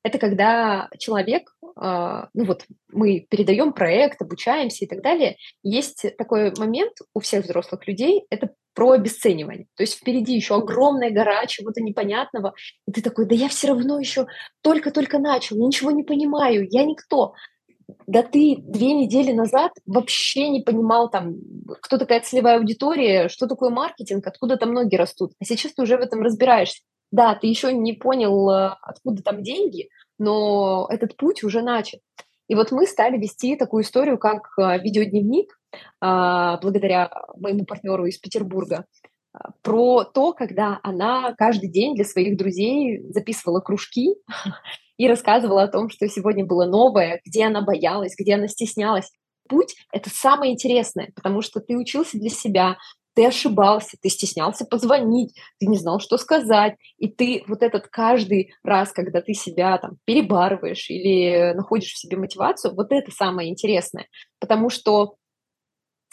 Это 0.03 0.19
когда 0.19 0.89
человек, 0.99 1.55
ну 1.81 2.45
вот 2.45 2.65
мы 2.93 3.27
передаем 3.31 3.73
проект, 3.73 4.21
обучаемся 4.21 4.85
и 4.85 4.89
так 4.89 5.03
далее. 5.03 5.37
Есть 5.63 6.05
такой 6.19 6.53
момент 6.59 6.93
у 7.15 7.21
всех 7.21 7.45
взрослых 7.45 7.87
людей, 7.89 8.27
это 8.29 8.51
про 8.75 8.93
обесценивание. 8.93 9.67
То 9.77 9.83
есть 9.83 9.95
впереди 9.95 10.35
еще 10.35 10.57
огромная 10.57 11.11
гора 11.11 11.47
чего-то 11.47 11.81
непонятного, 11.81 12.55
и 12.87 12.93
ты 12.93 13.03
такой, 13.03 13.27
да 13.27 13.35
я 13.35 13.49
все 13.49 13.69
равно 13.69 13.99
еще 13.99 14.27
только-только 14.63 15.19
начал, 15.19 15.57
я 15.57 15.67
ничего 15.67 15.91
не 15.91 16.03
понимаю, 16.03 16.69
я 16.71 16.85
никто 16.85 17.35
да 18.07 18.23
ты 18.23 18.57
две 18.59 18.93
недели 18.93 19.33
назад 19.33 19.73
вообще 19.87 20.49
не 20.49 20.61
понимал 20.61 21.11
там, 21.11 21.35
кто 21.81 21.99
такая 21.99 22.21
целевая 22.21 22.59
аудитория, 22.59 23.29
что 23.29 23.47
такое 23.47 23.71
маркетинг, 23.71 24.27
откуда 24.27 24.57
там 24.57 24.73
ноги 24.73 24.97
растут. 24.97 25.33
А 25.41 25.45
сейчас 25.45 25.73
ты 25.73 25.83
уже 25.83 25.97
в 25.97 26.01
этом 26.01 26.23
разбираешься. 26.23 26.83
Да, 27.11 27.35
ты 27.35 27.49
еще 27.49 27.73
не 27.73 27.93
понял, 27.93 28.49
э, 28.51 28.77
откуда 28.83 29.23
там 29.23 29.43
деньги, 29.43 29.89
но 30.21 30.87
этот 30.91 31.17
путь 31.17 31.43
уже 31.43 31.63
начат. 31.63 32.01
И 32.47 32.55
вот 32.55 32.71
мы 32.71 32.87
стали 32.87 33.17
вести 33.17 33.57
такую 33.57 33.83
историю, 33.83 34.19
как 34.19 34.53
э, 34.59 34.79
видеодневник, 34.79 35.59
а, 36.01 36.59
благодаря 36.59 37.11
моему 37.37 37.65
партнеру 37.65 38.07
из 38.07 38.19
Петербурга, 38.19 38.87
про 39.63 40.05
то, 40.05 40.33
когда 40.33 40.81
она 40.83 41.35
каждый 41.39 41.71
день 41.71 41.95
для 41.95 42.05
своих 42.05 42.37
друзей 42.37 43.01
записывала 43.11 43.61
кружки 43.61 44.17
и 44.97 45.09
рассказывала 45.09 45.63
о 45.63 45.69
том, 45.69 45.89
что 45.89 46.09
сегодня 46.09 46.45
было 46.45 46.67
новое, 46.67 47.21
где 47.25 47.45
она 47.47 47.63
боялась, 47.63 48.15
где 48.19 48.35
она 48.35 48.49
стеснялась. 48.49 49.11
Путь— 49.49 49.77
это 49.93 50.11
самое 50.11 50.53
интересное, 50.53 51.11
потому 51.15 51.43
что 51.43 51.61
ты 51.61 51.77
учился 51.77 52.19
для 52.19 52.31
себя, 52.31 52.77
ты 53.15 53.27
ошибался, 53.27 53.97
ты 54.01 54.09
стеснялся 54.09 54.65
позвонить, 54.65 55.35
ты 55.59 55.67
не 55.67 55.77
знал, 55.77 56.01
что 56.01 56.17
сказать, 56.19 56.77
и 56.99 57.09
ты 57.09 57.45
вот 57.47 57.63
этот 57.63 57.89
каждый 57.89 58.55
раз, 58.63 58.93
когда 58.93 59.21
ты 59.21 59.35
себя 59.35 59.79
там 59.79 59.99
перебарываешь 60.05 60.91
или 60.91 61.53
находишь 61.55 61.93
в 61.93 61.99
себе 61.99 62.17
мотивацию, 62.17 62.75
вот 62.75 62.93
это 62.93 63.11
самое 63.11 63.51
интересное, 63.51 64.07
потому 64.39 64.71
что 64.71 65.17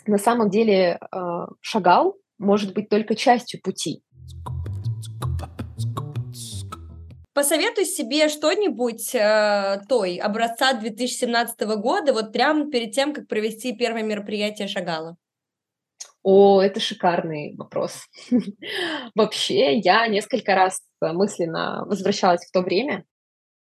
на 0.06 0.18
самом 0.18 0.50
деле 0.50 1.00
э, 1.00 1.18
шагал 1.62 2.18
может 2.38 2.74
быть 2.74 2.90
только 2.90 3.16
частью 3.16 3.62
пути. 3.62 4.02
Посоветуй 7.34 7.86
себе 7.86 8.30
что-нибудь 8.30 9.14
э, 9.14 9.82
той 9.88 10.18
образца 10.18 10.74
2017 10.74 11.60
года, 11.78 12.12
вот 12.12 12.34
прямо 12.34 12.72
перед 12.72 12.94
тем, 12.94 13.14
как 13.14 13.28
провести 13.28 13.76
первое 13.76 14.02
мероприятие 14.02 14.68
Шагала. 14.68 15.18
О, 16.30 16.62
это 16.62 16.82
шикарный 16.82 17.56
вопрос. 17.56 18.06
Вообще, 19.16 19.78
я 19.78 20.06
несколько 20.08 20.56
раз 20.56 20.82
мысленно 21.00 21.86
возвращалась 21.86 22.46
в 22.46 22.52
то 22.52 22.60
время. 22.60 23.06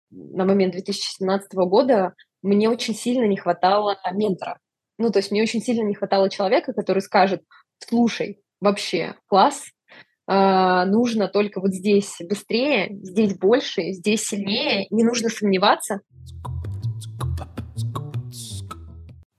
На 0.09 0.47
момент 0.47 0.73
2017 0.73 1.53
года 1.53 2.15
мне 2.41 2.71
очень 2.71 2.95
сильно 2.95 3.27
не 3.27 3.37
хватало 3.37 3.99
ментора. 4.11 4.59
Ну, 4.97 5.11
то 5.11 5.19
есть 5.19 5.31
мне 5.31 5.43
очень 5.43 5.61
сильно 5.61 5.87
не 5.87 5.95
хватало 5.95 6.31
человека, 6.31 6.73
который 6.73 7.03
скажет, 7.03 7.43
слушай, 7.79 8.41
вообще 8.59 9.17
класс, 9.27 9.67
э, 10.27 10.85
нужно 10.87 11.29
только 11.29 11.61
вот 11.61 11.75
здесь 11.75 12.17
быстрее, 12.27 12.89
здесь 13.03 13.37
больше, 13.37 13.93
здесь 13.93 14.25
сильнее, 14.25 14.87
не 14.89 15.05
нужно 15.05 15.29
сомневаться. 15.29 16.01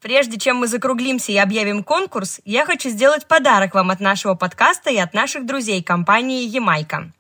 Прежде 0.08 0.38
чем 0.38 0.56
мы 0.56 0.68
закруглимся 0.68 1.34
и 1.34 1.38
объявим 1.38 1.84
конкурс, 1.84 2.40
я 2.46 2.66
хочу 2.66 2.88
сделать 2.88 3.28
подарок 3.28 3.74
вам 3.74 3.92
от 3.92 4.00
нашего 4.00 4.36
подкаста 4.36 4.90
и 4.90 4.96
от 4.96 5.14
наших 5.14 5.46
друзей 5.46 5.84
компании 5.84 6.48
«Ямайка». 6.48 7.12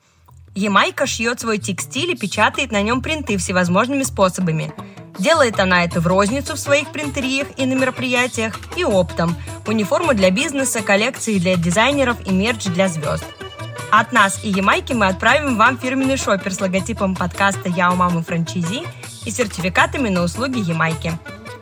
Ямайка 0.55 1.05
шьет 1.05 1.41
свой 1.41 1.57
текстиль 1.57 2.11
и 2.11 2.15
печатает 2.15 2.71
на 2.71 2.81
нем 2.81 3.01
принты 3.01 3.35
всевозможными 3.35 4.03
способами. 4.03 4.73
Делает 5.19 5.59
она 5.59 5.83
это 5.83 5.99
в 5.99 6.07
розницу 6.07 6.53
в 6.53 6.59
своих 6.59 6.93
принтериях 6.93 7.49
и 7.57 7.65
на 7.65 7.73
мероприятиях, 7.73 8.57
и 8.77 8.85
оптом. 8.85 9.35
Униформу 9.65 10.13
для 10.13 10.31
бизнеса, 10.31 10.81
коллекции 10.81 11.39
для 11.39 11.57
дизайнеров 11.57 12.25
и 12.25 12.31
мерч 12.31 12.67
для 12.67 12.88
звезд. 12.88 13.25
От 13.91 14.13
нас 14.13 14.45
и 14.45 14.49
Ямайки 14.49 14.93
мы 14.93 15.07
отправим 15.07 15.57
вам 15.57 15.77
фирменный 15.77 16.15
шопер 16.15 16.53
с 16.53 16.61
логотипом 16.61 17.17
подкаста 17.17 17.67
«Я 17.67 17.91
у 17.91 17.97
мамы 17.97 18.23
франчизи» 18.23 18.83
и 19.25 19.29
сертификатами 19.29 20.07
на 20.07 20.23
услуги 20.23 20.59
Ямайки. 20.59 21.11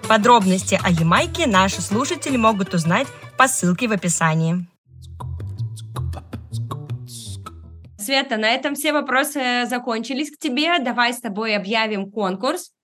Подробности 0.08 0.80
о 0.84 0.92
Ямайке 0.92 1.48
наши 1.48 1.82
слушатели 1.82 2.38
могут 2.38 2.76
узнать 2.76 3.08
по 3.40 3.48
ссылке 3.48 3.88
в 3.88 3.92
описании. 3.92 4.68
Света, 7.98 8.38
на 8.38 8.50
этом 8.50 8.76
все 8.76 8.94
вопросы 8.94 9.66
закончились 9.68 10.30
к 10.30 10.38
тебе. 10.38 10.78
Давай 10.78 11.12
с 11.12 11.22
тобой 11.22 11.56
объявим 11.56 12.12
конкурс. 12.12 12.75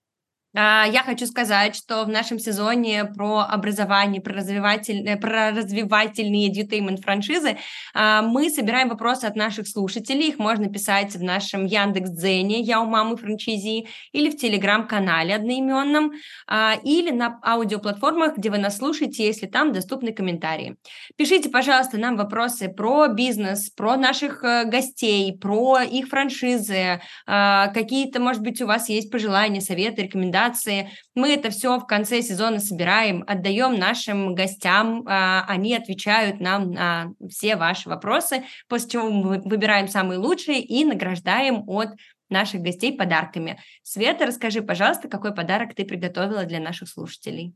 А, 0.54 0.86
я 0.86 1.02
хочу 1.02 1.26
сказать, 1.26 1.74
что 1.74 2.04
в 2.04 2.08
нашем 2.08 2.38
сезоне 2.38 3.06
про 3.06 3.40
образование, 3.40 4.20
про, 4.20 4.34
развивательные, 4.34 5.16
про 5.16 5.50
развивательные 5.50 6.50
edutainment 6.52 7.00
франшизы 7.00 7.56
а, 7.94 8.22
мы 8.22 8.50
собираем 8.50 8.90
вопросы 8.90 9.24
от 9.24 9.34
наших 9.34 9.66
слушателей. 9.66 10.28
Их 10.28 10.38
можно 10.38 10.68
писать 10.68 11.14
в 11.14 11.22
нашем 11.22 11.64
Яндекс.Дзене 11.64 12.60
«Я 12.60 12.80
у 12.80 12.86
мамы 12.86 13.16
франчизи» 13.16 13.88
или 14.12 14.30
в 14.30 14.36
Телеграм-канале 14.36 15.34
одноименном, 15.34 16.12
а, 16.46 16.74
или 16.82 17.10
на 17.10 17.40
аудиоплатформах, 17.42 18.36
где 18.36 18.50
вы 18.50 18.58
нас 18.58 18.76
слушаете, 18.76 19.24
если 19.24 19.46
там 19.46 19.72
доступны 19.72 20.12
комментарии. 20.12 20.76
Пишите, 21.16 21.48
пожалуйста, 21.48 21.96
нам 21.96 22.16
вопросы 22.16 22.68
про 22.68 23.08
бизнес, 23.08 23.70
про 23.70 23.96
наших 23.96 24.44
э, 24.44 24.64
гостей, 24.64 25.36
про 25.38 25.80
их 25.80 26.08
франшизы, 26.08 27.00
какие-то, 27.26 28.20
может 28.20 28.42
быть, 28.42 28.60
у 28.60 28.66
вас 28.66 28.88
есть 28.88 29.10
пожелания, 29.10 29.60
советы, 29.60 30.02
рекомендации, 30.02 30.41
рекомендации. 30.42 30.90
Мы 31.14 31.34
это 31.34 31.50
все 31.50 31.78
в 31.78 31.86
конце 31.86 32.22
сезона 32.22 32.58
собираем, 32.58 33.24
отдаем 33.26 33.78
нашим 33.78 34.34
гостям, 34.34 35.04
а, 35.06 35.44
они 35.48 35.74
отвечают 35.74 36.40
нам 36.40 36.72
на 36.72 37.12
все 37.28 37.56
ваши 37.56 37.88
вопросы, 37.88 38.44
после 38.68 38.90
чего 38.90 39.10
мы 39.10 39.40
выбираем 39.44 39.88
самые 39.88 40.18
лучшие 40.18 40.60
и 40.60 40.84
награждаем 40.84 41.64
от 41.66 41.88
наших 42.28 42.62
гостей 42.62 42.96
подарками. 42.96 43.58
Света, 43.82 44.26
расскажи, 44.26 44.62
пожалуйста, 44.62 45.08
какой 45.08 45.34
подарок 45.34 45.74
ты 45.74 45.84
приготовила 45.84 46.44
для 46.44 46.60
наших 46.60 46.88
слушателей? 46.88 47.54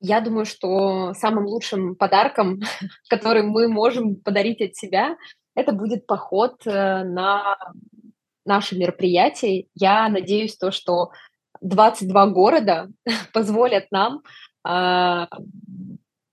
Я 0.00 0.20
думаю, 0.20 0.44
что 0.44 1.12
самым 1.14 1.46
лучшим 1.46 1.96
подарком, 1.96 2.60
который 3.08 3.42
мы 3.42 3.66
можем 3.68 4.14
подарить 4.16 4.60
от 4.60 4.76
себя, 4.76 5.16
это 5.56 5.72
будет 5.72 6.06
поход 6.06 6.64
э, 6.66 7.02
на 7.02 7.56
наше 8.48 8.76
мероприятие. 8.76 9.66
Я 9.74 10.08
надеюсь, 10.08 10.56
то, 10.56 10.72
что 10.72 11.10
22 11.60 12.26
города 12.28 12.88
позволят 13.32 13.86
нам 13.90 14.22
э, 14.68 15.26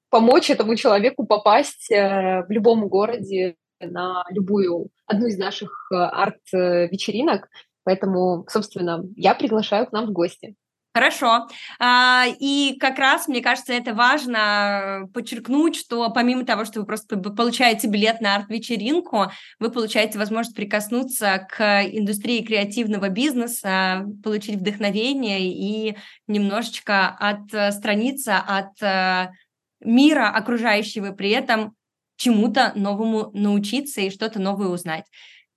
помочь 0.10 0.50
этому 0.50 0.76
человеку 0.76 1.26
попасть 1.26 1.92
э, 1.92 2.44
в 2.48 2.52
любом 2.52 2.88
городе 2.88 3.56
на 3.80 4.24
любую 4.30 4.90
одну 5.06 5.28
из 5.28 5.38
наших 5.38 5.90
э, 5.92 5.96
арт-вечеринок. 5.96 7.50
Поэтому, 7.84 8.46
собственно, 8.50 9.04
я 9.16 9.36
приглашаю 9.36 9.86
к 9.88 9.92
нам 9.92 10.08
в 10.08 10.12
гости. 10.12 10.56
Хорошо. 10.96 11.50
А, 11.78 12.24
и 12.40 12.78
как 12.80 13.00
раз, 13.00 13.28
мне 13.28 13.42
кажется, 13.42 13.74
это 13.74 13.94
важно 13.94 15.10
подчеркнуть, 15.14 15.76
что 15.76 16.10
помимо 16.10 16.46
того, 16.46 16.64
что 16.64 16.80
вы 16.80 16.86
просто 16.86 17.18
получаете 17.18 17.90
билет 17.90 18.22
на 18.22 18.36
арт-вечеринку, 18.38 19.26
вы 19.60 19.72
получаете 19.72 20.18
возможность 20.18 20.56
прикоснуться 20.56 21.46
к 21.52 21.84
индустрии 21.84 22.46
креативного 22.46 23.10
бизнеса, 23.10 24.06
получить 24.24 24.56
вдохновение 24.56 25.42
и 25.42 25.98
немножечко 26.28 27.10
отстраниться 27.10 28.38
от 28.38 29.32
мира 29.82 30.30
окружающего, 30.30 31.12
при 31.12 31.32
этом 31.32 31.76
чему-то 32.16 32.72
новому 32.74 33.32
научиться 33.34 34.00
и 34.00 34.10
что-то 34.10 34.40
новое 34.40 34.70
узнать. 34.70 35.04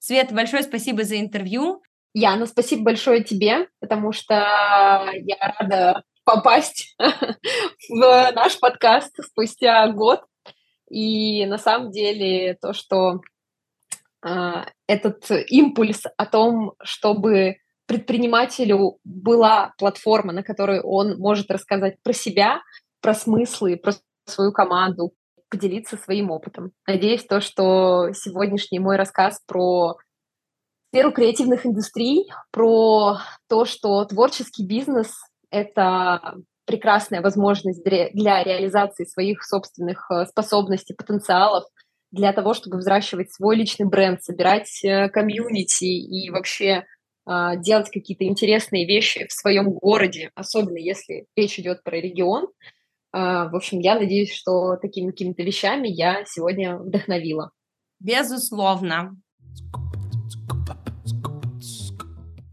Свет, 0.01 0.33
большое 0.33 0.65
спасибо 0.65 1.05
за 1.05 1.21
интервью. 1.21 1.81
Яна, 2.21 2.47
спасибо 2.47 2.83
большое 2.83 3.23
тебе, 3.23 3.69
потому 3.79 4.11
что 4.11 4.35
я 4.35 5.55
рада 5.61 6.03
попасть 6.25 6.97
в 7.89 8.33
наш 8.35 8.59
подкаст 8.59 9.17
спустя 9.25 9.87
год. 9.93 10.25
И 10.91 11.47
на 11.47 11.59
самом 11.59 11.93
деле 11.93 12.59
то, 12.61 12.73
что 12.73 13.21
э, 14.27 14.65
этот 14.89 15.31
импульс 15.47 16.03
о 16.17 16.27
том, 16.27 16.73
чтобы 16.83 17.59
предпринимателю 17.87 18.99
была 19.05 19.73
платформа, 19.79 20.33
на 20.33 20.43
которой 20.43 20.81
он 20.81 21.19
может 21.19 21.53
рассказать 21.53 22.03
про 22.03 22.13
себя, 22.13 22.63
про 23.01 23.15
смыслы, 23.15 23.77
про 23.77 23.93
свою 24.25 24.51
команду, 24.51 25.13
поделиться 25.49 25.97
своим 25.97 26.33
опытом. 26.33 26.73
Надеюсь, 26.85 27.25
то, 27.25 27.41
что 27.41 28.13
сегодняшний 28.13 28.81
мой 28.81 28.97
рассказ 28.97 29.41
про 29.47 29.99
сферу 30.91 31.13
креативных 31.13 31.67
индустрий, 31.67 32.31
про 32.51 33.19
то, 33.49 33.65
что 33.65 34.05
творческий 34.05 34.67
бизнес— 34.67 35.15
это 35.51 36.37
прекрасная 36.65 37.23
возможность 37.23 37.83
для 37.83 38.43
реализации 38.45 39.05
своих 39.05 39.43
собственных 39.45 40.11
э, 40.11 40.27
способностей, 40.27 40.95
потенциалов, 40.95 41.65
для 42.11 42.33
того, 42.33 42.53
чтобы 42.53 42.79
взращивать 42.79 43.33
свой 43.33 43.57
личный 43.57 43.87
бренд, 43.87 44.23
собирать 44.23 44.85
э, 44.85 45.09
комьюнити 45.09 45.85
и 45.85 46.31
вообще 46.31 46.85
а, 47.31 47.57
делать 47.57 47.91
какие-то 47.91 48.25
интересные 48.25 48.87
вещи 48.87 49.27
в 49.29 49.33
своем 49.33 49.73
городе, 49.73 50.31
особенно 50.35 50.79
если 50.79 51.27
речь 51.37 51.59
идет 51.59 51.83
про 51.83 51.97
регион. 52.01 52.49
В 53.13 53.55
общем, 53.55 53.81
я 53.81 53.99
надеюсь, 53.99 54.33
что 54.33 54.77
такими 54.77 55.11
какими-то 55.11 55.43
вещами 55.43 55.89
я 55.89 56.25
сегодня 56.27 56.79
вдохновила. 56.79 57.51
Безусловно. 58.01 59.17